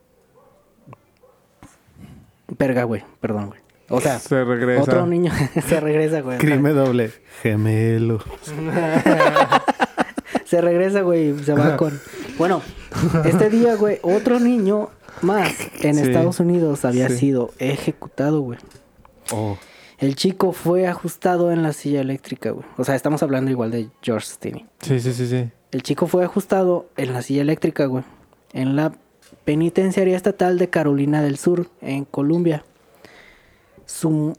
Perga, 2.57 2.83
güey. 2.83 3.03
Perdón, 3.19 3.47
güey. 3.47 3.59
O 3.89 3.99
sea, 3.99 4.19
Se 4.19 4.43
regresa. 4.43 4.81
otro 4.83 5.05
niño 5.07 5.31
se 5.67 5.79
regresa, 5.79 6.21
güey. 6.21 6.37
Crimen 6.37 6.75
doble. 6.75 7.11
Gemelo. 7.41 8.19
Se 10.45 10.59
regresa, 10.61 11.01
güey. 11.01 11.37
Se 11.43 11.53
va 11.53 11.77
con. 11.77 11.99
Bueno, 12.37 12.61
este 13.25 13.49
día, 13.49 13.75
güey, 13.75 13.99
otro 14.01 14.39
niño 14.39 14.89
más 15.21 15.53
en 15.81 15.95
Sí. 15.95 16.01
Estados 16.01 16.39
Unidos 16.39 16.85
había 16.85 17.09
Sí. 17.09 17.17
sido 17.17 17.51
ejecutado, 17.59 18.41
güey. 18.41 18.59
Oh. 19.31 19.57
El 19.97 20.15
chico 20.15 20.51
fue 20.51 20.87
ajustado 20.87 21.51
en 21.51 21.61
la 21.61 21.73
silla 21.73 22.01
eléctrica, 22.01 22.49
güey. 22.51 22.65
O 22.77 22.83
sea, 22.83 22.95
estamos 22.95 23.21
hablando 23.21 23.51
igual 23.51 23.69
de 23.71 23.89
George 24.01 24.25
Stinney. 24.27 24.65
Sí, 24.81 24.99
sí, 24.99 25.13
sí, 25.13 25.27
sí. 25.27 25.49
El 25.71 25.83
chico 25.83 26.07
fue 26.07 26.23
ajustado 26.25 26.87
en 26.97 27.13
la 27.13 27.21
silla 27.21 27.43
eléctrica, 27.43 27.85
güey. 27.85 28.03
En 28.53 28.75
la 28.75 28.93
penitenciaría 29.45 30.17
estatal 30.17 30.57
de 30.57 30.69
Carolina 30.69 31.21
del 31.21 31.37
Sur, 31.37 31.69
en 31.81 32.05
Colombia. 32.05 32.63
Su, 33.85 34.35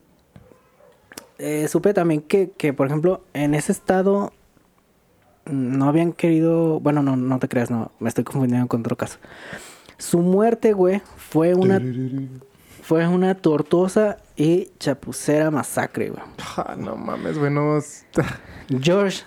eh, 1.39 1.68
supe 1.68 1.95
también 1.95 2.23
que, 2.23 2.51
que, 2.51 2.73
por 2.73 2.87
ejemplo, 2.89 3.23
en 3.33 3.55
ese 3.55 3.73
estado 3.73 4.33
no 5.47 5.89
habían 5.89 6.12
querido... 6.12 6.81
Bueno, 6.81 7.03
no, 7.03 7.16
no 7.16 7.39
te 7.39 7.49
creas, 7.49 7.70
no. 7.70 7.93
Me 8.01 8.09
estoy 8.09 8.25
confundiendo 8.25 8.66
con 8.68 8.81
otro 8.81 8.97
caso. 8.97 9.18
Su 10.03 10.18
muerte, 10.18 10.72
güey, 10.72 11.00
fue 11.16 11.55
una, 11.55 11.80
fue 12.82 13.07
una 13.07 13.36
tortuosa 13.36 14.16
y 14.36 14.70
chapucera 14.80 15.53
masacre, 15.53 16.11
güey. 16.11 16.22
Ah, 16.57 16.74
no 16.76 16.96
mames, 16.96 17.38
bueno. 17.38 17.78
está- 17.78 18.40
George 18.80 19.22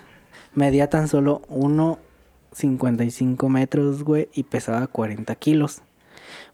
medía 0.54 0.90
tan 0.90 1.08
solo 1.08 1.40
1,55 1.48 3.48
metros, 3.48 4.02
güey, 4.04 4.28
y 4.34 4.42
pesaba 4.42 4.86
40 4.86 5.34
kilos. 5.36 5.80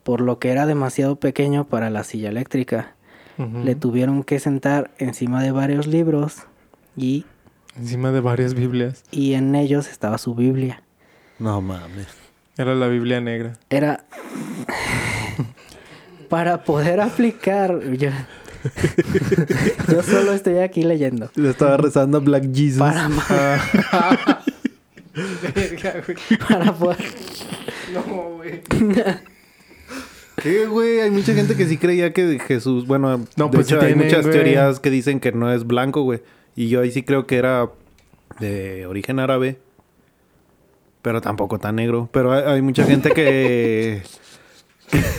Por 0.02 0.20
lo 0.20 0.38
que 0.38 0.50
era 0.50 0.66
demasiado 0.66 1.16
pequeño 1.16 1.64
para 1.64 1.90
la 1.90 2.04
silla 2.04 2.28
eléctrica. 2.28 2.94
Le 3.64 3.74
tuvieron 3.74 4.22
que 4.22 4.38
sentar 4.38 4.92
encima 4.98 5.42
de 5.42 5.50
varios 5.50 5.88
libros 5.88 6.42
y, 6.96 7.24
Encima 7.76 8.12
de 8.12 8.20
varias 8.20 8.54
Biblias. 8.54 9.02
y 9.10 9.32
en 9.32 9.56
ellos 9.56 9.88
estaba 9.88 10.16
su 10.18 10.36
Biblia. 10.36 10.84
No 11.40 11.60
mames. 11.60 12.06
Era 12.58 12.74
la 12.74 12.88
Biblia 12.88 13.20
negra. 13.20 13.54
Era 13.70 14.04
para 16.28 16.64
poder 16.64 17.00
aplicar. 17.00 17.80
Yo, 17.96 18.10
yo 19.90 20.02
solo 20.02 20.32
estoy 20.32 20.58
aquí 20.58 20.82
leyendo. 20.82 21.30
Le 21.34 21.50
estaba 21.50 21.76
rezando 21.76 22.18
a 22.18 22.20
Black 22.20 22.54
Jesus. 22.54 22.78
Para, 22.78 23.08
para 26.48 26.72
poder. 26.74 26.98
No, 27.92 28.02
güey. 28.36 28.60
¿Qué, 30.42 30.66
güey? 30.66 31.00
Hay 31.00 31.10
mucha 31.10 31.34
gente 31.34 31.54
que 31.56 31.66
sí 31.66 31.76
creía 31.76 32.12
que 32.12 32.38
Jesús... 32.38 32.86
Bueno, 32.86 33.24
No, 33.36 33.50
pues 33.50 33.70
hay 33.72 33.94
muchas 33.94 34.22
güey. 34.22 34.32
teorías 34.32 34.80
que 34.80 34.90
dicen 34.90 35.20
que 35.20 35.32
no 35.32 35.52
es 35.52 35.66
blanco, 35.66 36.02
güey. 36.02 36.20
Y 36.56 36.68
yo 36.68 36.80
ahí 36.80 36.90
sí 36.90 37.02
creo 37.02 37.26
que 37.26 37.36
era 37.36 37.68
de 38.40 38.86
origen 38.86 39.18
árabe. 39.20 39.58
Pero 41.02 41.20
tampoco 41.20 41.58
tan 41.58 41.76
negro. 41.76 42.08
Pero 42.12 42.32
hay, 42.32 42.44
hay 42.44 42.62
mucha 42.62 42.84
gente 42.84 43.10
que... 43.10 44.02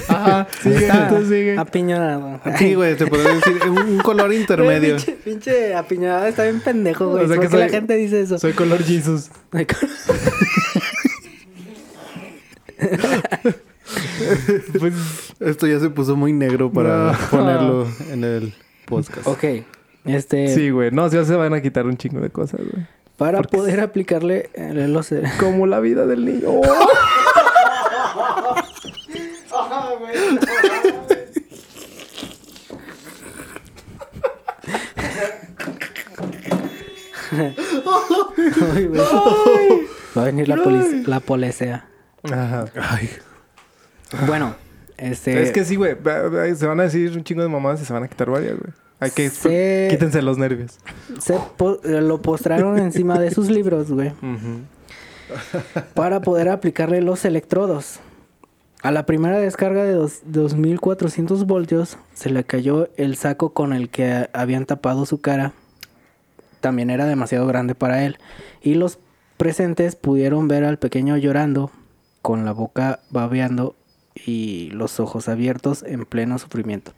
Ajá, 0.08 0.48
sigue, 0.62 0.76
Está 0.78 1.04
entonces 1.04 1.28
sigue. 1.30 1.58
apiñonado. 1.58 2.40
Sí, 2.58 2.76
güey, 2.76 2.96
te 2.96 3.08
podría 3.08 3.34
decir 3.36 3.58
un, 3.70 3.78
un 3.80 3.98
color 4.00 4.32
intermedio. 4.34 4.96
Pinche, 4.98 5.12
pinche 5.24 5.74
apiñonado 5.76 6.26
está 6.28 6.44
bien 6.44 6.62
pendejo, 6.62 7.10
güey. 7.10 7.26
O 7.26 7.28
sea 7.28 7.38
¿Por 7.38 7.50
que 7.50 7.58
la 7.58 7.70
gente 7.70 7.96
dice 7.96 8.22
eso? 8.22 8.38
Soy 8.40 8.54
color 8.54 8.84
Jesus. 8.84 9.30
Pues, 14.80 14.94
Esto 15.40 15.68
ya 15.68 15.80
se 15.80 15.90
puso 15.90 16.16
muy 16.16 16.34
negro 16.34 16.72
para 16.72 17.12
No. 17.14 17.18
ponerlo 17.30 17.88
en 18.12 18.24
el 18.24 18.54
podcast. 18.86 19.28
ok. 19.28 19.44
Este, 20.06 20.50
sí, 20.54 20.70
güey. 20.70 20.92
No, 20.92 21.10
ya 21.10 21.24
se 21.24 21.36
van 21.36 21.54
a 21.54 21.62
quitar 21.62 21.86
un 21.86 21.98
chingo 21.98 22.20
de 22.20 22.30
cosas, 22.30 22.60
güey. 22.60 22.86
Para 23.24 23.42
poder 23.42 23.80
aplicarle 23.80 24.50
eh, 24.54 24.74
los... 24.90 25.10
Como 25.40 25.66
la 25.66 25.80
vida 25.80 26.06
del 26.06 26.26
niño. 26.26 26.50
Ay, 37.32 38.86
güey. 38.88 39.02
Va 40.16 40.22
a 40.22 40.26
venir 40.26 40.48
la, 40.48 40.58
polic- 40.58 41.06
la 41.08 41.20
policía. 41.20 41.86
Ajá. 42.24 42.66
Ay, 42.80 43.10
Bueno, 44.28 44.56
este... 44.98 45.42
Es 45.42 45.52
que 45.52 45.66
sí, 45.66 45.76
güey. 45.76 45.96
Se 46.56 46.68
van 46.68 46.80
a 46.80 46.84
decir 46.84 47.12
un 47.18 47.24
chingo 47.24 47.42
de 47.42 47.50
mamadas 47.50 47.82
y 47.82 47.86
se 47.86 47.94
van 47.94 48.04
a 48.04 48.08
quitar 48.08 48.30
varias, 48.30 48.58
güey. 48.58 48.74
Hay 49.04 49.12
que... 49.12 49.30
Se- 49.30 49.88
Quítense 49.91 50.22
los 50.22 50.38
nervios. 50.38 50.78
se 51.20 51.38
po- 51.58 51.80
eh, 51.84 52.01
lo 52.01 52.22
postraron 52.22 52.80
encima 52.80 53.20
de 53.20 53.32
sus 53.32 53.49
libros, 53.49 53.91
güey. 53.91 54.12
para 55.93 56.22
poder 56.22 56.49
aplicarle 56.49 57.01
los 57.01 57.26
electrodos. 57.26 57.99
A 58.82 58.91
la 58.91 59.06
primera 59.06 59.39
descarga 59.39 59.84
de 59.84 59.93
dos- 59.93 60.22
2400 60.26 61.45
voltios 61.45 61.97
se 62.14 62.30
le 62.30 62.43
cayó 62.43 62.89
el 62.97 63.16
saco 63.16 63.54
con 63.54 63.74
el 63.74 63.89
que 63.89 64.30
habían 64.34 64.66
tapado 64.66 65.06
su 65.06 65.22
cara. 65.22 65.54
También 66.60 66.89
era 66.89 67.06
demasiado 67.06 67.45
grande 67.47 67.76
para 67.76 68.04
él. 68.06 68.18
Y 68.62 68.76
los 68.76 68.99
presentes 69.38 69.95
pudieron 69.95 70.47
ver 70.47 70.64
al 70.66 70.80
pequeño 70.80 71.18
llorando, 71.18 71.72
con 72.22 72.45
la 72.45 72.51
boca 72.51 72.99
babeando 73.10 73.76
y 74.16 74.70
los 74.72 74.99
ojos 74.99 75.28
abiertos 75.30 75.84
en 75.84 76.06
pleno 76.06 76.38
sufrimiento. 76.38 76.93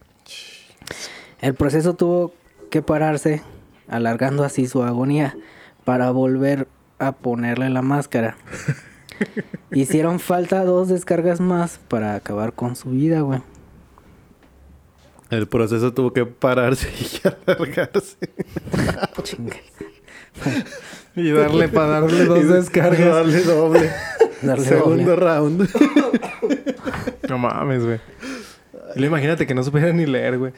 El 1.46 1.54
proceso 1.54 1.94
tuvo 1.94 2.34
que 2.72 2.82
pararse, 2.82 3.44
alargando 3.88 4.44
así 4.44 4.66
su 4.66 4.82
agonía, 4.82 5.38
para 5.84 6.10
volver 6.10 6.68
a 6.98 7.12
ponerle 7.12 7.70
la 7.70 7.84
máscara. 7.84 8.36
Hicieron 9.72 10.20
falta 10.20 10.64
dos 10.64 10.88
descargas 10.88 11.40
más 11.40 11.78
para 11.88 12.16
acabar 12.16 12.54
con 12.54 12.76
su 12.76 12.90
vida, 12.90 13.20
güey. 13.22 13.42
el 15.30 15.48
proceso 15.48 15.94
tuvo 15.94 16.14
que 16.14 16.26
pararse 16.26 16.90
y 17.00 17.28
alargarse. 17.52 18.18
Y 21.16 21.32
darle 21.32 21.70
para 21.70 22.02
darle 22.02 22.26
dos 22.26 22.48
descargas. 22.50 23.00
Darle 23.06 23.42
doble. 23.44 23.92
Darle 24.42 24.66
Segundo 24.66 25.12
doble. 25.12 25.16
round. 25.16 25.70
No 27.30 27.38
mames, 27.38 27.86
güey. 27.86 28.00
Imagínate 28.96 29.46
que 29.46 29.54
no 29.54 29.64
supiera 29.64 29.94
ni 29.94 30.08
leer, 30.08 30.40
güey. 30.40 30.52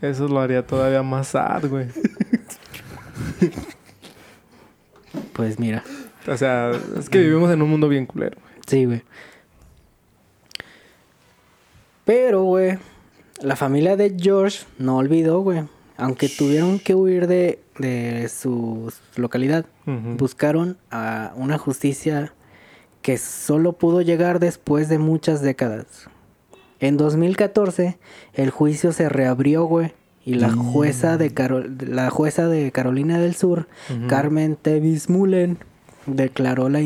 Eso 0.00 0.28
lo 0.28 0.40
haría 0.40 0.66
todavía 0.66 1.02
más 1.02 1.28
sad, 1.28 1.66
güey. 1.68 1.86
Pues 5.32 5.58
mira, 5.58 5.84
O 6.26 6.36
sea, 6.36 6.72
es 6.98 7.08
que 7.08 7.18
vivimos 7.18 7.50
en 7.50 7.62
un 7.62 7.70
mundo 7.70 7.88
bien 7.88 8.06
culero. 8.06 8.36
güey. 8.40 8.54
sí, 8.66 8.84
güey. 8.84 9.02
Pero, 12.04 12.42
güey, 12.44 12.78
la 13.42 13.54
familia 13.56 13.96
de 13.96 14.16
George 14.18 14.64
no 14.78 14.96
olvidó, 14.96 15.40
güey. 15.40 15.62
Aunque 15.96 16.28
tuvieron 16.28 16.78
que 16.78 16.94
huir 16.94 17.26
de, 17.26 17.58
de 17.78 18.28
su 18.28 18.92
localidad, 19.16 19.66
buscaron 20.16 20.78
a 20.90 21.32
una 21.34 21.58
justicia 21.58 22.32
que 23.02 23.18
solo 23.18 23.72
pudo 23.72 24.00
llegar 24.00 24.38
después 24.38 24.88
de 24.88 24.98
muchas 24.98 25.42
décadas. 25.42 26.08
En 26.80 26.96
2014, 26.96 27.98
el 28.34 28.50
juicio 28.50 28.92
se 28.92 29.08
reabrió, 29.08 29.64
güey, 29.64 29.92
y 30.24 30.34
la 30.34 30.50
jueza 30.52 31.16
de 31.16 31.32
Caro- 31.32 31.64
la 31.80 32.10
jueza 32.10 32.48
de 32.48 32.70
Carolina 32.70 33.18
del 33.18 33.34
Sur. 33.34 33.66
Carmen 34.08 34.56
Tevis 34.60 35.08
Mullen, 35.08 35.58
declaró 36.06 36.68
la 36.68 36.80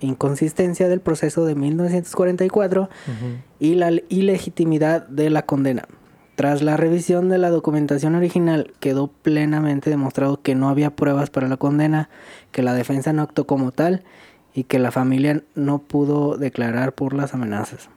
inconsistencia 0.00 0.88
del 0.88 1.00
proceso 1.00 1.44
de 1.44 1.54
1944 1.54 2.82
Ujú. 2.82 2.90
y 3.58 3.74
la 3.74 3.90
ilegitimidad 4.08 5.06
de 5.08 5.30
la 5.30 5.42
condena. 5.42 5.84
Tras 6.36 6.62
la 6.62 6.76
revisión 6.78 7.28
de 7.28 7.36
la 7.38 7.50
documentación 7.50 8.14
original, 8.14 8.72
quedó 8.80 9.08
plenamente 9.08 9.90
demostrado 9.90 10.40
que 10.40 10.54
no 10.54 10.68
había 10.70 10.94
pruebas 10.96 11.28
para 11.30 11.48
la 11.48 11.58
condena, 11.58 12.08
que 12.50 12.62
la 12.62 12.74
defensa 12.74 13.12
no 13.12 13.22
actuó 13.22 13.46
como 13.46 13.72
tal 13.72 14.02
y 14.54 14.64
que 14.64 14.78
la 14.78 14.90
familia 14.90 15.42
no 15.54 15.78
pudo 15.80 16.36
declarar 16.38 16.94
por 16.94 17.12
las 17.12 17.34
amenazas. 17.34 17.90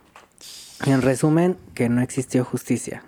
En 0.85 1.01
resumen, 1.01 1.57
que 1.73 1.89
no 1.89 2.01
existió 2.01 2.43
justicia. 2.43 3.03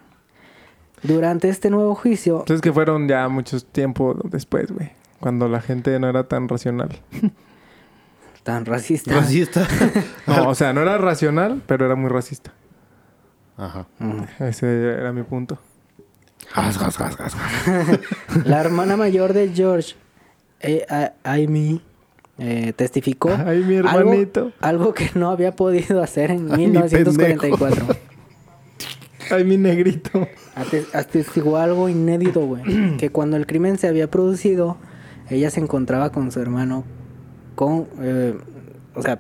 Durante 1.04 1.50
este 1.50 1.70
nuevo 1.70 1.94
juicio, 1.96 2.40
Entonces 2.40 2.62
que 2.62 2.74
fueron 2.74 3.08
ya 3.08 3.28
mucho 3.30 3.60
tiempo 3.60 4.16
después, 4.24 4.72
güey. 4.72 4.92
Cuando 5.20 5.48
la 5.48 5.62
gente 5.62 6.00
no 6.00 6.10
era 6.10 6.24
tan 6.28 6.48
racional. 6.48 6.90
tan 8.44 8.66
racista. 8.66 9.14
Racista. 9.14 9.68
No, 10.28 10.50
o 10.50 10.56
sea, 10.56 10.74
no 10.74 10.82
era 10.82 10.98
racional, 10.98 11.62
pero 11.66 11.86
era 11.86 11.96
muy 11.96 12.10
racista. 12.10 12.54
Ajá. 13.58 13.88
Mm. 14.00 14.24
Ese 14.44 14.92
era 14.92 15.12
mi 15.14 15.24
punto. 15.24 15.58
La 18.46 18.62
hermana 18.62 18.98
mayor 18.98 19.34
de 19.34 19.50
George, 19.54 19.96
eh, 20.60 20.86
Amy, 21.24 21.82
eh, 22.40 22.74
testificó 22.76 23.30
Ay, 23.46 23.64
mi 23.64 23.78
algo- 24.62 24.94
que 24.94 25.10
no 25.16 25.30
había 25.32 25.56
podido 25.56 26.02
hacer 26.04 26.32
en 26.32 26.52
Ay, 26.52 26.58
mi 26.58 26.68
1944. 26.68 27.86
Ay, 29.32 29.44
mi 29.44 29.58
negrito. 29.58 30.28
Ate- 30.56 30.86
Atestiguó 30.94 31.58
algo 31.58 31.90
inédito, 31.90 32.46
güey. 32.46 32.64
que 32.98 33.10
cuando 33.10 33.36
el 33.38 33.46
crimen 33.46 33.78
se 33.78 33.88
había 33.88 34.10
producido, 34.10 34.78
ella 35.30 35.50
se 35.50 35.60
encontraba 35.60 36.12
con 36.12 36.32
su 36.32 36.40
hermano 36.40 36.84
con... 37.56 37.88
eh, 38.02 38.38
o 38.96 39.02
sea, 39.02 39.20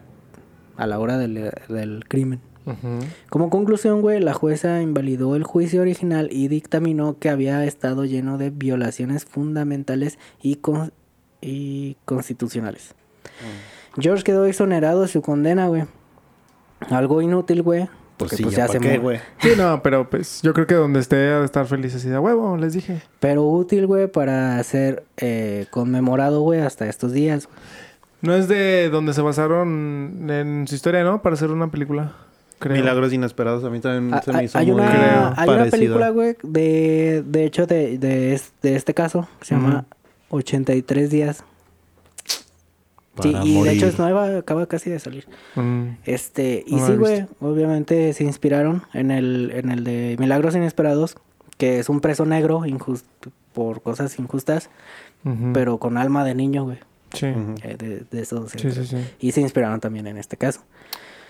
a 0.77 0.87
la 0.87 0.99
hora 0.99 1.17
del, 1.17 1.51
del 1.69 2.05
crimen. 2.07 2.39
Como 3.29 3.49
conclusión, 3.49 4.01
güey, 4.01 4.19
la 4.19 4.33
jueza 4.33 4.81
invalidó 4.81 5.37
el 5.37 5.43
juicio 5.43 5.81
original 5.81 6.27
y 6.33 6.49
dictaminó 6.49 7.17
que 7.17 7.29
había 7.29 7.63
estado 7.63 8.03
lleno 8.03 8.37
de 8.37 8.49
violaciones 8.49 9.23
fundamentales 9.23 10.19
y, 10.41 10.57
con- 10.57 10.91
y 11.39 11.95
constitucionales. 12.03 12.93
George 13.99 14.23
quedó 14.23 14.45
exonerado 14.45 15.01
de 15.01 15.07
su 15.07 15.21
condena, 15.21 15.67
güey. 15.67 15.83
Algo 16.89 17.21
inútil, 17.21 17.61
güey. 17.63 17.87
Porque 18.17 18.35
sí, 18.35 18.43
pues 18.43 18.55
ya 18.55 18.65
ya 18.65 18.71
se 18.73 18.79
qué, 18.79 18.97
güey. 18.97 19.19
Sí, 19.39 19.49
no, 19.57 19.81
pero 19.83 20.09
pues 20.09 20.41
yo 20.41 20.53
creo 20.53 20.65
que 20.65 20.73
donde 20.75 20.99
esté 20.99 21.15
ha 21.31 21.39
de 21.39 21.45
estar 21.45 21.65
feliz 21.67 21.93
así 21.95 22.09
de 22.09 22.17
huevo, 22.17 22.57
les 22.57 22.73
dije. 22.73 23.01
Pero 23.19 23.43
útil, 23.43 23.85
güey, 23.85 24.07
para 24.07 24.61
ser 24.63 25.03
eh, 25.17 25.67
conmemorado, 25.69 26.41
güey, 26.41 26.61
hasta 26.61 26.87
estos 26.87 27.11
días. 27.13 27.47
No 28.21 28.33
es 28.33 28.47
de 28.47 28.89
donde 28.89 29.13
se 29.13 29.21
basaron 29.21 30.27
en 30.29 30.67
su 30.67 30.73
historia, 30.73 31.03
¿no? 31.03 31.21
Para 31.21 31.35
hacer 31.35 31.51
una 31.51 31.69
película. 31.69 32.13
Creo. 32.57 32.75
Milagros 32.77 33.13
inesperados. 33.13 33.63
A 33.63 33.69
mí 33.69 33.79
también 33.79 34.11
Ah, 34.15 34.21
se 34.23 34.31
me 34.33 34.39
hay- 34.39 34.45
hizo 34.45 34.57
hay, 34.57 34.65
muy 34.65 34.75
una, 34.81 34.89
creo, 34.89 35.33
hay 35.37 35.49
una 35.49 35.65
película, 35.65 36.09
güey, 36.09 36.35
de, 36.41 37.23
de 37.23 37.45
hecho, 37.45 37.67
de, 37.67 37.99
de, 37.99 38.33
es- 38.33 38.51
de 38.63 38.75
este 38.75 38.95
caso, 38.95 39.27
que 39.39 39.45
se 39.45 39.53
llama 39.53 39.85
83 40.29 41.11
días. 41.11 41.43
Sí, 43.21 43.35
y 43.43 43.63
de 43.63 43.71
hecho 43.71 43.87
es 43.87 43.97
nueva, 43.99 44.37
acaba 44.37 44.65
casi 44.67 44.89
de 44.89 44.99
salir. 44.99 45.27
Mm. 45.55 45.97
Este, 46.05 46.63
y 46.65 46.75
No 46.75 46.81
la 46.81 46.87
sí, 46.87 46.93
güey, 46.95 47.25
obviamente 47.39 48.13
se 48.13 48.23
inspiraron 48.23 48.83
en 48.93 49.11
el, 49.11 49.51
en 49.53 49.71
el 49.71 49.83
de 49.83 50.15
Milagros 50.19 50.55
Inesperados, 50.55 51.15
que 51.57 51.79
es 51.79 51.89
un 51.89 52.01
preso 52.01 52.25
negro 52.25 52.65
injust 52.65 53.05
por 53.53 53.81
cosas 53.81 54.17
injustas, 54.19 54.69
pero 55.53 55.77
con 55.77 55.97
alma 55.97 56.23
de 56.23 56.35
niño, 56.35 56.63
güey. 56.63 56.77
Sí. 57.13 57.25
Eh, 57.25 57.75
de, 57.77 58.05
de 58.09 58.21
eso 58.21 58.47
se 58.47 58.59
Sí, 58.59 58.71
sí, 58.71 58.85
sí. 58.85 58.97
Y 59.19 59.31
se 59.31 59.41
inspiraron 59.41 59.79
también 59.79 60.07
en 60.07 60.17
este 60.17 60.37
caso. 60.37 60.61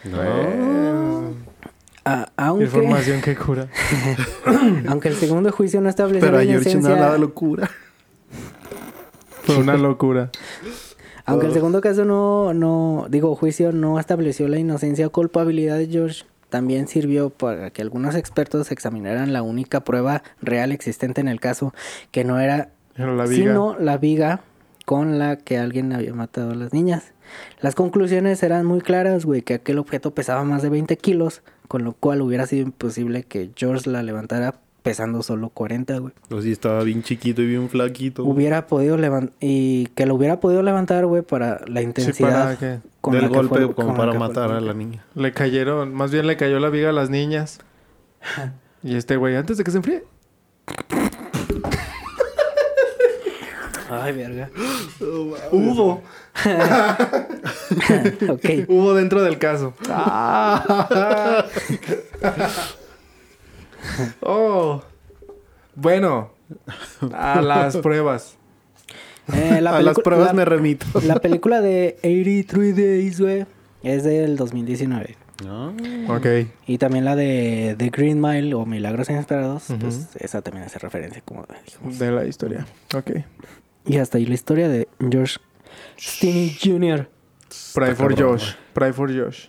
Eh, 0.06 1.34
Ah, 2.10 2.32
aunque, 2.38 2.64
Información 2.64 3.20
que 3.22 3.36
cura. 3.36 3.68
aunque 4.88 5.10
el 5.10 5.16
segundo 5.16 5.52
juicio 5.52 5.82
no 5.82 5.90
estableció 5.90 6.26
Pero 6.26 6.38
la 6.38 6.44
a 6.44 6.46
George 6.46 6.76
no 6.76 6.80
inocencia... 6.80 7.06
da 7.06 7.18
locura. 7.18 7.70
Fue 9.44 9.58
una 9.58 9.76
locura. 9.76 10.32
Aunque 11.28 11.48
el 11.48 11.54
segundo 11.54 11.82
caso 11.82 12.06
no, 12.06 12.54
no, 12.54 13.08
digo, 13.10 13.36
juicio 13.36 13.74
no 13.74 14.00
estableció 14.00 14.48
la 14.48 14.60
inocencia 14.60 15.06
o 15.08 15.12
culpabilidad 15.12 15.78
de 15.78 15.88
George, 15.88 16.24
también 16.50 16.88
sirvió 16.88 17.30
para 17.30 17.70
que 17.70 17.82
algunos 17.82 18.16
expertos 18.16 18.72
examinaran 18.72 19.34
la 19.34 19.42
única 19.42 19.82
prueba 19.82 20.24
real 20.42 20.72
existente 20.72 21.20
en 21.20 21.28
el 21.28 21.42
caso, 21.42 21.74
que 22.12 22.24
no 22.24 22.40
era 22.40 22.70
la 22.96 23.26
viga. 23.26 23.28
sino 23.28 23.76
la 23.78 23.98
viga 23.98 24.42
con 24.86 25.20
la 25.20 25.36
que 25.36 25.58
alguien 25.58 25.92
había 25.92 26.14
matado 26.14 26.52
a 26.52 26.56
las 26.56 26.72
niñas. 26.72 27.12
Las 27.60 27.76
conclusiones 27.76 28.42
eran 28.42 28.66
muy 28.66 28.80
claras, 28.80 29.26
güey, 29.26 29.42
que 29.42 29.56
aquel 29.56 29.80
objeto 29.80 30.16
pesaba 30.16 30.46
más 30.46 30.62
de 30.62 30.70
20 30.70 30.96
kilos, 30.96 31.42
con 31.68 31.84
lo 31.84 31.92
cual 31.92 32.22
hubiera 32.22 32.48
sido 32.48 32.64
imposible 32.64 33.24
que 33.24 33.52
George 33.54 33.90
la 33.90 34.02
levantara 34.02 34.62
pesando 34.84 35.22
solo 35.24 35.50
40, 35.50 35.98
güey. 36.00 36.14
Pues 36.30 36.44
sí, 36.46 36.52
estaba 36.52 36.84
bien 36.84 37.04
chiquito 37.04 37.42
y 37.42 37.48
bien 37.48 37.68
flaquito. 37.70 38.24
güey. 38.24 38.36
Hubiera 38.36 38.68
podido 38.68 38.98
levantar, 38.98 39.34
y 39.40 39.88
que 39.88 40.06
lo 40.06 40.16
hubiera 40.16 40.40
podido 40.40 40.64
levantar, 40.64 41.06
güey, 41.06 41.22
para 41.24 41.60
la 41.68 41.82
Sí, 41.82 41.86
intensidad. 41.88 42.30
para 42.44 42.56
que 42.58 42.80
con 43.02 43.14
Del 43.14 43.24
que 43.30 43.36
golpe 43.36 43.56
fue- 43.66 43.76
como 43.76 43.96
para 43.96 44.12
fue 44.12 44.20
matar 44.20 44.52
a 44.52 44.62
la 44.62 44.74
niña. 44.74 45.04
le 45.16 45.34
cayeron, 45.34 45.94
más 45.94 46.12
bien 46.12 46.26
le 46.28 46.38
cayó 46.38 46.60
la 46.60 46.70
viga 46.70 46.90
a 46.90 46.94
las 46.94 47.10
niñas. 47.10 47.60
Y 48.84 48.96
este 48.96 49.18
güey, 49.18 49.36
antes 49.36 49.58
de 49.58 49.64
que 49.64 49.72
se 49.72 49.78
enfríe. 49.78 50.04
Ay, 53.90 54.14
verga. 54.14 54.50
Hubo. 55.52 56.04
ok. 58.30 58.46
Hubo 58.68 58.94
dentro 58.94 59.24
del 59.24 59.38
caso. 59.40 59.74
Ah. 59.90 61.46
oh. 64.22 64.82
Bueno. 65.76 66.32
A 67.14 67.42
las 67.42 67.78
pruebas. 67.84 68.38
Eh, 69.34 69.60
la 69.62 69.72
a 69.78 69.82
las 69.82 70.00
pruebas 70.00 70.28
la- 70.28 70.34
me 70.34 70.46
remito. 70.46 70.86
La 71.04 71.16
película 71.20 71.62
de 71.62 71.98
83 72.04 72.76
Days, 72.76 73.20
güey, 73.22 73.46
es 73.84 74.04
del 74.04 74.38
2019. 74.38 75.18
No. 75.46 75.76
Ok. 76.16 76.26
Y 76.66 76.78
también 76.80 77.06
la 77.06 77.16
de 77.16 77.76
The 77.78 77.90
Green 77.90 78.20
Mile 78.20 78.56
o 78.56 78.66
Milagros 78.66 79.08
Inesperados, 79.10 79.66
pues 79.80 80.08
esa 80.20 80.42
también 80.42 80.66
hace 80.66 80.80
referencia, 80.80 81.22
como 81.24 81.46
dijimos. 81.64 82.00
De 82.00 82.12
la 82.12 82.26
historia. 82.26 82.66
Ok. 82.96 83.12
Y 83.86 83.98
hasta 83.98 84.18
ahí 84.18 84.26
la 84.26 84.34
historia 84.34 84.68
de 84.68 84.88
George 85.12 85.36
Stinney 86.00 86.58
Jr. 86.60 87.08
Pray 87.76 87.94
for 87.94 88.20
Josh. 88.20 88.54
Pray 88.74 88.92
for 88.94 89.16
Josh. 89.16 89.46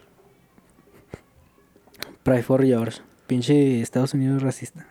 Pray 2.22 2.42
for 2.42 2.62
George. 2.66 2.98
Pinche 3.28 3.80
Estados 3.82 4.14
Unidos 4.14 4.42
racista. 4.42 4.84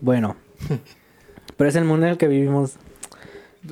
Bueno. 0.00 0.36
Pero 1.56 1.70
es 1.70 1.76
el 1.76 1.84
mundo 1.84 2.04
en 2.06 2.12
el 2.12 2.18
que 2.18 2.28
vivimos. 2.28 2.76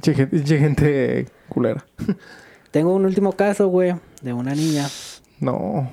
Che 0.00 0.12
gente, 0.12 0.44
che 0.44 0.58
gente 0.58 1.26
culera. 1.48 1.86
Tengo 2.72 2.94
un 2.94 3.06
último 3.06 3.32
caso, 3.32 3.68
güey, 3.68 3.94
de 4.20 4.34
una 4.34 4.54
niña 4.54 4.86
No. 5.40 5.90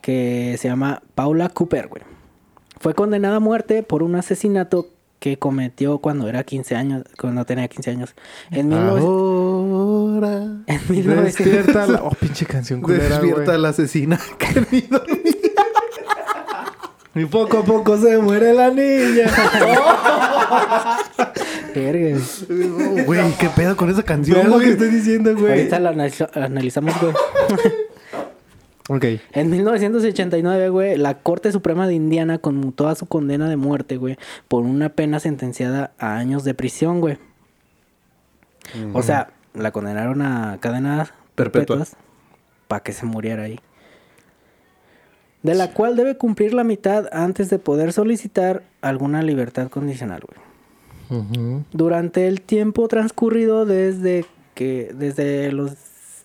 que 0.00 0.56
se 0.58 0.68
llama 0.68 1.02
Paula 1.16 1.48
Cooper, 1.48 1.88
güey. 1.88 2.02
Fue 2.78 2.94
condenada 2.94 3.36
a 3.36 3.40
muerte 3.40 3.82
por 3.82 4.02
un 4.04 4.14
asesinato 4.14 4.90
que 5.18 5.38
cometió 5.38 5.98
cuando 5.98 6.28
era 6.28 6.44
15 6.44 6.76
años, 6.76 7.04
cuando 7.18 7.44
tenía 7.46 7.66
15 7.66 7.90
años. 7.90 8.14
En, 8.50 8.68
19 8.68 8.90
Ahora. 8.90 9.02
En 10.66 10.80
1900 10.88 11.24
Despierta 11.24 11.86
la... 11.86 12.02
Oh, 12.02 12.10
pinche 12.10 12.46
canción 12.46 12.80
culera, 12.80 13.18
Despierta 13.18 13.58
la 13.58 13.70
asesina 13.70 14.20
querido. 14.38 15.02
Y 17.16 17.24
poco 17.26 17.58
a 17.58 17.64
poco 17.64 17.96
se 17.96 18.18
muere 18.18 18.52
la 18.54 18.70
niña. 18.70 19.26
Verga. 21.74 22.18
Güey, 23.06 23.32
¿qué 23.38 23.48
pedo 23.50 23.76
con 23.76 23.88
esa 23.90 24.02
canción, 24.02 24.36
Vean 24.38 24.50
lo 24.50 24.58
que 24.58 24.70
estoy 24.70 24.88
diciendo, 24.88 25.34
güey. 25.36 25.52
Ahorita 25.52 25.78
la 25.80 25.90
analiza- 25.92 26.30
analizamos, 26.34 26.94
güey. 27.00 27.12
Ok. 28.88 29.04
En 29.32 29.50
1989, 29.50 30.68
güey, 30.68 30.96
la 30.98 31.14
Corte 31.18 31.52
Suprema 31.52 31.86
de 31.86 31.94
Indiana 31.94 32.38
conmutó 32.38 32.88
a 32.88 32.94
su 32.94 33.06
condena 33.06 33.48
de 33.48 33.56
muerte, 33.56 33.96
güey, 33.96 34.18
por 34.48 34.64
una 34.64 34.90
pena 34.90 35.20
sentenciada 35.20 35.92
a 35.98 36.16
años 36.16 36.44
de 36.44 36.54
prisión, 36.54 37.00
güey. 37.00 37.16
O 38.92 39.02
sea, 39.02 39.30
la 39.54 39.70
condenaron 39.70 40.22
a 40.22 40.58
cadenas 40.60 41.12
Perpetua. 41.34 41.76
perpetuas 41.76 41.96
para 42.68 42.82
que 42.82 42.92
se 42.92 43.06
muriera 43.06 43.44
ahí. 43.44 43.60
De 45.42 45.54
la 45.54 45.72
cual 45.72 45.94
debe 45.96 46.16
cumplir 46.16 46.54
la 46.54 46.64
mitad 46.64 47.06
antes 47.12 47.50
de 47.50 47.58
poder 47.58 47.92
solicitar 47.92 48.62
alguna 48.80 49.22
libertad 49.22 49.68
condicional, 49.68 50.22
güey. 50.26 50.44
Durante 51.70 52.26
el 52.26 52.40
tiempo 52.40 52.88
transcurrido 52.88 53.66
desde 53.66 54.24
que 54.54 54.90
desde 54.94 55.52
los 55.52 55.72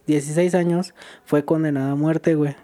16 0.08 0.56
años 0.56 0.94
fue 1.26 1.44
condenada 1.44 1.92
a 1.92 1.96
muerte, 1.96 2.36
güey. 2.36 2.56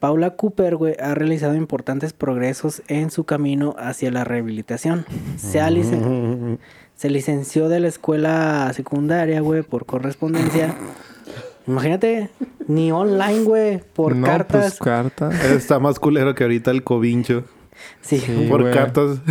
Paula 0.00 0.30
Cooper, 0.30 0.74
güey, 0.74 0.96
ha 0.98 1.14
realizado 1.14 1.54
importantes 1.54 2.12
progresos 2.12 2.82
en 2.88 3.12
su 3.12 3.22
camino 3.22 3.76
hacia 3.78 4.10
la 4.10 4.24
rehabilitación. 4.24 5.06
Se, 5.36 5.60
ha 5.60 5.70
se 7.02 7.10
licenció 7.10 7.68
de 7.68 7.80
la 7.80 7.88
escuela 7.88 8.70
secundaria, 8.74 9.40
güey, 9.40 9.62
por 9.62 9.86
correspondencia. 9.86 10.72
Imagínate, 11.66 12.30
ni 12.68 12.92
online, 12.92 13.42
güey, 13.42 13.80
por 13.92 14.14
no, 14.14 14.24
cartas. 14.24 14.76
Pues, 14.78 14.78
cartas. 14.78 15.44
Está 15.50 15.80
más 15.80 15.98
culero 15.98 16.36
que 16.36 16.44
ahorita 16.44 16.70
el 16.70 16.84
covincho. 16.84 17.42
sí, 18.02 18.20
Sí. 18.20 18.46
por 18.48 18.62
güey. 18.62 18.72
cartas. 18.72 19.18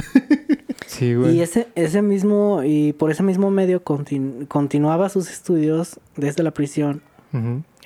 Sí, 0.86 1.16
güey. 1.16 1.38
Y 1.38 1.42
ese, 1.42 1.70
ese 1.76 2.02
mismo, 2.02 2.64
y 2.66 2.92
por 2.92 3.12
ese 3.12 3.24
mismo 3.24 3.50
medio 3.50 3.82
continu- 3.82 4.46
continuaba 4.50 5.08
sus 5.08 5.32
estudios 5.32 6.02
desde 6.18 6.44
la 6.44 6.52
prisión, 6.52 7.02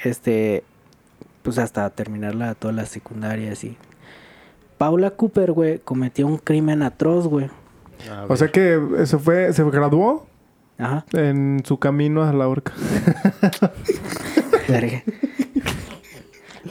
este, 0.04 0.64
pues 1.44 1.60
hasta 1.60 1.88
terminar 1.92 2.34
la, 2.34 2.56
toda 2.56 2.74
la 2.74 2.88
secundaria 2.88 3.52
así. 3.52 3.78
Paula 4.80 5.12
Cooper, 5.12 5.52
güey, 5.52 5.78
cometió 5.78 6.26
un 6.26 6.38
crimen 6.40 6.82
atroz, 6.82 7.28
güey. 7.28 7.52
O 8.28 8.36
sea 8.38 8.50
que 8.50 8.80
eso 9.00 9.20
fue, 9.20 9.52
se 9.54 9.64
graduó 9.64 10.26
Ajá. 10.78 11.06
en 11.14 11.62
su 11.66 11.78
camino 11.80 12.24
a 12.24 12.34
la 12.34 12.48
horca. 12.48 12.74
verga. 14.68 15.04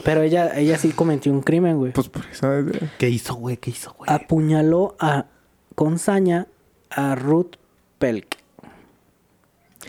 Pero 0.03 0.21
ella, 0.21 0.57
ella 0.59 0.77
sí 0.77 0.89
cometió 0.91 1.31
un 1.31 1.41
crimen, 1.41 1.77
güey. 1.77 1.91
Pues 1.93 2.09
por 2.09 2.23
eso. 2.25 2.53
eh, 2.59 2.89
¿Qué 2.99 3.09
hizo, 3.09 3.35
güey? 3.35 3.57
¿Qué 3.57 3.71
hizo, 3.71 3.93
güey? 3.97 4.09
Apuñaló 4.11 4.95
a, 4.99 5.25
con 5.73 5.97
saña 5.99 6.47
a 6.89 7.15
Ruth 7.15 7.55
Pelk, 7.97 8.37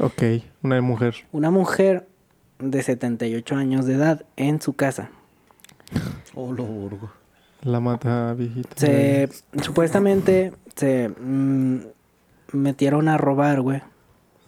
Ok, 0.01 0.23
una 0.63 0.81
mujer. 0.81 1.15
una 1.33 1.51
mujer 1.51 2.07
de 2.59 2.83
78 2.83 3.57
años 3.57 3.85
de 3.87 3.95
edad, 3.95 4.25
en 4.37 4.61
su 4.61 4.75
casa. 4.75 5.11
Oh, 6.35 6.53
lo 6.53 6.65
burgo. 6.65 7.11
La 7.63 7.81
mata 7.81 8.33
viejita. 8.35 8.69
Se, 8.77 9.29
supuestamente 9.63 10.53
se 10.77 11.09
mm, 11.09 11.79
metieron 12.53 13.09
a 13.09 13.17
robar, 13.19 13.61
güey. 13.61 13.83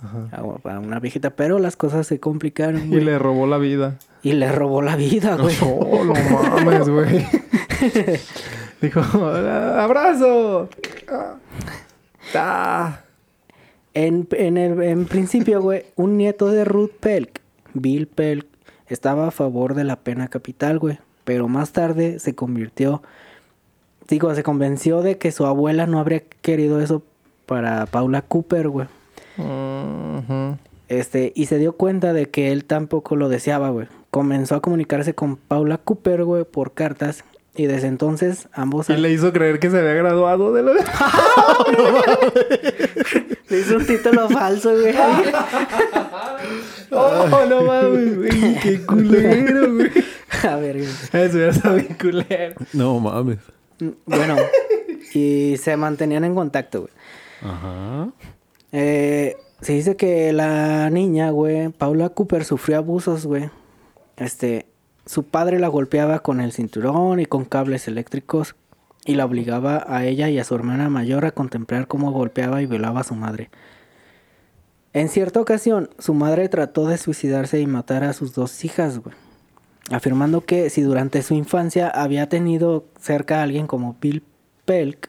Ajá. 0.01 0.29
A, 0.31 0.71
a 0.75 0.79
una 0.79 1.01
viejita, 1.01 1.31
pero 1.31 1.59
las 1.59 1.77
cosas 1.77 2.07
se 2.07 2.21
complicaron, 2.21 2.85
Y 2.85 2.89
güey. 2.89 3.05
le 3.05 3.19
robó 3.19 3.47
la 3.47 3.59
vida. 3.59 3.99
Y 4.23 4.33
le 4.33 4.53
robó 4.53 4.81
la 4.83 4.95
vida, 4.97 5.37
güey. 5.37 5.57
Oh, 5.63 6.05
no 6.05 6.15
mames, 6.15 6.89
güey. 6.89 7.27
Dijo, 8.81 9.01
abrazo. 9.01 10.69
Ah. 12.35 13.01
En, 13.95 14.29
en, 14.33 14.57
el, 14.57 14.81
en 14.83 15.07
principio, 15.07 15.61
güey, 15.61 15.87
un 15.97 16.17
nieto 16.17 16.49
de 16.51 16.65
Ruth 16.65 16.93
Pelk, 17.01 17.41
Bill 17.75 18.07
Pelk, 18.07 18.47
estaba 18.87 19.29
a 19.29 19.31
favor 19.33 19.75
de 19.75 19.85
la 19.85 19.97
pena 19.97 20.29
capital, 20.29 20.79
güey. 20.79 20.99
Pero 21.25 21.49
más 21.49 21.73
tarde 21.73 22.19
se 22.21 22.35
convirtió, 22.35 23.03
digo, 24.09 24.35
se 24.35 24.43
convenció 24.43 25.03
de 25.03 25.19
que 25.19 25.33
su 25.33 25.47
abuela 25.47 25.87
no 25.87 26.01
habría 26.01 26.23
querido 26.43 26.81
eso 26.81 27.03
para 27.47 27.87
Paula 27.87 28.23
Cooper, 28.23 28.69
güey. 28.69 28.87
Este, 30.89 31.33
y 31.35 31.47
se 31.47 31.59
dio 31.59 31.73
cuenta 31.73 32.13
de 32.13 32.31
que 32.31 32.51
él 32.51 32.65
tampoco 32.65 33.17
lo 33.17 33.29
deseaba, 33.29 33.71
güey. 33.71 33.89
Comenzó 34.11 34.55
a 34.55 34.63
comunicarse 34.63 35.15
con 35.15 35.37
Paula 35.37 35.79
Cooper, 35.79 36.25
güey, 36.25 36.45
por 36.45 36.73
cartas. 36.73 37.25
Y 37.55 37.67
desde 37.67 37.89
entonces 37.89 38.49
ambos... 38.53 38.89
Y 38.89 38.97
le 38.97 39.11
hizo 39.11 39.33
creer 39.33 39.59
que 39.59 39.69
se 39.69 39.79
había 39.79 39.95
graduado 39.95 40.53
de 40.53 40.63
la... 40.63 40.73
le 43.49 43.59
hizo 43.59 43.77
un 43.77 43.87
título 43.87 44.29
falso, 44.29 44.71
güey. 44.71 44.95
Oh, 46.91 47.45
no 47.49 47.65
mames, 47.65 48.17
güey. 48.17 48.61
Qué 48.63 48.81
culero, 48.87 49.75
güey. 49.75 49.91
a 50.45 50.57
ver, 50.57 50.79
güey. 50.79 51.25
Eso 51.25 51.39
ya 51.39 51.49
está 51.49 51.75
bien 51.75 51.97
culero. 52.01 52.55
No 52.73 53.01
mames. 53.01 53.39
Bueno, 54.07 54.37
y 55.15 55.57
se 55.59 55.77
mantenían 55.77 56.25
en 56.25 56.35
contacto, 56.35 56.83
güey. 56.83 56.93
Ajá. 57.43 58.11
Eh, 58.73 59.37
se 59.61 59.73
dice 59.73 59.97
que 59.97 60.33
la 60.33 60.91
niña, 60.91 61.31
güey, 61.31 61.69
Paula 61.71 62.11
Cooper 62.11 62.45
sufrió 62.45 62.79
abusos, 62.79 63.27
güey. 63.27 63.51
Este, 64.17 64.67
su 65.07 65.25
padre 65.25 65.59
la 65.59 65.69
golpeaba 65.69 66.21
con 66.21 66.41
el 66.41 66.53
cinturón 66.53 67.21
y 67.21 67.27
con 67.27 67.45
cables 67.45 67.89
eléctricos 67.89 68.57
y 69.05 69.15
la 69.15 69.25
obligaba 69.25 69.85
a 69.89 70.05
ella 70.05 70.29
y 70.29 70.39
a 70.39 70.45
su 70.45 70.55
hermana 70.55 70.91
mayor 70.91 71.25
a 71.25 71.31
contemplar 71.31 71.87
cómo 71.87 72.13
golpeaba 72.13 72.61
y 72.63 72.67
violaba 72.67 73.01
a 73.01 73.05
su 73.05 73.15
madre. 73.15 73.51
En 74.93 75.09
cierta 75.09 75.41
ocasión, 75.41 75.91
su 75.99 76.15
madre 76.15 76.49
trató 76.49 76.87
de 76.87 76.99
suicidarse 76.99 77.61
y 77.61 77.67
matar 77.67 78.05
a 78.05 78.13
sus 78.13 78.35
dos 78.35 78.65
hijas, 78.65 78.99
güey. 78.99 79.15
Afirmando 79.91 80.43
que 80.43 80.71
si 80.71 80.83
durante 80.83 81.23
su 81.23 81.35
infancia 81.35 81.89
había 81.89 82.29
tenido 82.29 82.87
cerca 83.01 83.41
a 83.41 83.43
alguien 83.43 83.67
como 83.67 83.97
Bill 84.01 84.23
Pelk, 84.65 85.09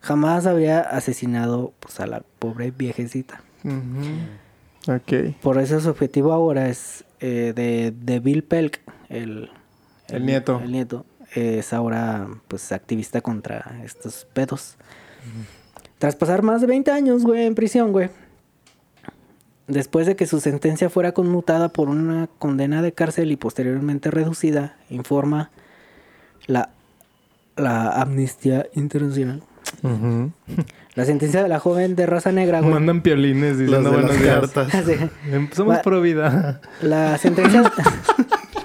jamás 0.00 0.46
habría 0.46 0.80
asesinado 0.80 1.72
pues, 1.80 1.98
a 2.00 2.06
la 2.06 2.22
pobre 2.38 2.70
viejecita. 2.70 3.42
Ujú. 3.64 4.94
Ok. 4.94 5.34
Por 5.40 5.58
eso 5.58 5.80
su 5.80 5.88
objetivo 5.88 6.32
ahora 6.32 6.68
es 6.68 7.04
eh, 7.20 7.52
de, 7.54 7.92
de 7.98 8.20
Bill 8.20 8.44
Pelk, 8.44 8.80
el, 9.08 9.50
El 10.08 10.26
nieto. 10.26 10.60
El 10.62 10.72
nieto 10.72 11.04
es 11.34 11.72
ahora 11.72 12.28
pues 12.48 12.72
activista 12.72 13.20
contra 13.20 13.80
estos 13.84 14.26
pedos. 14.32 14.76
Tras 15.98 16.16
pasar 16.16 16.42
más 16.42 16.60
de 16.60 16.66
20 16.68 16.90
años, 16.90 17.24
güey, 17.24 17.44
en 17.44 17.54
prisión, 17.54 17.92
güey. 17.92 18.08
Después 19.68 20.06
de 20.06 20.16
que 20.16 20.26
su 20.26 20.40
sentencia 20.40 20.88
fuera 20.90 21.12
conmutada 21.12 21.68
por 21.68 21.88
una 21.90 22.28
condena 22.38 22.80
de 22.82 22.92
cárcel 22.92 23.30
y 23.30 23.36
posteriormente 23.36 24.10
reducida, 24.10 24.76
informa 24.88 25.50
la, 26.46 26.70
la 27.56 27.90
Amnistía 28.00 28.66
Internacional. 28.74 29.42
La 30.94 31.04
sentencia 31.04 31.42
de 31.42 31.48
la 31.48 31.58
joven 31.60 31.94
de 31.94 32.06
raza 32.06 32.32
negra, 32.32 32.60
güey. 32.60 32.72
Mandan 32.72 33.02
piolines 33.02 33.58
Las 33.58 33.84
diciendo 33.84 34.12
días. 34.14 34.50
cartas. 34.52 34.72
Sí. 34.86 34.94
Em, 35.30 35.50
Somos 35.52 35.76
Va- 35.76 35.82
pro 35.82 36.00
vida. 36.00 36.60
La 36.80 37.18
sentencia. 37.18 37.70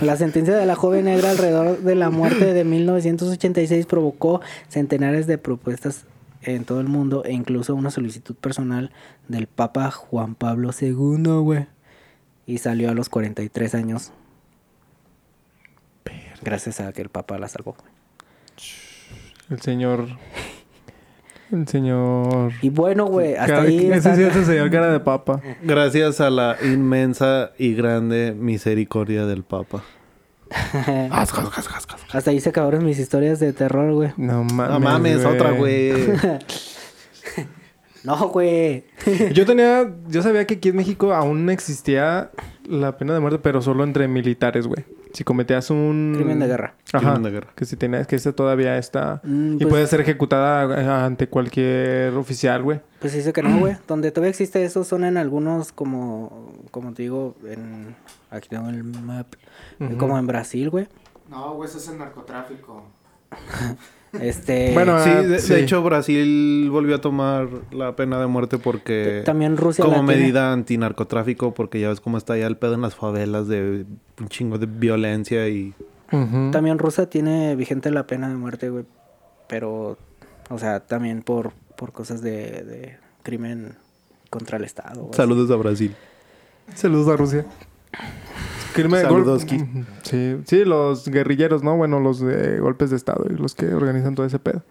la 0.00 0.16
sentencia 0.16 0.56
de 0.56 0.66
la 0.66 0.74
joven 0.74 1.04
negra 1.04 1.30
alrededor 1.30 1.78
de 1.80 1.94
la 1.94 2.10
muerte 2.10 2.52
de 2.54 2.64
1986 2.64 3.86
provocó 3.86 4.40
centenares 4.68 5.26
de 5.26 5.38
propuestas 5.38 6.04
en 6.46 6.64
todo 6.64 6.80
el 6.80 6.88
mundo 6.88 7.22
e 7.24 7.32
incluso 7.32 7.74
una 7.74 7.90
solicitud 7.90 8.34
personal 8.34 8.90
del 9.28 9.46
Papa 9.46 9.90
Juan 9.90 10.34
Pablo 10.34 10.70
II, 10.80 10.92
güey. 11.42 11.66
Y 12.46 12.58
salió 12.58 12.90
a 12.90 12.94
los 12.94 13.08
43 13.08 13.74
años. 13.74 14.12
Gracias 16.42 16.80
a 16.80 16.92
que 16.92 17.02
el 17.02 17.08
Papa 17.08 17.38
la 17.38 17.48
salvó. 17.48 17.72
güey. 17.78 17.90
El 19.50 19.60
señor. 19.60 20.06
El 21.52 21.66
señor. 21.68 22.52
Y 22.62 22.70
bueno, 22.70 23.06
güey, 23.06 23.34
hasta 23.36 23.62
ahí. 23.62 23.86
Ese 23.86 23.96
está- 23.96 24.16
sí 24.16 24.22
es 24.22 24.34
el 24.36 24.44
señor 24.44 24.70
cara 24.70 24.90
de 24.92 24.98
papa. 25.00 25.40
Gracias 25.62 26.20
a 26.20 26.28
la 26.30 26.56
inmensa 26.62 27.52
y 27.58 27.74
grande 27.74 28.34
misericordia 28.36 29.26
del 29.26 29.44
Papa. 29.44 29.84
hasta 31.10 32.30
ahí 32.30 32.40
se 32.40 32.50
acabaron 32.50 32.84
mis 32.84 32.98
historias 32.98 33.40
de 33.40 33.52
terror, 33.52 33.92
güey. 33.92 34.12
No 34.16 34.44
mames. 34.44 34.70
No 34.70 34.80
mames, 34.80 35.24
otra, 35.24 35.50
güey. 35.52 35.92
No, 38.06 38.28
güey. 38.28 38.84
Yo 39.32 39.44
tenía. 39.44 39.92
Yo 40.06 40.22
sabía 40.22 40.46
que 40.46 40.54
aquí 40.54 40.68
en 40.68 40.76
México 40.76 41.12
aún 41.12 41.50
existía 41.50 42.30
la 42.64 42.96
pena 42.96 43.14
de 43.14 43.18
muerte, 43.18 43.40
pero 43.42 43.60
solo 43.60 43.82
entre 43.82 44.06
militares, 44.06 44.68
güey. 44.68 44.84
Si 45.12 45.24
cometías 45.24 45.70
un. 45.70 46.14
Crimen 46.16 46.38
de 46.38 46.46
guerra. 46.46 46.74
Ajá. 46.92 47.00
Crimen 47.00 47.22
de 47.24 47.30
guerra. 47.32 47.48
Que 47.56 47.64
si 47.64 47.74
tenías. 47.74 48.06
Que 48.06 48.14
ese 48.14 48.32
todavía 48.32 48.78
está. 48.78 49.20
Mm, 49.24 49.54
y 49.54 49.58
pues- 49.58 49.68
puede 49.70 49.86
ser 49.88 50.02
ejecutada 50.02 50.80
eh, 50.80 51.04
ante 51.04 51.28
cualquier 51.28 52.14
oficial, 52.14 52.62
güey. 52.62 52.80
Pues 53.00 53.12
dice 53.12 53.32
que 53.32 53.42
no, 53.42 53.58
güey. 53.58 53.76
Donde 53.88 54.12
todavía 54.12 54.30
existe 54.30 54.62
eso 54.64 54.84
son 54.84 55.02
en 55.04 55.16
algunos, 55.16 55.72
como, 55.72 56.52
como 56.70 56.92
te 56.94 57.02
digo, 57.02 57.34
en... 57.44 57.96
Aquí 58.30 58.48
tengo 58.48 58.68
el 58.68 58.82
map. 58.84 59.26
Como 59.98 60.18
en 60.18 60.26
Brasil, 60.26 60.70
güey. 60.70 60.88
No, 61.30 61.54
güey, 61.54 61.68
eso 61.68 61.78
es 61.78 61.88
el 61.88 61.98
narcotráfico. 61.98 62.84
Este... 64.20 64.70
Bueno, 64.74 65.02
Sí, 65.02 65.10
Ah, 65.10 65.22
de, 65.22 65.28
de 65.28 65.38
sí. 65.40 65.54
hecho 65.54 65.82
Brasil 65.82 66.68
volvió 66.70 66.96
a 66.96 67.00
tomar 67.00 67.48
la 67.72 67.94
pena 67.96 68.18
de 68.20 68.26
muerte 68.26 68.56
porque... 68.58 69.22
También 69.26 69.56
Rusia 69.56 69.84
Como 69.84 69.96
la 69.98 70.04
tiene. 70.04 70.20
medida 70.22 70.52
antinarcotráfico 70.52 71.52
porque 71.52 71.80
ya 71.80 71.88
ves 71.90 72.00
cómo 72.00 72.16
está 72.16 72.36
ya 72.38 72.46
el 72.46 72.56
pedo 72.56 72.74
en 72.74 72.80
las 72.82 72.94
favelas 72.94 73.46
de 73.48 73.84
un 74.18 74.28
chingo 74.28 74.58
de 74.58 74.66
violencia 74.66 75.48
y... 75.48 75.74
También 76.08 76.78
Rusia 76.78 77.10
tiene 77.10 77.56
vigente 77.56 77.90
la 77.90 78.06
pena 78.06 78.28
de 78.28 78.36
muerte, 78.36 78.70
güey. 78.70 78.84
Pero, 79.48 79.98
o 80.48 80.58
sea, 80.58 80.80
también 80.80 81.22
por, 81.22 81.52
por 81.76 81.92
cosas 81.92 82.22
de, 82.22 82.62
de 82.62 82.96
crimen 83.24 83.74
contra 84.30 84.56
el 84.56 84.64
Estado. 84.64 85.08
así. 85.10 85.16
Saludos 85.16 85.50
a 85.50 85.56
Brasil. 85.56 85.94
Saludos 86.74 87.08
a 87.12 87.16
Rusia. 87.16 87.44
Crimen- 88.74 89.02
Saludoski. 89.02 89.58
gol- 89.58 89.86
Sí, 90.02 90.36
sí, 90.46 90.64
los 90.64 91.08
guerrilleros, 91.08 91.62
¿no? 91.62 91.76
Bueno, 91.76 91.98
los 92.00 92.20
de 92.20 92.58
golpes 92.60 92.90
de 92.90 92.96
estado 92.96 93.24
y 93.30 93.34
los 93.34 93.54
que 93.54 93.72
organizan 93.74 94.14
todo 94.14 94.26
ese 94.26 94.38
pedo. 94.38 94.62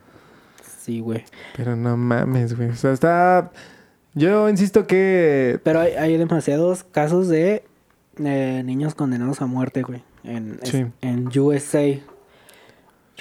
Sí, 0.82 1.00
güey. 1.00 1.26
Pero 1.58 1.76
no 1.76 1.98
mames, 1.98 2.56
güey. 2.56 2.70
O 2.70 2.76
sea, 2.76 2.92
está. 2.92 3.52
Yo 4.14 4.48
insisto 4.50 4.86
que. 4.86 5.60
Pero 5.64 5.80
hay, 5.80 5.94
hay 5.94 6.18
demasiados 6.18 6.84
casos 6.84 7.28
de 7.28 7.64
eh, 8.24 8.62
niños 8.64 8.94
condenados 8.96 9.42
a 9.42 9.48
muerte, 9.48 9.82
güey. 9.82 10.04
En, 10.24 10.60
Sí. 10.64 10.86
en 11.02 11.28
USA. 11.40 12.00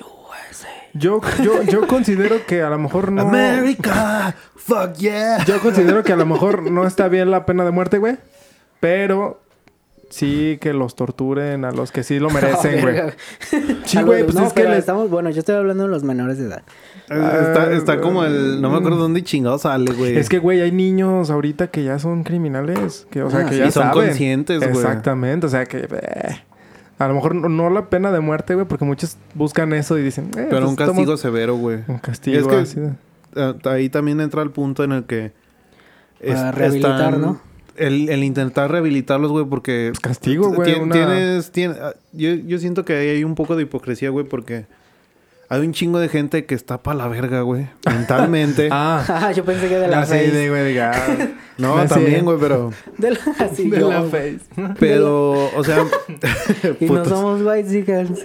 USA. 0.01 0.69
Yo, 0.93 1.21
yo, 1.43 1.63
yo 1.63 1.87
considero 1.89 2.45
que 2.47 2.63
a 2.63 2.71
lo 2.71 2.79
mejor 2.79 3.11
no. 3.11 3.23
America, 3.23 4.37
fuck 4.57 4.93
yeah. 4.99 5.45
Yo 5.45 5.61
considero 5.61 6.03
que 6.05 6.13
a 6.13 6.17
lo 6.17 6.27
mejor 6.27 6.71
no 6.71 6.87
está 6.87 7.09
bien 7.09 7.31
la 7.31 7.47
pena 7.47 7.65
de 7.65 7.71
muerte, 7.71 7.99
güey. 7.99 8.17
Pero 8.81 9.41
sí 10.11 10.59
que 10.61 10.73
los 10.73 10.95
torturen 10.95 11.65
a 11.65 11.71
los 11.73 11.93
que 11.93 12.03
sí 12.03 12.19
lo 12.19 12.31
merecen, 12.31 12.81
güey. 12.83 12.97
Sí, 13.85 13.99
Ah, 13.99 14.03
güey, 14.03 14.23
pues 14.25 14.35
no, 14.35 14.47
es 14.47 14.53
que 14.53 14.65
les- 14.65 14.79
estamos, 14.79 15.11
bueno, 15.11 15.31
yo 15.31 15.41
estoy 15.41 15.55
hablando 15.57 15.85
de 15.85 15.89
los 15.91 16.03
menores 16.05 16.39
de 16.39 16.47
edad. 16.47 16.63
Está, 17.09 17.73
está 17.73 18.01
como 18.01 18.25
el... 18.25 18.63
No 18.63 18.71
me 18.71 18.79
acuerdo 18.79 18.97
dónde 18.99 19.23
chingado 19.23 19.59
sale, 19.59 19.93
güey. 19.93 20.17
Es 20.17 20.29
que, 20.29 20.39
güey, 20.39 20.61
hay 20.63 20.73
niños 20.73 21.31
ahorita 21.31 21.67
que 21.69 21.85
ya 21.85 21.99
son 21.99 22.25
criminales. 22.25 23.07
Que, 23.11 23.23
o 23.23 23.31
sea, 23.31 23.41
Ah, 23.41 23.45
que 23.47 23.53
sí. 23.55 23.59
ya 23.59 23.67
Y 23.67 23.73
son 23.73 23.83
saben. 23.85 24.07
conscientes, 24.07 24.59
güey. 24.61 24.71
Exactamente. 24.71 25.47
O 25.47 25.51
sea, 25.51 25.67
que... 25.67 25.87
eh, 25.91 26.41
a 26.99 27.09
lo 27.09 27.15
mejor 27.15 27.35
no, 27.35 27.49
no 27.49 27.71
la 27.71 27.91
pena 27.91 28.11
de 28.13 28.21
muerte, 28.21 28.55
güey, 28.55 28.67
porque 28.67 28.85
muchos 28.85 29.17
buscan 29.35 29.73
eso 29.75 29.99
y 29.99 30.03
dicen... 30.03 30.27
eh, 30.37 30.47
Pero 30.49 30.61
pues 30.61 30.65
un 30.71 30.77
castigo 30.77 31.01
estamos- 31.03 31.21
severo, 31.21 31.57
güey. 31.57 31.81
Un 31.89 31.99
castigo 31.99 32.59
Es 32.59 32.75
que- 32.75 32.91
Eh, 33.37 33.55
ahí 33.65 33.89
también 33.91 34.21
entra 34.21 34.43
el 34.43 34.51
punto 34.51 34.83
en 34.85 34.93
el 34.93 35.05
que... 35.05 35.33
Para 36.27 36.53
rehabilitar, 36.53 37.19
¿no? 37.19 37.41
El, 37.77 38.09
el 38.09 38.23
intentar 38.25 38.71
rehabilitarlos, 38.71 39.31
güey, 39.31 39.45
porque... 39.45 39.89
Pues 39.93 40.01
castigo, 40.01 40.51
güey. 40.51 40.73
Tien- 40.75 40.83
una- 40.83 40.95
Tienes, 40.95 41.53
tien- 41.53 41.77
ah, 41.81 41.95
yo, 42.13 42.35
yo 42.35 42.59
siento 42.59 42.85
que 42.85 42.95
ahí 42.97 43.09
hay 43.09 43.25
un 43.25 43.35
poco 43.35 43.57
de 43.57 43.63
hipocresía, 43.65 44.11
güey, 44.11 44.25
porque 44.27 44.67
Hay 45.49 45.61
un 45.61 45.73
chingo 45.73 45.99
de 45.99 46.09
gente 46.09 46.47
que 46.47 46.55
está 46.55 46.83
para 46.83 46.97
la 46.99 47.09
verga, 47.09 47.43
güey. 47.43 47.69
Mentalmente. 47.87 48.69
Ah, 48.73 49.05
Ah, 49.09 49.33
yo 49.37 49.45
pensé 49.45 49.69
que 49.69 49.77
de 49.79 49.89
la 49.89 50.01
face. 50.03 50.31
de, 50.31 50.49
güey, 50.49 50.79
ah, 50.79 50.93
no, 51.59 51.77
así. 51.79 51.95
también, 51.95 52.25
güey, 52.25 52.39
pero... 52.41 52.73
De 52.99 53.11
la, 53.11 53.19
así 53.41 53.69
de 53.69 53.81
yo, 53.81 53.91
la 53.91 54.03
face. 54.05 54.41
Pero, 54.81 55.51
o 55.57 55.65
sea... 55.65 55.85
Y 56.81 56.87
no 56.87 57.05
somos 57.05 57.43
white 57.43 57.69
chickens. 57.71 58.25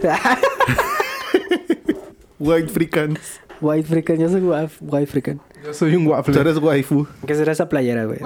White 2.39 2.69
freakans. 2.69 3.19
White 3.61 3.87
freaking, 3.87 4.17
yo 4.19 4.29
soy 4.29 4.41
white, 4.41 4.71
white 4.81 5.07
freaking. 5.11 5.39
Yo 5.65 5.73
soy 5.73 5.95
un 5.95 6.07
waffle. 6.07 6.33
Tú 6.33 6.39
eres 6.39 6.57
waifu. 6.57 7.05
¿Qué 7.27 7.35
será 7.35 7.51
esa 7.51 7.67
playera, 7.67 8.05
güey? 8.05 8.19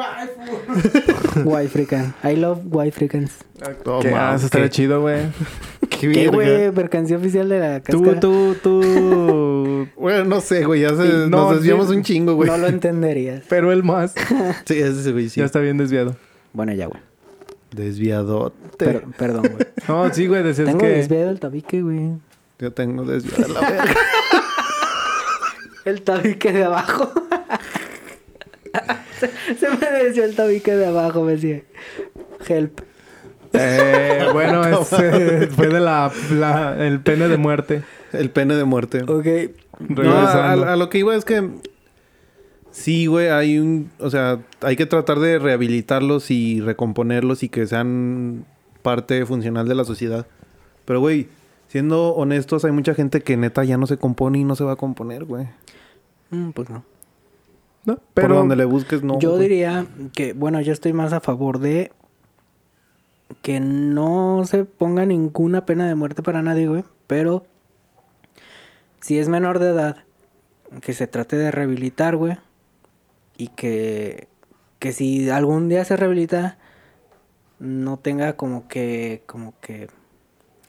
white 1.44 1.70
freaking. 1.70 2.14
I 2.24 2.36
love 2.36 2.60
white 2.72 2.92
freakens. 2.96 3.32
Oh, 3.86 4.00
¿Qué? 4.02 4.12
Man, 4.12 4.36
eso 4.36 4.46
estaría 4.46 4.68
qué- 4.68 4.72
chido, 4.76 5.02
güey. 5.02 5.22
Qué 5.90 6.12
¿Qué, 6.12 6.30
verga. 6.30 6.32
güey? 6.32 6.72
Mercancía 6.72 7.18
oficial 7.18 7.48
de 7.50 7.60
la 7.60 7.80
Tú, 7.82 8.02
cáscara. 8.04 8.20
tú, 8.20 8.56
tú. 8.62 9.88
Bueno, 9.98 10.26
no 10.26 10.42
sé, 10.42 10.64
güey. 10.66 10.82
Ya 10.82 10.90
se, 10.96 11.04
Sí, 11.04 11.10
no, 11.30 11.50
nos 11.50 11.56
desviamos 11.56 11.90
sí. 11.90 11.96
un 11.96 12.04
chingo, 12.04 12.36
güey. 12.36 12.50
No 12.50 12.58
lo 12.58 12.68
entenderías. 12.68 13.44
Pero 13.50 13.72
el 13.72 13.84
más. 13.84 14.14
Sí, 14.66 14.80
ese 14.80 15.12
güey 15.12 15.30
sí. 15.30 15.40
Ya 15.40 15.46
está 15.46 15.60
bien 15.60 15.78
desviado. 15.78 16.16
Bueno, 16.54 16.74
ya, 16.74 16.86
güey. 16.88 17.02
Desviadote. 17.72 18.56
Per- 18.78 19.04
perdón, 19.18 19.42
güey. 19.52 19.66
No, 19.88 20.14
sí, 20.14 20.28
güey, 20.28 20.44
decías 20.44 20.68
Tengo 20.68 20.80
que... 20.80 20.90
desviado 20.90 21.30
el 21.32 21.40
tabique, 21.40 21.82
güey. 21.82 22.12
Yo 22.60 22.72
tengo 22.72 23.04
desviada 23.04 23.48
la 23.48 23.60
verga. 23.70 23.94
El 25.86 26.02
tabique 26.02 26.52
de 26.52 26.64
abajo. 26.64 27.12
se, 29.20 29.28
se 29.58 29.70
me 29.70 30.04
desvió 30.04 30.24
el 30.26 30.36
tabique 30.36 30.76
de 30.76 30.86
abajo, 30.86 31.24
me 31.24 31.34
decía. 31.34 31.62
Help. 32.48 32.80
Eh, 33.54 34.28
bueno, 34.34 34.66
ese 34.82 35.48
fue 35.48 35.68
de 35.68 35.80
la, 35.80 36.12
la- 36.32 36.88
el 36.88 37.00
pene 37.02 37.28
de 37.28 37.38
muerte. 37.38 37.84
El 38.12 38.30
pene 38.30 38.56
de 38.56 38.64
muerte. 38.64 39.04
Ok. 39.04 39.28
No, 39.80 40.12
a- 40.12 40.74
a 40.74 40.76
lo 40.76 40.90
que 40.90 41.00
iba 41.00 41.16
es 41.16 41.26
que... 41.26 41.50
Sí, 42.72 43.06
güey, 43.06 43.30
hay 43.30 43.60
un... 43.60 43.92
O 44.00 44.10
sea, 44.10 44.40
hay 44.62 44.76
que 44.76 44.88
tratar 44.88 45.20
de 45.20 45.38
rehabilitarlos 45.38 46.32
y 46.32 46.60
recomponerlos 46.62 47.44
y 47.44 47.50
que 47.50 47.68
sean 47.68 48.46
parte 48.82 49.26
funcional 49.28 49.68
de 49.68 49.76
la 49.76 49.84
sociedad. 49.86 50.26
Pero, 50.86 51.00
güey, 51.00 51.28
siendo 51.74 52.14
honestos, 52.14 52.66
hay 52.66 52.72
mucha 52.72 52.94
gente 52.94 53.24
que 53.24 53.36
neta 53.36 53.64
ya 53.64 53.78
no 53.78 53.88
se 53.88 53.98
compone 53.98 54.38
y 54.38 54.44
no 54.44 54.56
se 54.56 54.64
va 54.64 54.74
a 54.74 54.76
componer, 54.76 55.26
güey. 55.26 55.48
Mm, 56.30 56.52
pues 56.52 56.70
no. 56.70 56.86
No, 57.84 57.96
Por 57.96 58.04
pero... 58.14 58.36
donde 58.36 58.56
le 58.56 58.66
busques, 58.66 59.02
no. 59.02 59.18
yo 59.18 59.32
güey. 59.32 59.42
diría 59.42 59.88
que, 60.14 60.34
bueno, 60.34 60.62
yo 60.62 60.72
estoy 60.72 60.94
más 60.94 61.14
a 61.14 61.20
favor 61.20 61.58
de 61.58 61.92
que 63.42 63.60
no 63.60 64.44
se 64.46 64.66
ponga 64.66 65.08
ninguna 65.08 65.66
pena 65.66 65.88
de 65.88 65.96
muerte 65.96 66.22
para 66.22 66.44
nadie, 66.44 66.68
güey. 66.68 66.84
Pero 67.08 67.44
si 69.02 69.18
es 69.18 69.28
menor 69.28 69.58
de 69.58 69.70
edad, 69.70 69.98
que 70.80 70.94
se 70.94 71.08
trate 71.08 71.38
de 71.38 71.50
rehabilitar, 71.50 72.18
güey. 72.18 72.38
Y 73.36 73.48
que, 73.48 74.28
que 74.78 74.94
si 74.94 75.28
algún 75.32 75.70
día 75.70 75.84
se 75.86 75.98
rehabilita, 75.98 76.60
no 77.58 77.98
tenga 77.98 78.34
como 78.34 78.68
que, 78.68 79.24
como 79.26 79.56
que 79.60 79.88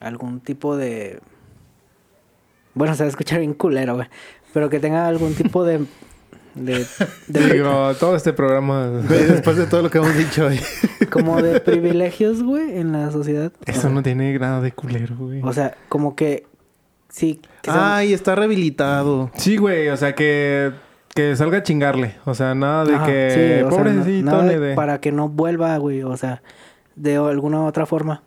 algún 0.05 0.41
tipo 0.41 0.77
de... 0.77 1.21
Bueno, 2.75 2.95
se 2.95 3.05
va 3.05 3.07
a 3.07 3.11
escuchar 3.11 3.41
bien 3.41 3.55
culero, 3.55 3.95
güey. 3.97 4.09
Pero 4.53 4.69
que 4.69 4.81
tenga 4.81 5.07
algún 5.07 5.35
tipo 5.35 5.65
de... 5.65 5.85
de, 6.55 6.87
de- 7.29 7.53
Digo, 7.55 7.95
todo 7.99 8.17
este 8.17 8.33
programa... 8.33 8.87
Después 8.89 9.57
de 9.57 9.67
todo 9.67 9.83
lo 9.83 9.91
que 9.91 9.99
hemos 9.99 10.15
dicho 10.17 10.47
hoy. 10.47 10.61
como 11.11 11.41
de 11.41 11.61
privilegios, 11.61 12.43
güey, 12.43 12.79
en 12.79 12.93
la 12.93 13.11
sociedad. 13.11 13.53
Eso 13.67 13.89
no 13.91 14.03
tiene 14.03 14.37
nada 14.39 14.61
de 14.61 14.73
culero, 14.73 15.17
güey. 15.17 15.41
O 15.43 15.53
sea, 15.53 15.77
como 15.89 16.17
que 16.17 16.47
sí. 17.09 17.41
Que 17.63 17.71
sea- 17.71 17.97
Ay, 17.97 18.13
está 18.13 18.35
rehabilitado. 18.35 19.31
Sí, 19.37 19.57
güey, 19.57 19.89
o 19.89 19.97
sea, 19.97 20.15
que, 20.15 20.73
que 21.15 21.37
salga 21.37 21.59
a 21.59 21.63
chingarle. 21.63 22.17
O 22.25 22.35
sea, 22.35 22.55
nada 22.55 22.85
de 22.85 22.95
Ajá, 22.97 23.07
que... 23.07 23.31
sí, 23.31 23.65
o 23.65 23.71
sea, 23.71 23.79
no- 23.85 23.93
pobrecito, 23.95 24.25
nada 24.31 24.45
de- 24.45 24.75
para 24.75 25.01
que 25.01 25.13
no 25.13 25.29
vuelva, 25.29 25.77
güey, 25.79 26.03
o 26.03 26.17
sea, 26.17 26.43
de 26.97 27.17
alguna 27.17 27.65
otra 27.65 27.87
forma. 27.87 28.23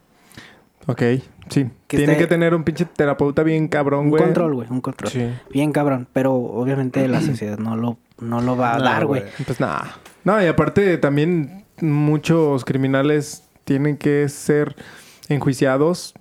Ok, 0.87 1.01
sí. 1.49 1.69
Que 1.87 1.97
Tiene 1.97 2.13
esté- 2.13 2.17
que 2.17 2.27
tener 2.27 2.55
un 2.55 2.63
pinche 2.63 2.85
terapeuta 2.85 3.43
bien 3.43 3.67
cabrón, 3.67 4.05
Un 4.05 4.09
güey. 4.09 4.23
control, 4.23 4.53
güey, 4.55 4.67
un 4.69 4.81
control. 4.81 5.11
Sí. 5.11 5.29
Bien 5.51 5.71
cabrón, 5.71 6.07
pero 6.13 6.33
obviamente 6.33 7.07
la 7.07 7.21
sociedad 7.21 7.57
no 7.57 7.75
lo, 7.75 7.97
no 8.19 8.41
lo 8.41 8.55
va 8.57 8.75
a 8.75 8.77
No, 8.79 8.83
dar, 8.85 9.05
güey. 9.05 9.21
güey. 9.21 9.33
Pues 9.45 9.59
nada. 9.59 9.97
No, 10.23 10.41
y 10.41 10.45
aparte 10.47 10.97
también 10.97 11.65
muchos 11.81 12.63
criminales 12.65 13.43
tienen 13.65 13.97
que 13.97 14.27
ser 14.29 14.75
enjuiciados, 15.29 16.13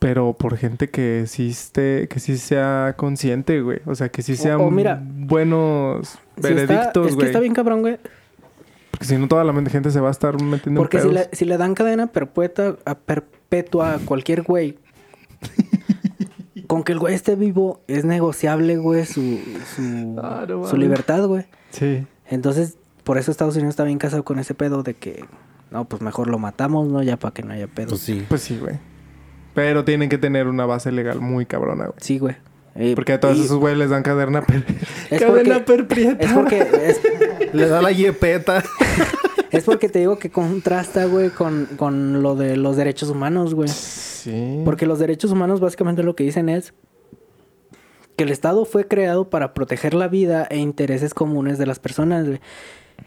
pero 0.00 0.32
por 0.34 0.56
gente 0.56 0.90
que 0.90 1.24
sí 1.28 1.50
esté, 1.50 2.08
que 2.08 2.18
sí 2.20 2.36
sea 2.36 2.94
consciente, 2.96 3.60
güey. 3.62 3.80
O 3.86 3.94
sea, 3.94 4.08
que 4.08 4.22
sí 4.22 4.36
sean 4.36 4.60
o 4.60 4.70
mira, 4.70 5.00
buenos 5.02 6.18
Si 6.36 6.42
veredictos, 6.42 7.06
es 7.06 7.12
que 7.12 7.14
güey. 7.14 7.26
está 7.28 7.40
bien 7.40 7.54
cabrón, 7.54 7.80
güey. 7.80 7.98
Porque 8.90 9.06
si 9.06 9.16
no 9.16 9.26
toda 9.28 9.42
la 9.44 9.52
gente 9.70 9.90
se 9.90 10.00
va 10.00 10.08
a 10.08 10.10
estar 10.12 10.40
metiendo 10.40 10.80
Porque 10.80 10.98
en 10.98 11.02
si 11.04 11.08
pedos. 11.08 11.28
le, 11.30 11.36
si 11.36 11.44
le 11.44 11.56
dan 11.56 11.74
cadena 11.74 12.06
perpetua 12.08 12.76
a, 12.84 12.94
a 13.62 13.98
cualquier 14.04 14.42
güey, 14.42 14.78
con 16.66 16.82
que 16.82 16.92
el 16.92 16.98
güey 16.98 17.14
esté 17.14 17.36
vivo, 17.36 17.80
es 17.88 18.04
negociable, 18.04 18.76
güey, 18.76 19.04
su, 19.04 19.38
su, 19.76 20.16
Ah, 20.22 20.44
no 20.48 20.64
su 20.64 20.72
mames. 20.72 20.78
libertad, 20.78 21.26
güey. 21.26 21.44
Sí. 21.70 22.06
Entonces, 22.28 22.76
por 23.04 23.18
eso 23.18 23.30
Estados 23.30 23.54
Unidos 23.56 23.70
está 23.72 23.84
bien 23.84 23.98
casado 23.98 24.24
con 24.24 24.38
ese 24.38 24.54
pedo 24.54 24.82
de 24.82 24.94
que, 24.94 25.24
no, 25.70 25.84
pues 25.84 26.00
mejor 26.02 26.28
lo 26.28 26.38
matamos, 26.38 26.88
¿no? 26.88 27.02
Ya 27.02 27.16
para 27.18 27.34
que 27.34 27.42
no 27.42 27.52
haya 27.52 27.66
pedo. 27.66 27.90
Pues 27.90 28.00
sí. 28.00 28.24
Pues 28.28 28.40
sí, 28.42 28.58
güey. 28.58 28.76
Pero 29.54 29.84
tienen 29.84 30.08
que 30.08 30.18
tener 30.18 30.48
una 30.48 30.66
base 30.66 30.90
legal 30.90 31.20
muy 31.20 31.46
cabrona, 31.46 31.84
güey. 31.86 31.96
Sí, 32.00 32.18
güey. 32.18 32.36
Y- 32.76 32.94
Porque 32.96 33.12
a 33.12 33.20
todos 33.20 33.36
y 33.36 33.42
esos 33.44 33.58
güeyes 33.58 33.78
les 33.78 33.90
dan 33.90 34.02
cadena, 34.02 34.42
per... 34.42 34.64
Es 35.10 35.20
cadena 35.20 35.62
porque- 35.64 35.84
perpetua. 35.84 36.16
Es 36.26 36.32
porque, 36.32 36.58
es, 36.88 37.00
Le 37.54 37.68
da 37.68 37.80
la 37.82 37.92
yepeta. 37.92 38.64
es 39.56 39.64
porque 39.64 39.88
te 39.88 39.98
digo 40.00 40.18
que 40.18 40.30
contrasta, 40.30 41.04
güey, 41.06 41.30
con, 41.30 41.66
con 41.76 42.22
lo 42.22 42.34
de 42.36 42.56
los 42.56 42.76
derechos 42.76 43.08
humanos, 43.10 43.54
güey. 43.54 43.68
Sí. 43.68 44.60
Porque 44.64 44.86
los 44.86 44.98
derechos 44.98 45.30
humanos 45.32 45.60
básicamente 45.60 46.02
lo 46.02 46.14
que 46.16 46.24
dicen 46.24 46.48
es 46.48 46.74
que 48.16 48.24
el 48.24 48.30
Estado 48.30 48.64
fue 48.64 48.86
creado 48.86 49.28
para 49.28 49.54
proteger 49.54 49.94
la 49.94 50.08
vida 50.08 50.46
e 50.50 50.58
intereses 50.58 51.14
comunes 51.14 51.58
de 51.58 51.66
las 51.66 51.78
personas, 51.80 52.26
güey. 52.26 52.40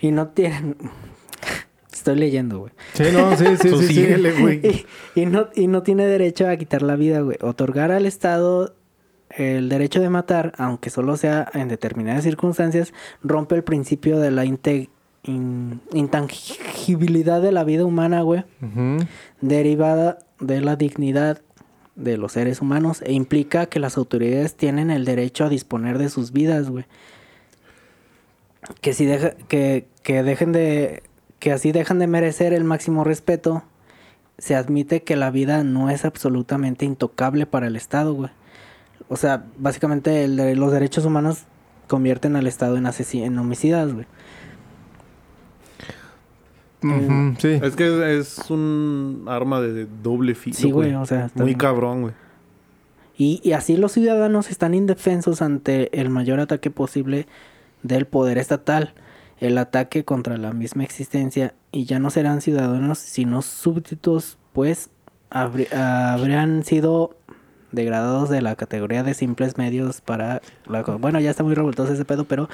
Y 0.02 0.12
no 0.12 0.30
tienen... 0.30 0.76
Estoy 1.94 2.16
leyendo, 2.18 2.60
güey. 2.60 2.74
Sí, 2.94 3.04
no, 3.12 3.36
sí, 3.36 3.46
sí, 3.62 3.70
sí, 3.70 3.88
sí. 3.88 3.88
síguele, 3.96 4.32
güey. 4.40 4.62
Y, 5.16 5.22
y 5.22 5.26
no, 5.26 5.48
y 5.56 5.68
no 5.68 5.82
tiene 5.84 6.06
derecho 6.06 6.48
a 6.48 6.56
quitar 6.58 6.82
la 6.82 6.96
vida, 6.96 7.22
güey. 7.22 7.38
Otorgar 7.42 7.92
al 7.92 8.06
Estado 8.06 8.76
el 9.30 9.68
derecho 9.70 10.00
de 10.02 10.10
matar, 10.10 10.54
aunque 10.58 10.90
solo 10.90 11.18
sea 11.18 11.50
en 11.54 11.68
determinadas 11.68 12.24
circunstancias, 12.24 12.94
rompe 13.24 13.56
el 13.56 13.64
principio 13.64 14.20
de 14.20 14.32
la 14.32 14.46
inte- 14.46 14.90
in- 15.24 15.82
intangibilidad 15.94 17.42
de 17.42 17.52
la 17.52 17.64
vida 17.64 17.86
humana, 17.86 18.22
güey, 18.22 18.44
derivada 19.42 20.20
de 20.40 20.62
la 20.62 20.76
dignidad 20.76 21.42
de 21.96 22.18
los 22.18 22.34
seres 22.34 22.62
humanos 22.62 23.02
e 23.02 23.14
implica 23.14 23.66
que 23.66 23.80
las 23.80 23.98
autoridades 23.98 24.56
tienen 24.56 24.92
el 24.92 25.04
derecho 25.06 25.46
a 25.46 25.50
disponer 25.50 25.98
de 25.98 26.10
sus 26.10 26.32
vidas, 26.32 26.70
güey. 26.70 26.86
Que 28.82 28.94
si 28.94 29.06
deja, 29.06 29.32
que, 29.48 29.88
que 30.04 30.24
dejen 30.24 30.52
de, 30.52 31.04
que 31.40 31.52
así 31.52 31.72
dejan 31.72 32.00
de 32.00 32.08
merecer 32.08 32.54
el 32.54 32.64
máximo 32.64 33.04
respeto, 33.04 33.64
se 34.38 34.56
admite 34.56 35.04
que 35.04 35.16
la 35.16 35.32
vida 35.32 35.64
no 35.64 35.90
es 35.90 36.06
absolutamente 36.06 36.86
intocable 36.86 37.46
para 37.46 37.68
el 37.68 37.76
Estado, 37.76 38.14
güey. 38.14 38.30
O 39.10 39.16
sea, 39.16 39.46
básicamente 39.58 40.24
el 40.26 40.36
los 40.60 40.72
derechos 40.72 41.06
humanos 41.06 41.44
convierten 41.88 42.36
al 42.36 42.46
Estado 42.46 42.78
en, 42.78 42.86
en 42.86 43.40
homicidas, 43.40 43.94
güey. 43.94 44.06
Sí. 46.82 47.60
Es 47.62 47.76
que 47.76 48.18
es 48.20 48.38
un 48.50 49.26
arma 49.28 49.60
de 49.62 49.88
doble 50.04 50.36
filo. 50.36 50.56
Sí, 50.56 50.72
güey, 50.72 50.94
o 50.94 51.06
sea, 51.06 51.26
está 51.26 51.40
Muy 51.40 51.48
bien. 51.50 51.58
cabrón, 51.60 52.02
güey. 52.04 52.14
Y, 53.18 53.42
y 53.44 53.54
así 53.54 53.78
los 53.78 53.94
ciudadanos 53.94 54.52
están 54.52 54.76
indefensos 54.76 55.42
ante 55.42 56.00
el 56.00 56.10
mayor 56.10 56.40
ataque 56.40 56.70
posible 56.70 57.26
del 57.82 58.06
poder 58.06 58.38
estatal, 58.38 58.94
el 59.40 59.58
ataque 59.58 60.04
contra 60.06 60.38
la 60.38 60.54
misma 60.54 60.84
existencia, 60.84 61.56
y 61.72 61.86
ya 61.86 61.98
no 61.98 62.12
serán 62.12 62.42
ciudadanos 62.42 63.00
sino 63.00 63.42
súbditos, 63.42 64.38
pues 64.54 64.92
habrí- 65.32 65.72
habrían 65.74 66.64
sido 66.64 67.17
degradados 67.78 68.30
de 68.30 68.42
la 68.42 68.56
categoría 68.58 69.04
de 69.04 69.14
simples 69.14 69.58
medios 69.58 70.02
para 70.02 70.42
la... 70.66 70.82
Bueno, 70.84 71.22
ya 71.22 71.30
está 71.30 71.44
muy 71.44 71.56
revoltoso 71.56 71.94
ese 71.94 72.04
pedo, 72.04 72.26
pero... 72.26 72.50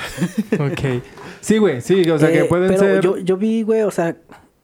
Ok. 0.58 1.02
Sí, 1.42 1.58
güey, 1.58 1.82
sí, 1.82 2.08
o 2.08 2.18
sea 2.18 2.30
que 2.32 2.40
Eh, 2.40 2.44
pueden 2.44 2.68
pero 2.68 2.80
ser. 2.80 3.00
Yo, 3.04 3.18
yo 3.18 3.36
vi, 3.36 3.62
güey, 3.62 3.82
o 3.82 3.90
sea, 3.90 4.16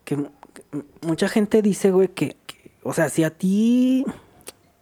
que, 0.04 0.16
que 0.16 0.62
mucha 1.06 1.28
gente 1.28 1.60
dice, 1.60 1.90
güey, 1.90 2.08
que, 2.08 2.36
que- 2.46 2.70
o 2.82 2.92
sea, 2.94 3.08
si 3.10 3.24
a 3.24 3.30
ti, 3.30 4.04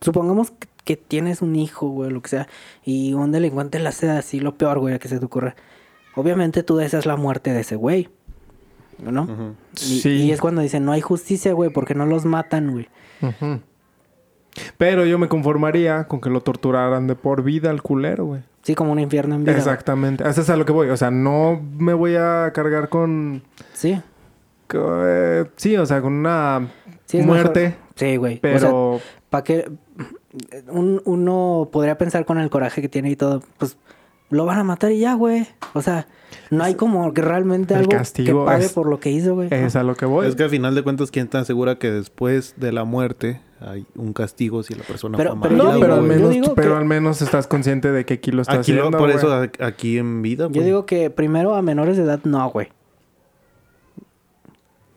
supongamos 0.01 0.51
que, 0.53 0.69
que 0.85 0.97
tienes 0.97 1.41
un 1.43 1.57
hijo, 1.57 1.89
güey, 1.89 2.11
lo 2.11 2.21
que 2.23 2.29
sea, 2.29 2.49
y 2.85 3.15
un 3.15 3.33
delincuente 3.33 3.79
le 3.79 3.89
hace 3.89 4.11
así 4.11 4.39
lo 4.41 4.55
peor, 4.57 4.79
güey, 4.79 4.99
que 4.99 5.09
se 5.09 5.19
te 5.19 5.25
ocurra, 5.25 5.57
obviamente 6.15 6.63
tú 6.63 6.77
deseas 6.77 7.07
la 7.07 7.17
muerte 7.17 7.53
de 7.55 7.61
ese 7.61 7.77
güey, 7.77 8.09
¿no? 8.99 9.55
Y, 9.77 10.01
Sí. 10.01 10.11
y 10.11 10.31
es 10.33 10.41
cuando 10.41 10.61
dicen, 10.61 10.85
no 10.85 10.93
hay 10.93 11.01
justicia, 11.01 11.53
güey, 11.55 11.71
porque 11.71 11.95
no 11.95 12.05
los 12.07 12.25
matan, 12.27 12.71
güey. 12.73 12.89
Ujú. 13.23 13.61
Pero 14.78 15.05
yo 15.06 15.18
me 15.18 15.28
conformaría 15.28 16.05
con 16.09 16.20
que 16.20 16.31
lo 16.31 16.40
torturaran 16.40 17.06
de 17.06 17.14
por 17.16 17.43
vida 17.43 17.70
al 17.70 17.82
culero, 17.82 18.26
güey. 18.26 18.43
Sí, 18.62 18.74
como 18.74 18.93
un 18.93 18.98
infierno 18.98 19.35
en 19.35 19.44
vida. 19.44 19.56
Exactamente. 19.56 20.26
Eso 20.28 20.40
es 20.40 20.48
a 20.51 20.56
lo 20.56 20.64
que 20.64 20.72
voy. 20.72 20.89
O 20.89 20.97
sea, 20.97 21.10
no 21.10 21.60
me 21.76 21.93
voy 21.93 22.16
a 22.16 22.51
cargar 22.55 22.89
con... 22.89 23.43
Sí. 23.74 24.01
eh, 24.72 25.44
sí, 25.56 25.76
o 25.76 25.86
sea, 25.86 26.01
con 26.01 26.12
una 26.14 26.68
Sí, 27.06 27.18
muerte. 27.22 27.60
mejor. 27.60 27.78
Sí, 27.97 28.16
güey. 28.16 28.39
Pero... 28.40 28.93
O 28.94 28.98
sea, 28.98 29.06
¿para 29.31 29.44
qué? 29.44 29.70
Un- 30.68 31.01
uno 31.05 31.68
podría 31.72 31.98
pensar 31.98 32.24
con 32.24 32.39
el 32.39 32.51
coraje 32.51 32.81
que 32.82 32.89
tiene 32.89 33.10
y 33.10 33.16
todo, 33.16 33.43
pues 33.59 33.76
lo 34.31 34.47
van 34.47 34.59
a 34.59 34.64
matar 34.64 34.90
y 34.90 34.98
ya, 35.01 35.14
güey. 35.14 35.47
O 35.74 35.82
sea, 35.82 36.06
no 36.51 36.64
hay 36.64 36.74
como 36.74 37.12
que 37.12 37.22
realmente 37.22 37.74
El 37.74 37.81
algo 37.81 37.93
castigo 37.93 38.44
que 38.44 38.51
pague 38.51 38.64
es- 38.66 38.72
por 38.72 38.89
lo 38.89 38.98
que 38.98 39.10
hizo, 39.10 39.35
güey. 39.35 39.48
es 39.52 39.76
a 39.76 39.82
lo 39.82 39.94
que 39.94 40.06
voy. 40.06 40.26
Es 40.26 40.35
que 40.35 40.43
al 40.44 40.51
final 40.51 40.74
de 40.74 40.82
cuentas, 40.82 41.10
¿quién 41.10 41.28
te 41.28 41.39
asegura 41.39 41.78
que 41.78 41.90
después 41.93 42.55
de 42.56 42.72
la 42.72 42.85
muerte 42.85 43.40
hay 43.66 43.86
un 43.97 44.12
castigo 44.12 44.62
si 44.62 44.74
la 44.74 44.82
persona 44.85 45.16
Pero- 45.16 45.32
fue 45.36 45.49
pero 45.49 45.57
no, 45.57 45.81
pero, 45.81 45.95
al 45.95 46.03
menos, 46.03 46.31
digo 46.31 46.55
pero 46.55 46.70
que- 46.73 46.77
al 46.77 46.85
menos 46.85 47.23
estás 47.23 47.47
consciente 47.47 47.91
de 47.93 48.05
que 48.05 48.15
aquí 48.15 48.31
lo 48.31 48.43
estás 48.43 48.59
Aquí 48.59 48.73
haciendo, 48.73 48.97
por 48.99 49.11
eso 49.11 49.32
a- 49.32 49.49
aquí 49.61 49.99
en 49.99 50.23
vida, 50.23 50.47
Yo 50.47 50.53
pues. 50.53 50.65
digo 50.66 50.86
que 50.86 51.11
primero 51.11 51.55
a 51.55 51.62
menores 51.62 51.97
de 51.97 52.03
edad 52.05 52.20
no, 52.24 52.49
güey. 52.51 52.69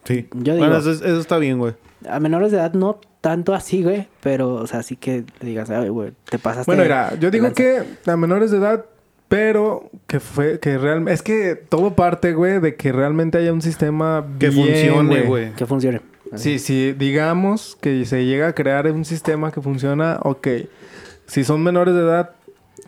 Sí. 0.06 0.28
yo 0.34 0.54
digo- 0.54 0.66
Bueno, 0.66 0.78
eso, 0.80 0.92
es- 0.92 1.02
eso 1.02 1.20
está 1.20 1.38
bien, 1.38 1.58
güey. 1.60 1.74
A 2.10 2.20
menores 2.20 2.52
de 2.52 2.58
edad 2.58 2.74
no 2.74 3.00
tanto 3.22 3.54
así, 3.54 3.84
güey, 3.84 4.08
pero 4.22 4.54
o 4.54 4.68
sea, 4.68 4.84
sí 4.84 4.96
que 4.96 5.26
le 5.42 5.50
digas, 5.50 5.70
"Ay, 5.70 5.90
güey, 5.90 6.12
te 6.30 6.40
pasaste. 6.40 6.70
Bueno, 6.70 6.84
mira, 6.84 7.16
yo 7.20 7.30
digo 7.32 7.46
lanza". 7.48 7.56
que 7.56 7.84
a 8.10 8.16
menores 8.16 8.52
de 8.52 8.58
edad, 8.58 8.86
pero 9.28 9.90
que 10.08 10.22
fue, 10.22 10.60
que 10.62 10.78
realmente, 10.78 11.12
es 11.14 11.22
que 11.22 11.56
todo 11.56 11.94
parte, 11.96 12.34
güey, 12.34 12.62
de 12.62 12.76
que 12.76 12.94
realmente 12.94 13.38
haya 13.38 13.52
un 13.52 13.62
sistema 13.62 14.26
Que 14.40 14.50
bien, 14.50 14.68
funcione, 14.68 15.22
güey. 15.24 15.54
que 15.56 15.66
funcione. 15.66 16.02
Sí, 16.36 16.60
sí, 16.60 16.94
digamos 16.94 17.78
que 17.80 18.06
se 18.06 18.26
llega 18.26 18.48
a 18.48 18.54
crear 18.54 18.92
un 18.92 19.06
sistema 19.06 19.52
que 19.52 19.62
funciona, 19.62 20.20
ok. 20.24 20.48
Si 21.26 21.44
son 21.44 21.64
menores 21.64 21.94
de 21.94 22.02
edad, 22.02 22.32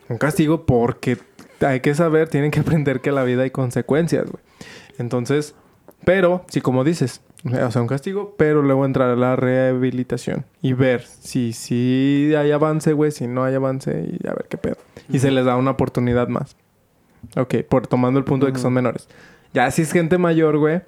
un 0.08 0.18
castigo 0.18 0.66
porque 0.66 1.18
hay 1.60 1.80
que 1.80 1.94
saber, 1.94 2.28
tienen 2.28 2.50
que 2.50 2.60
aprender 2.60 3.00
que 3.00 3.12
la 3.12 3.24
vida 3.24 3.42
hay 3.42 3.50
consecuencias, 3.50 4.24
güey. 4.30 4.42
Entonces, 4.98 5.54
pero, 6.04 6.44
si 6.48 6.60
como 6.60 6.84
dices, 6.84 7.20
o 7.44 7.70
sea, 7.70 7.80
un 7.80 7.88
castigo, 7.88 8.34
pero 8.36 8.62
luego 8.62 8.84
entrar 8.84 9.10
a 9.10 9.16
la 9.16 9.36
rehabilitación 9.36 10.44
y 10.60 10.72
ver 10.72 11.04
si, 11.04 11.52
si 11.52 12.34
hay 12.36 12.52
avance, 12.52 12.92
güey, 12.92 13.10
si 13.10 13.26
no 13.26 13.44
hay 13.44 13.54
avance 13.54 13.90
y 13.90 14.26
a 14.26 14.32
ver 14.32 14.46
qué 14.48 14.58
pedo. 14.58 14.76
Y 15.08 15.18
se 15.18 15.30
les 15.30 15.44
da 15.44 15.56
una 15.56 15.72
oportunidad 15.72 16.28
más. 16.28 16.56
Ok, 17.36 17.56
por 17.68 17.86
tomando 17.86 18.18
el 18.18 18.24
punto 18.24 18.46
de 18.46 18.52
que 18.52 18.58
son 18.58 18.72
menores. 18.72 19.08
Ya 19.52 19.70
si 19.70 19.82
es 19.82 19.92
gente 19.92 20.18
mayor, 20.18 20.58
güey, 20.58 20.82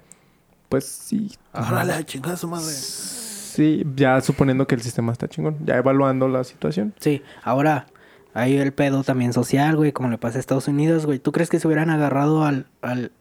pues 0.73 0.85
sí, 0.85 1.29
Árale, 1.51 1.93
a 1.93 2.03
chingar 2.03 2.33
a 2.33 2.35
su 2.35 2.47
madre. 2.47 2.73
Sí, 2.73 3.85
ya 3.95 4.19
suponiendo 4.21 4.65
que 4.65 4.73
el 4.73 4.81
sistema 4.81 5.11
está 5.11 5.27
chingón, 5.27 5.63
ya 5.63 5.77
evaluando 5.77 6.27
la 6.27 6.43
situación. 6.43 6.95
Sí, 6.99 7.21
ahora 7.43 7.85
hay 8.33 8.57
el 8.57 8.73
pedo 8.73 9.03
también 9.03 9.33
social, 9.33 9.75
güey, 9.75 9.91
como 9.91 10.09
le 10.09 10.17
pasa 10.17 10.37
a 10.37 10.39
Estados 10.39 10.67
Unidos, 10.67 11.05
güey. 11.05 11.19
¿Tú 11.19 11.31
crees 11.31 11.51
que 11.51 11.59
se 11.59 11.67
hubieran 11.67 11.91
agarrado 11.91 12.43
al, 12.43 12.65
al 12.81 13.11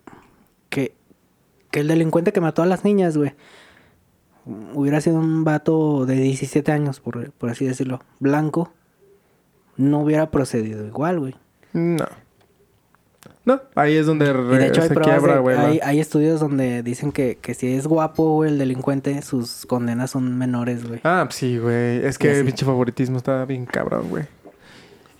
que, 0.70 0.94
que 1.70 1.80
el 1.80 1.88
delincuente 1.88 2.32
que 2.32 2.40
mató 2.40 2.62
a 2.62 2.66
las 2.66 2.86
niñas, 2.86 3.18
güey, 3.18 3.34
hubiera 4.72 5.02
sido 5.02 5.18
un 5.18 5.44
vato 5.44 6.06
de 6.06 6.14
17 6.14 6.72
años, 6.72 7.00
por, 7.00 7.32
por 7.32 7.50
así 7.50 7.66
decirlo, 7.66 8.00
blanco, 8.18 8.72
no 9.76 10.00
hubiera 10.00 10.30
procedido 10.30 10.86
igual, 10.86 11.20
güey. 11.20 11.34
No. 11.74 12.06
No, 13.44 13.60
ahí 13.74 13.96
es 13.96 14.06
donde 14.06 14.32
re- 14.32 14.58
de 14.58 14.66
hecho 14.68 14.82
hay 14.82 14.88
se 14.88 14.94
quiebra, 14.94 15.38
güey. 15.38 15.56
hay, 15.56 15.80
hay 15.82 16.00
estudios 16.00 16.40
donde 16.40 16.82
dicen 16.82 17.10
que, 17.12 17.38
que 17.40 17.54
si 17.54 17.74
es 17.74 17.86
guapo, 17.86 18.34
güey, 18.34 18.50
el 18.50 18.58
delincuente, 18.58 19.20
sus 19.22 19.66
condenas 19.66 20.10
son 20.12 20.38
menores, 20.38 20.86
güey. 20.86 21.00
Ah, 21.04 21.26
sí, 21.30 21.58
güey. 21.58 22.04
Es 22.04 22.18
que 22.18 22.38
el 22.38 22.44
pinche 22.46 22.64
favoritismo 22.64 23.16
está 23.18 23.44
bien 23.44 23.66
cabrón, 23.66 24.08
güey. 24.10 24.24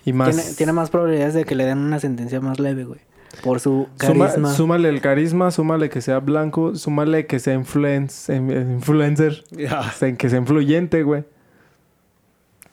Y 0.05 0.13
más... 0.13 0.35
Tiene, 0.35 0.51
tiene 0.55 0.73
más 0.73 0.89
probabilidades 0.89 1.33
de 1.33 1.45
que 1.45 1.55
le 1.55 1.65
den 1.65 1.77
una 1.79 1.99
sentencia 1.99 2.39
más 2.41 2.59
leve, 2.59 2.83
güey. 2.85 2.99
Por 3.43 3.59
su 3.59 3.87
Suma- 3.99 4.25
carisma. 4.27 4.53
súmale 4.53 4.89
el 4.89 5.01
carisma, 5.01 5.49
súmale 5.51 5.89
que 5.89 6.01
sea 6.01 6.19
blanco, 6.19 6.75
súmale 6.75 7.25
que 7.25 7.39
sea 7.39 7.53
influence, 7.55 8.33
influencer, 8.35 9.43
sea, 9.97 10.15
que 10.15 10.29
sea 10.29 10.39
influyente, 10.39 11.03
güey. 11.03 11.23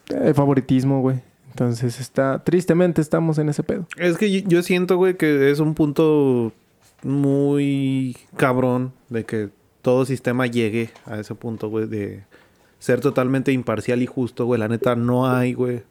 El 0.08 0.34
favoritismo, 0.34 1.00
güey. 1.00 1.20
Entonces 1.50 2.00
está... 2.00 2.42
Tristemente 2.44 3.00
estamos 3.00 3.38
en 3.38 3.48
ese 3.48 3.62
pedo. 3.62 3.86
Es 3.96 4.16
que 4.16 4.42
yo- 4.42 4.62
siento, 4.62 4.96
güey, 4.96 5.16
que 5.16 5.50
es 5.50 5.58
un 5.60 5.74
punto 5.74 6.52
muy 7.02 8.16
cabrón 8.36 8.92
de 9.08 9.24
que 9.24 9.48
todo 9.82 10.04
sistema 10.04 10.46
llegue 10.46 10.90
a 11.06 11.18
ese 11.18 11.34
punto, 11.34 11.68
güey, 11.68 11.86
de 11.86 12.24
ser 12.78 13.00
totalmente 13.00 13.52
imparcial 13.52 14.02
y 14.02 14.06
justo, 14.06 14.46
güey. 14.46 14.60
La 14.60 14.68
neta, 14.68 14.94
no 14.96 15.26
hay, 15.28 15.52
güey, 15.54 15.82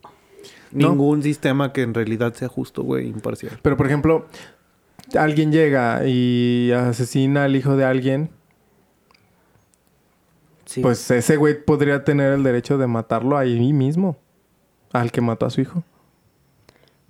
No. 0.72 0.90
ningún 0.90 1.22
sistema 1.24 1.74
que 1.74 1.82
en 1.82 1.94
realidad 1.94 2.34
sea 2.34 2.48
justo, 2.48 2.84
güey, 2.84 3.08
imparcial. 3.08 3.60
Pero, 3.62 3.76
por 3.78 3.86
ejemplo, 3.88 4.26
alguien 5.18 5.52
llega 5.52 6.08
y 6.08 6.72
asesina 6.72 7.44
al 7.46 7.56
hijo 7.56 7.76
de 7.76 7.86
alguien... 7.86 8.30
Sí. 10.66 10.82
Pues 10.82 11.10
ese 11.10 11.36
güey 11.36 11.64
podría 11.64 12.04
tener 12.04 12.32
el 12.34 12.44
derecho 12.44 12.78
de 12.78 12.86
matarlo 12.86 13.38
ahí 13.38 13.74
mismo. 13.74 14.18
Al 14.94 15.12
que 15.12 15.22
mató 15.22 15.46
a 15.46 15.50
su 15.50 15.62
hijo. 15.62 15.84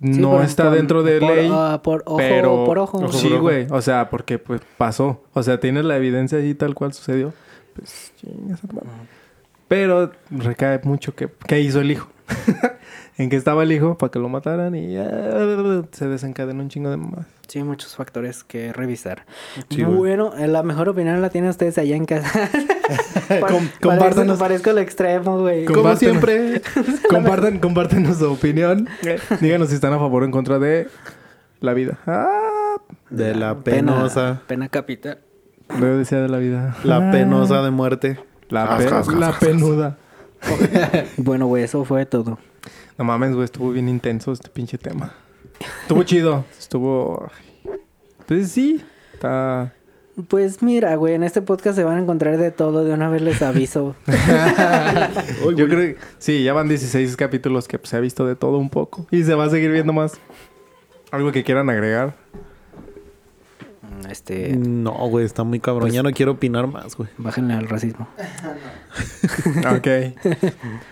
Sí, 0.02 0.18
no 0.18 0.30
por- 0.32 0.42
está 0.44 0.64
por- 0.64 0.72
dentro 0.74 1.02
de 1.02 1.20
por- 1.20 1.34
ley. 1.34 1.50
ah, 1.52 1.80
por 1.82 2.02
ojo, 2.06 2.16
pero... 2.16 2.64
por 2.64 2.78
ojo. 2.78 2.98
Ojo 2.98 3.12
Sí, 3.12 3.28
güey. 3.36 3.66
O 3.70 3.82
sea, 3.82 4.08
porque 4.10 4.38
pues 4.38 4.60
pasó. 4.78 5.22
O 5.34 5.42
sea, 5.42 5.60
tienes 5.60 5.84
la 5.84 5.96
evidencia 5.96 6.38
ahí 6.38 6.54
tal 6.54 6.74
cual 6.74 6.92
sucedió. 6.94 7.32
Pues 7.74 8.12
chingas. 8.20 8.60
Pero 9.68 10.10
recae 10.30 10.80
mucho 10.84 11.14
que... 11.14 11.28
¿Qué 11.46 11.60
hizo 11.60 11.80
el 11.80 11.90
hijo? 11.92 12.08
en 13.22 13.30
que 13.30 13.36
estaba 13.36 13.62
el 13.62 13.72
hijo 13.72 13.96
para 13.98 14.10
que 14.10 14.18
lo 14.18 14.28
mataran 14.28 14.74
y... 14.74 14.96
ah, 14.96 15.82
se 15.92 16.08
desencadenó 16.08 16.62
un 16.62 16.68
chingo 16.68 16.90
de 16.90 16.96
mamás. 16.96 17.26
Sí, 17.48 17.62
muchos 17.62 17.96
factores 17.96 18.44
que 18.44 18.72
revisar. 18.72 19.26
Sí, 19.70 19.82
bueno, 19.84 20.32
eh, 20.38 20.46
la 20.46 20.62
mejor 20.62 20.88
opinión 20.88 21.20
la 21.20 21.30
tienen 21.30 21.50
ustedes 21.50 21.76
allá 21.78 21.96
en 21.96 22.04
casa. 22.06 22.48
Com- 23.48 23.68
compártanos. 23.82 24.38
Parezco 24.38 24.70
el 24.70 24.78
extremo, 24.78 25.40
güey. 25.40 25.64
Com- 25.64 25.76
Como 25.76 25.96
siempre. 25.96 26.62
compartan, 27.10 27.58
compártenos 27.58 28.18
su 28.18 28.32
opinión. 28.32 28.88
Díganos 29.40 29.68
si 29.70 29.74
están 29.74 29.92
a 29.92 29.98
favor 29.98 30.22
o 30.22 30.26
en 30.26 30.30
contra 30.32 30.58
de 30.58 30.88
la 31.60 31.74
vida. 31.74 31.98
Ah, 32.06 32.76
De 33.10 33.34
la 33.34 33.56
penosa. 33.58 34.42
Pena 34.46 34.68
capital. 34.68 35.18
Yo 35.80 35.98
decía 35.98 36.20
de 36.20 36.28
la 36.28 36.38
vida. 36.38 36.76
La 36.84 37.08
Ah, 37.08 37.10
penosa 37.12 37.62
de 37.62 37.70
muerte. 37.70 38.18
La, 38.48 38.76
pe- 38.78 38.90
la 39.16 39.32
penuda. 39.38 39.96
Bueno, 41.16 41.46
güey, 41.46 41.64
eso 41.64 41.84
fue 41.84 42.06
todo. 42.06 42.38
No 43.00 43.04
mames, 43.04 43.32
güey. 43.32 43.46
Estuvo 43.46 43.70
bien 43.70 43.88
intenso 43.88 44.30
este 44.30 44.50
pinche 44.50 44.76
tema. 44.76 45.14
Estuvo 45.80 46.02
chido. 46.02 46.44
Estuvo... 46.58 47.30
Pues 48.26 48.52
sí. 48.52 48.84
Está... 49.14 49.72
Pues 50.28 50.62
mira, 50.62 50.96
güey, 50.96 51.14
en 51.14 51.22
este 51.22 51.40
podcast 51.40 51.76
se 51.76 51.84
van 51.84 51.96
a 51.96 52.00
encontrar 52.02 52.36
de 52.36 52.50
todo. 52.50 52.84
De 52.84 52.92
una 52.92 53.08
vez 53.08 53.22
les 53.22 53.40
aviso. 53.40 53.96
Yo 55.56 55.66
creo 55.66 55.78
que... 55.78 55.96
Sí, 56.18 56.44
ya 56.44 56.52
van 56.52 56.68
16 56.68 57.16
capítulos 57.16 57.68
que 57.68 57.78
pues, 57.78 57.88
se 57.88 57.96
ha 57.96 58.00
visto 58.00 58.26
de 58.26 58.36
todo 58.36 58.58
un 58.58 58.68
poco. 58.68 59.06
Y 59.10 59.24
se 59.24 59.34
va 59.34 59.46
a 59.46 59.48
seguir 59.48 59.72
viendo 59.72 59.94
más. 59.94 60.20
¿Algo 61.10 61.32
que 61.32 61.42
quieran 61.42 61.70
agregar? 61.70 62.18
Este, 64.08 64.56
No, 64.56 64.92
güey, 65.08 65.24
está 65.24 65.42
muy 65.44 65.60
cabrón. 65.60 65.82
Pues- 65.82 65.94
ya 65.94 66.02
no 66.02 66.10
quiero 66.12 66.32
opinar 66.32 66.66
más, 66.66 66.96
güey. 66.96 67.08
bájenle 67.18 67.54
al 67.54 67.68
racismo. 67.68 68.08
Ok. 69.76 69.86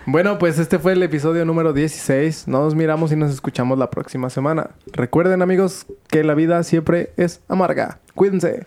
bueno, 0.07 0.39
pues 0.39 0.59
este 0.59 0.79
fue 0.79 0.93
el 0.93 1.03
episodio 1.03 1.45
número 1.45 1.73
16. 1.73 2.47
Nos 2.49 2.75
miramos 2.75 3.13
y 3.13 3.17
nos 3.17 3.33
escuchamos 3.33 3.79
la 3.79 3.91
próxima 3.91 4.31
semana. 4.31 4.71
Recuerden, 4.93 5.43
amigos, 5.43 5.87
que 6.09 6.23
la 6.25 6.35
vida 6.35 6.63
siempre 6.63 7.11
es 7.17 7.41
amarga. 7.49 7.99
Cuídense. 8.15 8.67